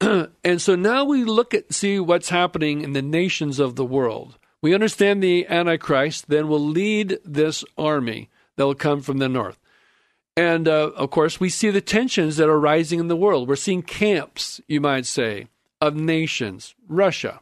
and 0.00 0.60
so 0.60 0.74
now 0.74 1.04
we 1.04 1.24
look 1.24 1.54
at 1.54 1.72
see 1.72 2.00
what's 2.00 2.30
happening 2.30 2.80
in 2.80 2.92
the 2.92 3.02
nations 3.02 3.58
of 3.58 3.76
the 3.76 3.84
world. 3.84 4.38
We 4.60 4.74
understand 4.74 5.22
the 5.22 5.46
Antichrist 5.48 6.28
then 6.28 6.48
will 6.48 6.60
lead 6.60 7.18
this 7.24 7.64
army 7.76 8.30
that 8.56 8.66
will 8.66 8.74
come 8.74 9.02
from 9.02 9.18
the 9.18 9.28
north. 9.28 9.58
And 10.36 10.66
uh, 10.66 10.92
of 10.96 11.10
course, 11.10 11.40
we 11.40 11.50
see 11.50 11.70
the 11.70 11.80
tensions 11.80 12.36
that 12.36 12.48
are 12.48 12.58
rising 12.58 13.00
in 13.00 13.08
the 13.08 13.16
world. 13.16 13.48
We're 13.48 13.56
seeing 13.56 13.82
camps, 13.82 14.60
you 14.66 14.80
might 14.80 15.04
say, 15.04 15.48
of 15.82 15.96
nations, 15.96 16.76
Russia, 16.86 17.40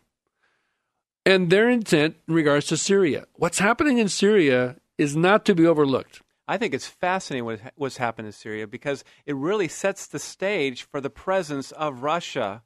and 1.26 1.50
their 1.50 1.68
intent 1.68 2.16
in 2.26 2.32
regards 2.32 2.66
to 2.68 2.76
Syria. 2.78 3.26
What's 3.34 3.58
happening 3.58 3.98
in 3.98 4.08
Syria 4.08 4.76
is 4.96 5.14
not 5.14 5.44
to 5.44 5.54
be 5.54 5.66
overlooked. 5.66 6.22
I 6.48 6.56
think 6.56 6.72
it's 6.72 6.86
fascinating 6.86 7.44
what, 7.44 7.60
what's 7.76 7.98
happened 7.98 8.26
in 8.26 8.32
Syria 8.32 8.66
because 8.66 9.04
it 9.26 9.36
really 9.36 9.68
sets 9.68 10.06
the 10.06 10.18
stage 10.18 10.84
for 10.84 11.02
the 11.02 11.10
presence 11.10 11.70
of 11.72 12.02
Russia 12.02 12.62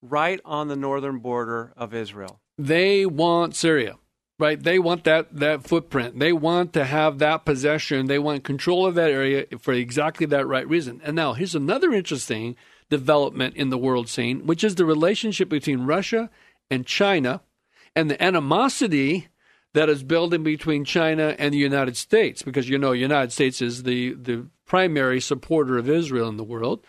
right 0.00 0.40
on 0.42 0.68
the 0.68 0.76
northern 0.76 1.18
border 1.18 1.74
of 1.76 1.92
Israel. 1.92 2.40
They 2.56 3.04
want 3.04 3.54
Syria, 3.54 3.96
right? 4.38 4.60
They 4.60 4.78
want 4.78 5.04
that, 5.04 5.36
that 5.36 5.64
footprint. 5.64 6.18
They 6.18 6.32
want 6.32 6.72
to 6.72 6.86
have 6.86 7.18
that 7.18 7.44
possession. 7.44 8.06
They 8.06 8.18
want 8.18 8.42
control 8.42 8.86
of 8.86 8.94
that 8.94 9.10
area 9.10 9.44
for 9.60 9.74
exactly 9.74 10.24
that 10.28 10.46
right 10.46 10.66
reason. 10.66 11.02
And 11.04 11.14
now, 11.14 11.34
here's 11.34 11.54
another 11.54 11.92
interesting 11.92 12.56
development 12.90 13.56
in 13.56 13.70
the 13.70 13.78
world 13.78 14.08
scene, 14.08 14.46
which 14.46 14.64
is 14.64 14.74
the 14.74 14.84
relationship 14.84 15.48
between 15.48 15.86
Russia 15.86 16.30
and 16.70 16.86
China 16.86 17.42
and 17.94 18.10
the 18.10 18.22
animosity 18.22 19.28
that 19.74 19.88
is 19.88 20.02
building 20.02 20.42
between 20.42 20.84
China 20.84 21.36
and 21.38 21.52
the 21.52 21.58
United 21.58 21.96
States, 21.96 22.42
because 22.42 22.68
you 22.68 22.78
know, 22.78 22.92
United 22.92 23.32
States 23.32 23.60
is 23.60 23.82
the, 23.82 24.14
the 24.14 24.46
primary 24.66 25.20
supporter 25.20 25.78
of 25.78 25.88
Israel 25.88 26.28
in 26.28 26.36
the 26.36 26.44
world. 26.44 26.84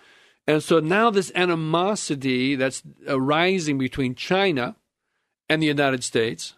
And 0.47 0.63
so 0.63 0.79
now 0.79 1.09
this 1.09 1.31
animosity 1.35 2.55
that's 2.55 2.81
arising 3.07 3.77
between 3.77 4.15
China 4.15 4.75
and 5.47 5.61
the 5.61 5.67
United 5.67 6.03
States, 6.03 6.55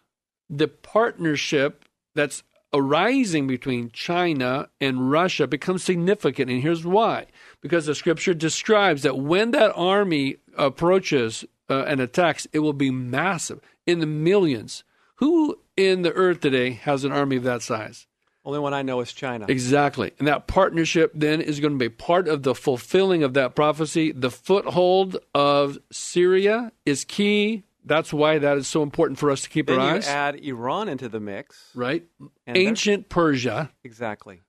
the 0.50 0.68
partnership 0.68 1.86
that's 2.16 2.44
arising 2.74 3.48
between 3.48 3.90
China 3.92 4.70
and 4.80 5.12
Russia 5.12 5.48
becomes 5.48 5.84
significant. 5.84 6.50
And 6.50 6.62
here's 6.62 6.86
why 6.86 7.26
because 7.62 7.86
the 7.86 7.96
scripture 7.96 8.34
describes 8.34 9.04
that 9.04 9.18
when 9.18 9.52
that 9.52 9.72
army 9.76 10.38
approaches 10.58 11.46
uh, 11.70 11.84
and 11.88 12.00
attacks, 12.02 12.48
it 12.54 12.60
will 12.60 12.74
be 12.74 12.92
massive 12.92 13.60
in 13.86 14.00
the 14.00 14.06
millions. 14.06 14.84
Who 15.16 15.60
in 15.78 16.02
the 16.02 16.12
earth 16.14 16.42
today 16.42 16.72
has 16.72 17.04
an 17.04 17.12
army 17.12 17.36
of 17.38 17.44
that 17.44 17.62
size? 17.62 18.08
Only 18.44 18.58
one 18.58 18.74
I 18.74 18.82
know 18.82 19.02
is 19.02 19.14
China. 19.14 19.46
Exactly. 19.48 20.12
And 20.18 20.28
that 20.28 20.48
partnership 20.48 21.12
then 21.14 21.42
is 21.42 21.60
going 21.60 21.74
to 21.74 21.78
be 21.80 21.90
part 21.90 22.28
of 22.28 22.42
the 22.42 22.56
fulfilling 22.56 23.22
of 23.22 23.36
that 23.36 23.56
prophecy. 23.56 24.12
The 24.12 24.32
foothold 24.32 25.18
of 25.36 25.78
Syria 25.92 26.72
is 26.84 27.06
key. 27.06 27.62
That's 27.86 28.12
why 28.12 28.40
that 28.40 28.58
is 28.58 28.68
so 28.68 28.82
important 28.82 29.20
for 29.20 29.30
us 29.30 29.42
to 29.42 29.50
keep 29.50 29.68
Then 29.68 29.80
our 29.80 29.90
you 29.92 29.96
eyes. 29.98 30.08
add 30.08 30.36
Iran 30.44 30.90
into 30.90 31.08
the 31.08 31.20
mix. 31.20 31.70
right? 31.76 32.04
Ancient 32.48 33.10
Persia. 33.10 33.70
Exactly. 33.84 34.42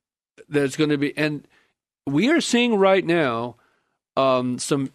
That's 0.49 0.77
going 0.77 0.91
to 0.91 0.99
be, 0.99 1.17
and 1.17 1.47
we 2.07 2.31
are 2.31 2.41
seeing 2.41 2.77
right 2.77 3.05
now 3.05 3.57
um, 4.17 4.59
some 4.59 4.93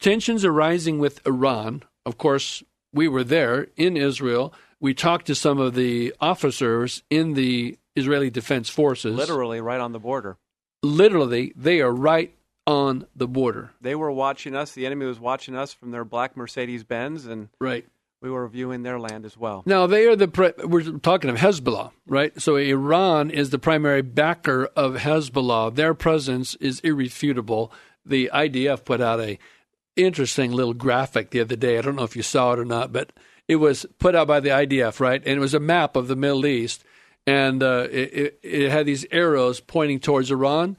tensions 0.00 0.44
arising 0.44 0.98
with 0.98 1.26
Iran. 1.26 1.82
Of 2.04 2.18
course, 2.18 2.62
we 2.92 3.08
were 3.08 3.24
there 3.24 3.68
in 3.76 3.96
Israel. 3.96 4.52
We 4.80 4.94
talked 4.94 5.26
to 5.26 5.34
some 5.34 5.58
of 5.58 5.74
the 5.74 6.14
officers 6.20 7.02
in 7.10 7.34
the 7.34 7.78
Israeli 7.94 8.30
Defense 8.30 8.68
Forces. 8.68 9.16
Literally 9.16 9.60
right 9.60 9.80
on 9.80 9.92
the 9.92 9.98
border. 9.98 10.36
Literally, 10.82 11.52
they 11.56 11.80
are 11.80 11.92
right 11.92 12.32
on 12.66 13.06
the 13.14 13.26
border. 13.26 13.70
They 13.80 13.94
were 13.94 14.10
watching 14.10 14.54
us. 14.54 14.72
The 14.72 14.86
enemy 14.86 15.06
was 15.06 15.18
watching 15.18 15.56
us 15.56 15.72
from 15.72 15.92
their 15.92 16.04
black 16.04 16.36
Mercedes 16.36 16.84
Benz, 16.84 17.26
and 17.26 17.48
Right. 17.60 17.86
We 18.20 18.30
were 18.30 18.48
viewing 18.48 18.82
their 18.82 18.98
land 18.98 19.24
as 19.24 19.36
well. 19.36 19.62
Now 19.66 19.86
they 19.86 20.06
are 20.06 20.16
the 20.16 20.54
we're 20.64 20.98
talking 20.98 21.30
of 21.30 21.36
Hezbollah, 21.36 21.92
right? 22.06 22.38
So 22.40 22.56
Iran 22.56 23.30
is 23.30 23.50
the 23.50 23.58
primary 23.58 24.02
backer 24.02 24.66
of 24.76 24.94
Hezbollah. 24.96 25.74
Their 25.74 25.94
presence 25.94 26.54
is 26.56 26.80
irrefutable. 26.80 27.72
The 28.04 28.30
IDF 28.32 28.84
put 28.84 29.00
out 29.00 29.20
a 29.20 29.38
interesting 29.96 30.52
little 30.52 30.74
graphic 30.74 31.30
the 31.30 31.40
other 31.40 31.56
day. 31.56 31.78
I 31.78 31.82
don't 31.82 31.96
know 31.96 32.04
if 32.04 32.16
you 32.16 32.22
saw 32.22 32.52
it 32.52 32.58
or 32.58 32.64
not, 32.64 32.92
but 32.92 33.12
it 33.48 33.56
was 33.56 33.86
put 33.98 34.14
out 34.14 34.26
by 34.26 34.40
the 34.40 34.50
IDF, 34.50 35.00
right? 35.00 35.22
And 35.24 35.36
it 35.36 35.40
was 35.40 35.54
a 35.54 35.60
map 35.60 35.96
of 35.96 36.08
the 36.08 36.16
Middle 36.16 36.46
East, 36.46 36.84
and 37.26 37.62
uh, 37.62 37.88
it, 37.90 38.38
it 38.42 38.70
had 38.70 38.86
these 38.86 39.06
arrows 39.10 39.60
pointing 39.60 40.00
towards 40.00 40.30
Iran, 40.30 40.76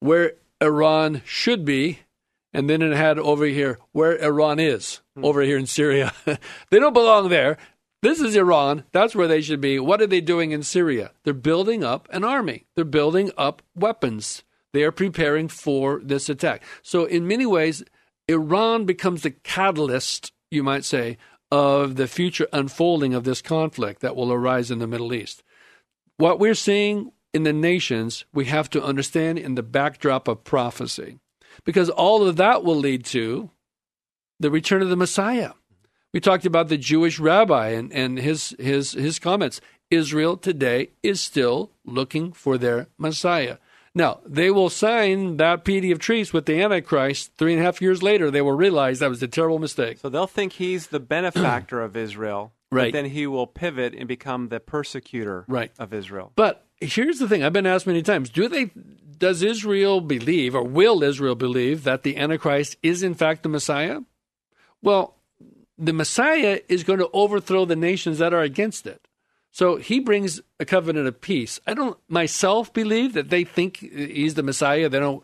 where 0.00 0.34
Iran 0.60 1.22
should 1.24 1.64
be, 1.64 2.00
and 2.54 2.70
then 2.70 2.80
it 2.80 2.96
had 2.96 3.18
over 3.18 3.44
here 3.44 3.78
where 3.92 4.16
Iran 4.22 4.58
is, 4.58 5.00
hmm. 5.16 5.24
over 5.24 5.42
here 5.42 5.58
in 5.58 5.66
Syria. 5.66 6.12
they 6.24 6.78
don't 6.78 6.94
belong 6.94 7.28
there. 7.28 7.58
This 8.00 8.20
is 8.20 8.36
Iran. 8.36 8.84
That's 8.92 9.16
where 9.16 9.28
they 9.28 9.40
should 9.40 9.60
be. 9.60 9.78
What 9.78 10.00
are 10.00 10.06
they 10.06 10.20
doing 10.20 10.52
in 10.52 10.62
Syria? 10.62 11.12
They're 11.24 11.34
building 11.34 11.82
up 11.82 12.06
an 12.12 12.22
army. 12.22 12.66
They're 12.76 12.84
building 12.84 13.30
up 13.36 13.62
weapons. 13.74 14.44
They 14.72 14.84
are 14.84 14.92
preparing 14.92 15.48
for 15.48 16.00
this 16.04 16.28
attack. 16.28 16.62
So, 16.82 17.04
in 17.04 17.26
many 17.26 17.46
ways, 17.46 17.82
Iran 18.28 18.84
becomes 18.84 19.22
the 19.22 19.30
catalyst, 19.30 20.32
you 20.50 20.62
might 20.62 20.84
say, 20.84 21.16
of 21.50 21.96
the 21.96 22.08
future 22.08 22.48
unfolding 22.52 23.14
of 23.14 23.24
this 23.24 23.40
conflict 23.40 24.00
that 24.00 24.16
will 24.16 24.32
arise 24.32 24.70
in 24.70 24.80
the 24.80 24.86
Middle 24.86 25.14
East. 25.14 25.42
What 26.16 26.38
we're 26.38 26.54
seeing 26.54 27.12
in 27.32 27.42
the 27.42 27.52
nations, 27.52 28.24
we 28.32 28.46
have 28.46 28.70
to 28.70 28.82
understand 28.82 29.38
in 29.38 29.54
the 29.54 29.62
backdrop 29.62 30.28
of 30.28 30.44
prophecy, 30.44 31.18
because 31.64 31.90
all 31.90 32.26
of 32.26 32.36
that 32.36 32.64
will 32.64 32.76
lead 32.76 33.04
to 33.06 33.50
the 34.40 34.50
return 34.50 34.82
of 34.82 34.88
the 34.88 34.96
Messiah. 34.96 35.52
We 36.12 36.20
talked 36.20 36.46
about 36.46 36.68
the 36.68 36.76
Jewish 36.76 37.18
rabbi 37.18 37.70
and, 37.70 37.92
and 37.92 38.18
his, 38.18 38.54
his, 38.58 38.92
his 38.92 39.18
comments. 39.18 39.60
Israel 39.90 40.36
today 40.36 40.90
is 41.02 41.20
still 41.20 41.70
looking 41.84 42.32
for 42.32 42.56
their 42.58 42.88
Messiah. 42.98 43.58
Now, 43.96 44.20
they 44.26 44.50
will 44.50 44.70
sign 44.70 45.36
that 45.36 45.64
treaty 45.64 45.92
of 45.92 46.00
treaty 46.00 46.28
with 46.32 46.46
the 46.46 46.60
Antichrist. 46.60 47.32
Three 47.36 47.52
and 47.52 47.62
a 47.62 47.64
half 47.64 47.80
years 47.80 48.02
later, 48.02 48.28
they 48.30 48.42
will 48.42 48.52
realize 48.56 48.98
that 48.98 49.08
was 49.08 49.22
a 49.22 49.28
terrible 49.28 49.60
mistake. 49.60 49.98
So 49.98 50.08
they'll 50.08 50.26
think 50.26 50.54
he's 50.54 50.88
the 50.88 50.98
benefactor 51.00 51.80
of 51.80 51.96
Israel. 51.96 52.52
but 52.70 52.76
Right. 52.76 52.92
then 52.92 53.04
he 53.06 53.26
will 53.28 53.46
pivot 53.46 53.94
and 53.96 54.08
become 54.08 54.48
the 54.48 54.58
persecutor 54.58 55.44
Right. 55.46 55.70
of 55.78 55.92
Israel. 55.94 56.32
But 56.34 56.66
here's 56.80 57.20
the 57.20 57.28
thing 57.28 57.44
I've 57.44 57.52
been 57.52 57.66
asked 57.66 57.86
many 57.86 58.02
times 58.02 58.30
do 58.30 58.48
they 58.48 58.70
does 59.18 59.42
Israel 59.42 60.00
believe 60.00 60.54
or 60.54 60.62
will 60.62 61.02
Israel 61.02 61.34
believe 61.34 61.84
that 61.84 62.02
the 62.02 62.16
Antichrist 62.16 62.76
is 62.82 63.02
in 63.02 63.14
fact 63.14 63.42
the 63.42 63.48
Messiah? 63.48 64.00
Well, 64.82 65.16
the 65.78 65.92
Messiah 65.92 66.60
is 66.68 66.84
going 66.84 66.98
to 66.98 67.10
overthrow 67.12 67.64
the 67.64 67.76
nations 67.76 68.18
that 68.18 68.34
are 68.34 68.42
against 68.42 68.86
it. 68.86 69.06
So 69.50 69.76
he 69.76 70.00
brings 70.00 70.40
a 70.58 70.64
covenant 70.64 71.06
of 71.06 71.20
peace. 71.20 71.60
I 71.66 71.74
don't 71.74 71.98
myself 72.08 72.72
believe 72.72 73.12
that 73.12 73.30
they 73.30 73.44
think 73.44 73.78
he's 73.78 74.34
the 74.34 74.42
Messiah. 74.42 74.88
They 74.88 74.98
don't, 74.98 75.22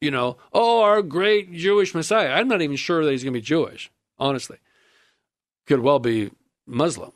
you 0.00 0.10
know, 0.10 0.36
oh, 0.52 0.82
our 0.82 1.00
great 1.00 1.52
Jewish 1.52 1.94
Messiah. 1.94 2.32
I'm 2.32 2.48
not 2.48 2.60
even 2.60 2.76
sure 2.76 3.04
that 3.04 3.10
he's 3.10 3.22
going 3.22 3.34
to 3.34 3.40
be 3.40 3.44
Jewish, 3.44 3.90
honestly. 4.18 4.58
Could 5.66 5.80
well 5.80 6.00
be 6.00 6.30
Muslim. 6.66 7.12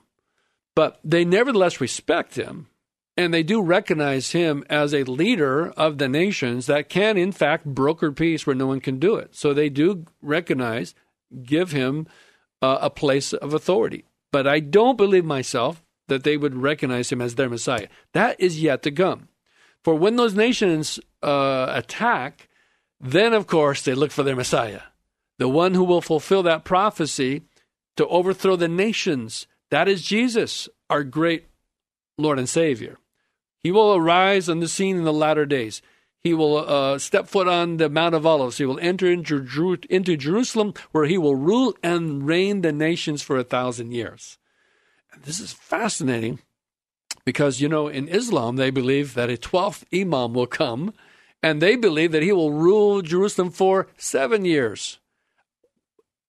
But 0.75 1.01
they 1.05 1.25
nevertheless 1.25 1.81
respect 1.81 2.37
him 2.37 2.69
and 3.17 3.33
they 3.33 3.43
do 3.43 3.61
recognize 3.61 4.33
him 4.33 4.65
as 4.71 4.95
a 4.95 5.05
leader 5.05 5.71
of 5.73 5.99
the 5.99 6.09
nations 6.09 6.67
that 6.67 6.89
can, 6.89 7.19
in 7.19 7.33
fact, 7.33 7.67
broker 7.67 8.11
peace 8.11 8.47
where 8.47 8.57
no 8.57 8.67
one 8.67 8.81
can 8.81 8.99
do 8.99 9.17
it. 9.17 9.35
So 9.35 9.53
they 9.53 9.69
do 9.69 10.07
recognize, 10.23 10.95
give 11.45 11.73
him 11.73 12.07
uh, 12.63 12.79
a 12.81 12.91
place 12.91 13.33
of 13.33 13.53
authority. 13.53 14.05
But 14.31 14.47
I 14.47 14.61
don't 14.61 14.97
believe 14.97 15.27
myself 15.27 15.85
that 16.09 16.25
they 16.25 16.37
would 16.37 16.55
recognize 16.55 17.13
him 17.13 17.21
as 17.21 17.35
their 17.35 17.51
Messiah. 17.51 17.89
That 18.13 18.41
is 18.41 18.63
yet 18.63 18.83
to 18.83 18.91
come. 18.91 19.29
For 19.85 19.95
when 19.95 20.17
those 20.17 20.35
nations 20.35 20.99
uh, 21.23 21.67
attack, 21.71 22.49
then 23.01 23.35
of 23.35 23.47
course 23.47 23.83
they 23.83 23.95
look 23.95 24.11
for 24.11 24.23
their 24.23 24.37
Messiah, 24.37 24.83
the 25.39 25.49
one 25.49 25.75
who 25.75 25.85
will 25.85 26.01
fulfill 26.01 26.43
that 26.45 26.65
prophecy 26.65 27.43
to 27.97 28.07
overthrow 28.07 28.57
the 28.57 28.69
nations. 28.69 29.47
That 29.71 29.89
is 29.89 30.03
Jesus, 30.03 30.69
our 30.89 31.03
great 31.03 31.47
Lord 32.17 32.39
and 32.39 32.49
Savior. 32.49 32.99
He 33.63 33.71
will 33.71 33.95
arise 33.95 34.49
on 34.49 34.61
the 34.61 34.69
scene 34.69 34.97
in 34.97 35.05
the 35.05 35.13
latter 35.13 35.47
days. 35.47 35.83
He 36.23 36.35
will 36.35 36.59
uh, 36.59 36.99
step 36.99 37.27
foot 37.27 37.49
on 37.49 37.79
the 37.79 37.89
Mount 37.89 38.15
of 38.15 38.25
Olives. 38.25 38.59
He 38.59 38.65
will 38.65 38.79
enter 38.81 39.11
into, 39.11 40.17
Jerusalem, 40.17 40.75
where 40.93 41.07
he 41.07 41.19
will 41.19 41.35
rule 41.35 41.75
and 41.83 42.27
reign 42.27 42.61
the 42.61 42.73
nations 42.73 43.23
for 43.23 43.37
a 43.37 43.45
thousand 43.45 43.93
years. 43.93 44.39
And 45.13 45.25
this 45.25 45.41
is 45.41 45.53
fascinating 45.53 46.39
because, 47.25 47.61
you 47.61 47.69
know, 47.69 47.89
in 47.89 48.09
Islam, 48.09 48.57
they 48.57 48.71
believe 48.71 49.15
that 49.15 49.31
a 49.31 49.37
12th 49.37 49.85
Imam 49.93 50.33
will 50.33 50.47
come, 50.47 50.95
and 51.43 51.61
they 51.61 51.75
believe 51.75 52.13
that 52.13 52.23
he 52.23 52.33
will 52.33 52.53
rule 52.53 53.03
Jerusalem 53.03 53.51
for 53.51 53.89
seven 53.97 54.45
years. 54.45 55.01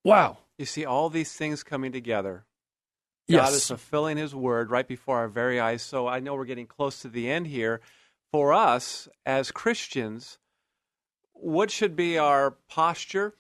Wow. 0.04 0.40
You 0.58 0.66
see 0.66 0.86
all 0.86 1.10
these 1.10 1.34
things 1.34 1.64
coming 1.64 1.92
together. 1.92 2.46
Yes. 3.28 3.42
God 3.42 3.54
is 3.54 3.68
fulfilling 3.68 4.18
his 4.18 4.36
word 4.36 4.70
right 4.70 4.88
before 4.88 5.18
our 5.18 5.28
very 5.28 5.60
eyes. 5.60 5.82
So 5.82 6.08
I 6.08 6.20
know 6.20 6.36
we're 6.36 6.46
getting 6.46 6.68
close 6.68 7.02
to 7.02 7.08
the 7.08 7.30
end 7.30 7.48
here. 7.48 7.82
For 8.32 8.52
us 8.52 9.08
as 9.26 9.52
Christians, 9.52 10.40
what 11.34 11.70
should 11.70 11.96
be 11.96 12.18
our 12.18 12.52
posture? 12.68 13.36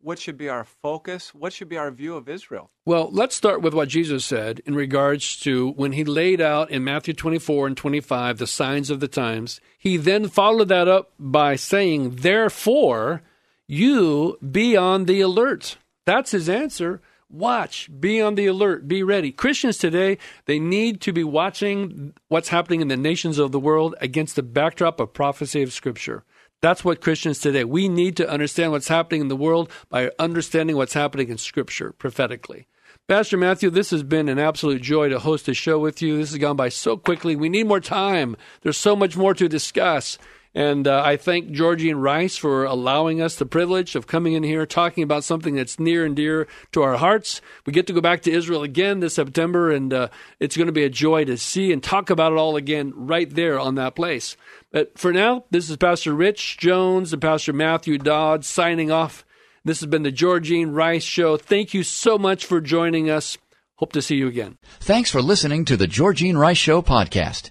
What 0.00 0.18
should 0.18 0.38
be 0.38 0.48
our 0.48 0.64
focus? 0.64 1.34
What 1.34 1.52
should 1.52 1.68
be 1.68 1.76
our 1.76 1.90
view 1.90 2.14
of 2.14 2.28
Israel? 2.28 2.70
Well, 2.84 3.08
let's 3.10 3.34
start 3.34 3.62
with 3.62 3.74
what 3.74 3.88
Jesus 3.88 4.24
said 4.24 4.60
in 4.64 4.74
regards 4.74 5.36
to 5.40 5.70
when 5.72 5.92
he 5.92 6.04
laid 6.04 6.40
out 6.40 6.70
in 6.70 6.84
Matthew 6.84 7.14
24 7.14 7.66
and 7.66 7.76
25 7.76 8.38
the 8.38 8.46
signs 8.46 8.90
of 8.90 9.00
the 9.00 9.08
times. 9.08 9.60
He 9.76 9.96
then 9.96 10.28
followed 10.28 10.68
that 10.68 10.86
up 10.86 11.12
by 11.18 11.56
saying, 11.56 12.16
Therefore, 12.16 13.22
you 13.66 14.38
be 14.48 14.76
on 14.76 15.06
the 15.06 15.20
alert. 15.20 15.78
That's 16.04 16.30
his 16.30 16.48
answer. 16.48 17.00
Watch, 17.28 17.90
be 17.98 18.22
on 18.22 18.36
the 18.36 18.46
alert, 18.46 18.86
be 18.86 19.02
ready. 19.02 19.32
Christians 19.32 19.78
today, 19.78 20.18
they 20.44 20.60
need 20.60 21.00
to 21.00 21.12
be 21.12 21.24
watching 21.24 22.14
what's 22.28 22.50
happening 22.50 22.80
in 22.80 22.88
the 22.88 22.96
nations 22.96 23.38
of 23.38 23.50
the 23.50 23.58
world 23.58 23.96
against 24.00 24.36
the 24.36 24.44
backdrop 24.44 25.00
of 25.00 25.12
prophecy 25.12 25.62
of 25.62 25.72
Scripture. 25.72 26.24
That's 26.62 26.84
what 26.84 27.00
Christians 27.00 27.40
today, 27.40 27.64
we 27.64 27.88
need 27.88 28.16
to 28.18 28.30
understand 28.30 28.70
what's 28.72 28.88
happening 28.88 29.22
in 29.22 29.28
the 29.28 29.36
world 29.36 29.70
by 29.88 30.12
understanding 30.20 30.76
what's 30.76 30.94
happening 30.94 31.28
in 31.28 31.38
Scripture 31.38 31.92
prophetically. 31.92 32.68
Pastor 33.08 33.36
Matthew, 33.36 33.70
this 33.70 33.90
has 33.90 34.02
been 34.02 34.28
an 34.28 34.38
absolute 34.38 34.82
joy 34.82 35.08
to 35.08 35.18
host 35.18 35.48
a 35.48 35.54
show 35.54 35.78
with 35.78 36.00
you. 36.02 36.16
This 36.16 36.30
has 36.30 36.38
gone 36.38 36.56
by 36.56 36.68
so 36.68 36.96
quickly. 36.96 37.36
We 37.36 37.48
need 37.48 37.66
more 37.66 37.80
time. 37.80 38.36
There's 38.62 38.76
so 38.76 38.96
much 38.96 39.16
more 39.16 39.34
to 39.34 39.48
discuss. 39.48 40.18
And 40.56 40.88
uh, 40.88 41.02
I 41.04 41.18
thank 41.18 41.50
Georgene 41.50 42.00
Rice 42.00 42.38
for 42.38 42.64
allowing 42.64 43.20
us 43.20 43.36
the 43.36 43.44
privilege 43.44 43.94
of 43.94 44.06
coming 44.06 44.32
in 44.32 44.42
here 44.42 44.64
talking 44.64 45.04
about 45.04 45.22
something 45.22 45.54
that's 45.54 45.78
near 45.78 46.06
and 46.06 46.16
dear 46.16 46.48
to 46.72 46.80
our 46.80 46.96
hearts. 46.96 47.42
We 47.66 47.74
get 47.74 47.86
to 47.88 47.92
go 47.92 48.00
back 48.00 48.22
to 48.22 48.32
Israel 48.32 48.62
again 48.62 49.00
this 49.00 49.16
September, 49.16 49.70
and 49.70 49.92
uh, 49.92 50.08
it's 50.40 50.56
going 50.56 50.68
to 50.68 50.72
be 50.72 50.84
a 50.84 50.88
joy 50.88 51.26
to 51.26 51.36
see 51.36 51.72
and 51.72 51.82
talk 51.82 52.08
about 52.08 52.32
it 52.32 52.38
all 52.38 52.56
again 52.56 52.94
right 52.96 53.28
there 53.28 53.60
on 53.60 53.74
that 53.74 53.94
place. 53.94 54.34
But 54.72 54.98
for 54.98 55.12
now, 55.12 55.44
this 55.50 55.68
is 55.68 55.76
Pastor 55.76 56.14
Rich 56.14 56.56
Jones 56.56 57.12
and 57.12 57.20
Pastor 57.20 57.52
Matthew 57.52 57.98
Dodd 57.98 58.42
signing 58.42 58.90
off. 58.90 59.26
This 59.62 59.80
has 59.80 59.90
been 59.90 60.04
the 60.04 60.12
Georgene 60.12 60.74
Rice 60.74 61.04
Show. 61.04 61.36
Thank 61.36 61.74
you 61.74 61.82
so 61.82 62.16
much 62.16 62.46
for 62.46 62.62
joining 62.62 63.10
us. 63.10 63.36
Hope 63.74 63.92
to 63.92 64.00
see 64.00 64.16
you 64.16 64.26
again. 64.26 64.56
Thanks 64.80 65.10
for 65.10 65.20
listening 65.20 65.66
to 65.66 65.76
the 65.76 65.86
Georgene 65.86 66.38
Rice 66.38 66.56
Show 66.56 66.80
podcast. 66.80 67.50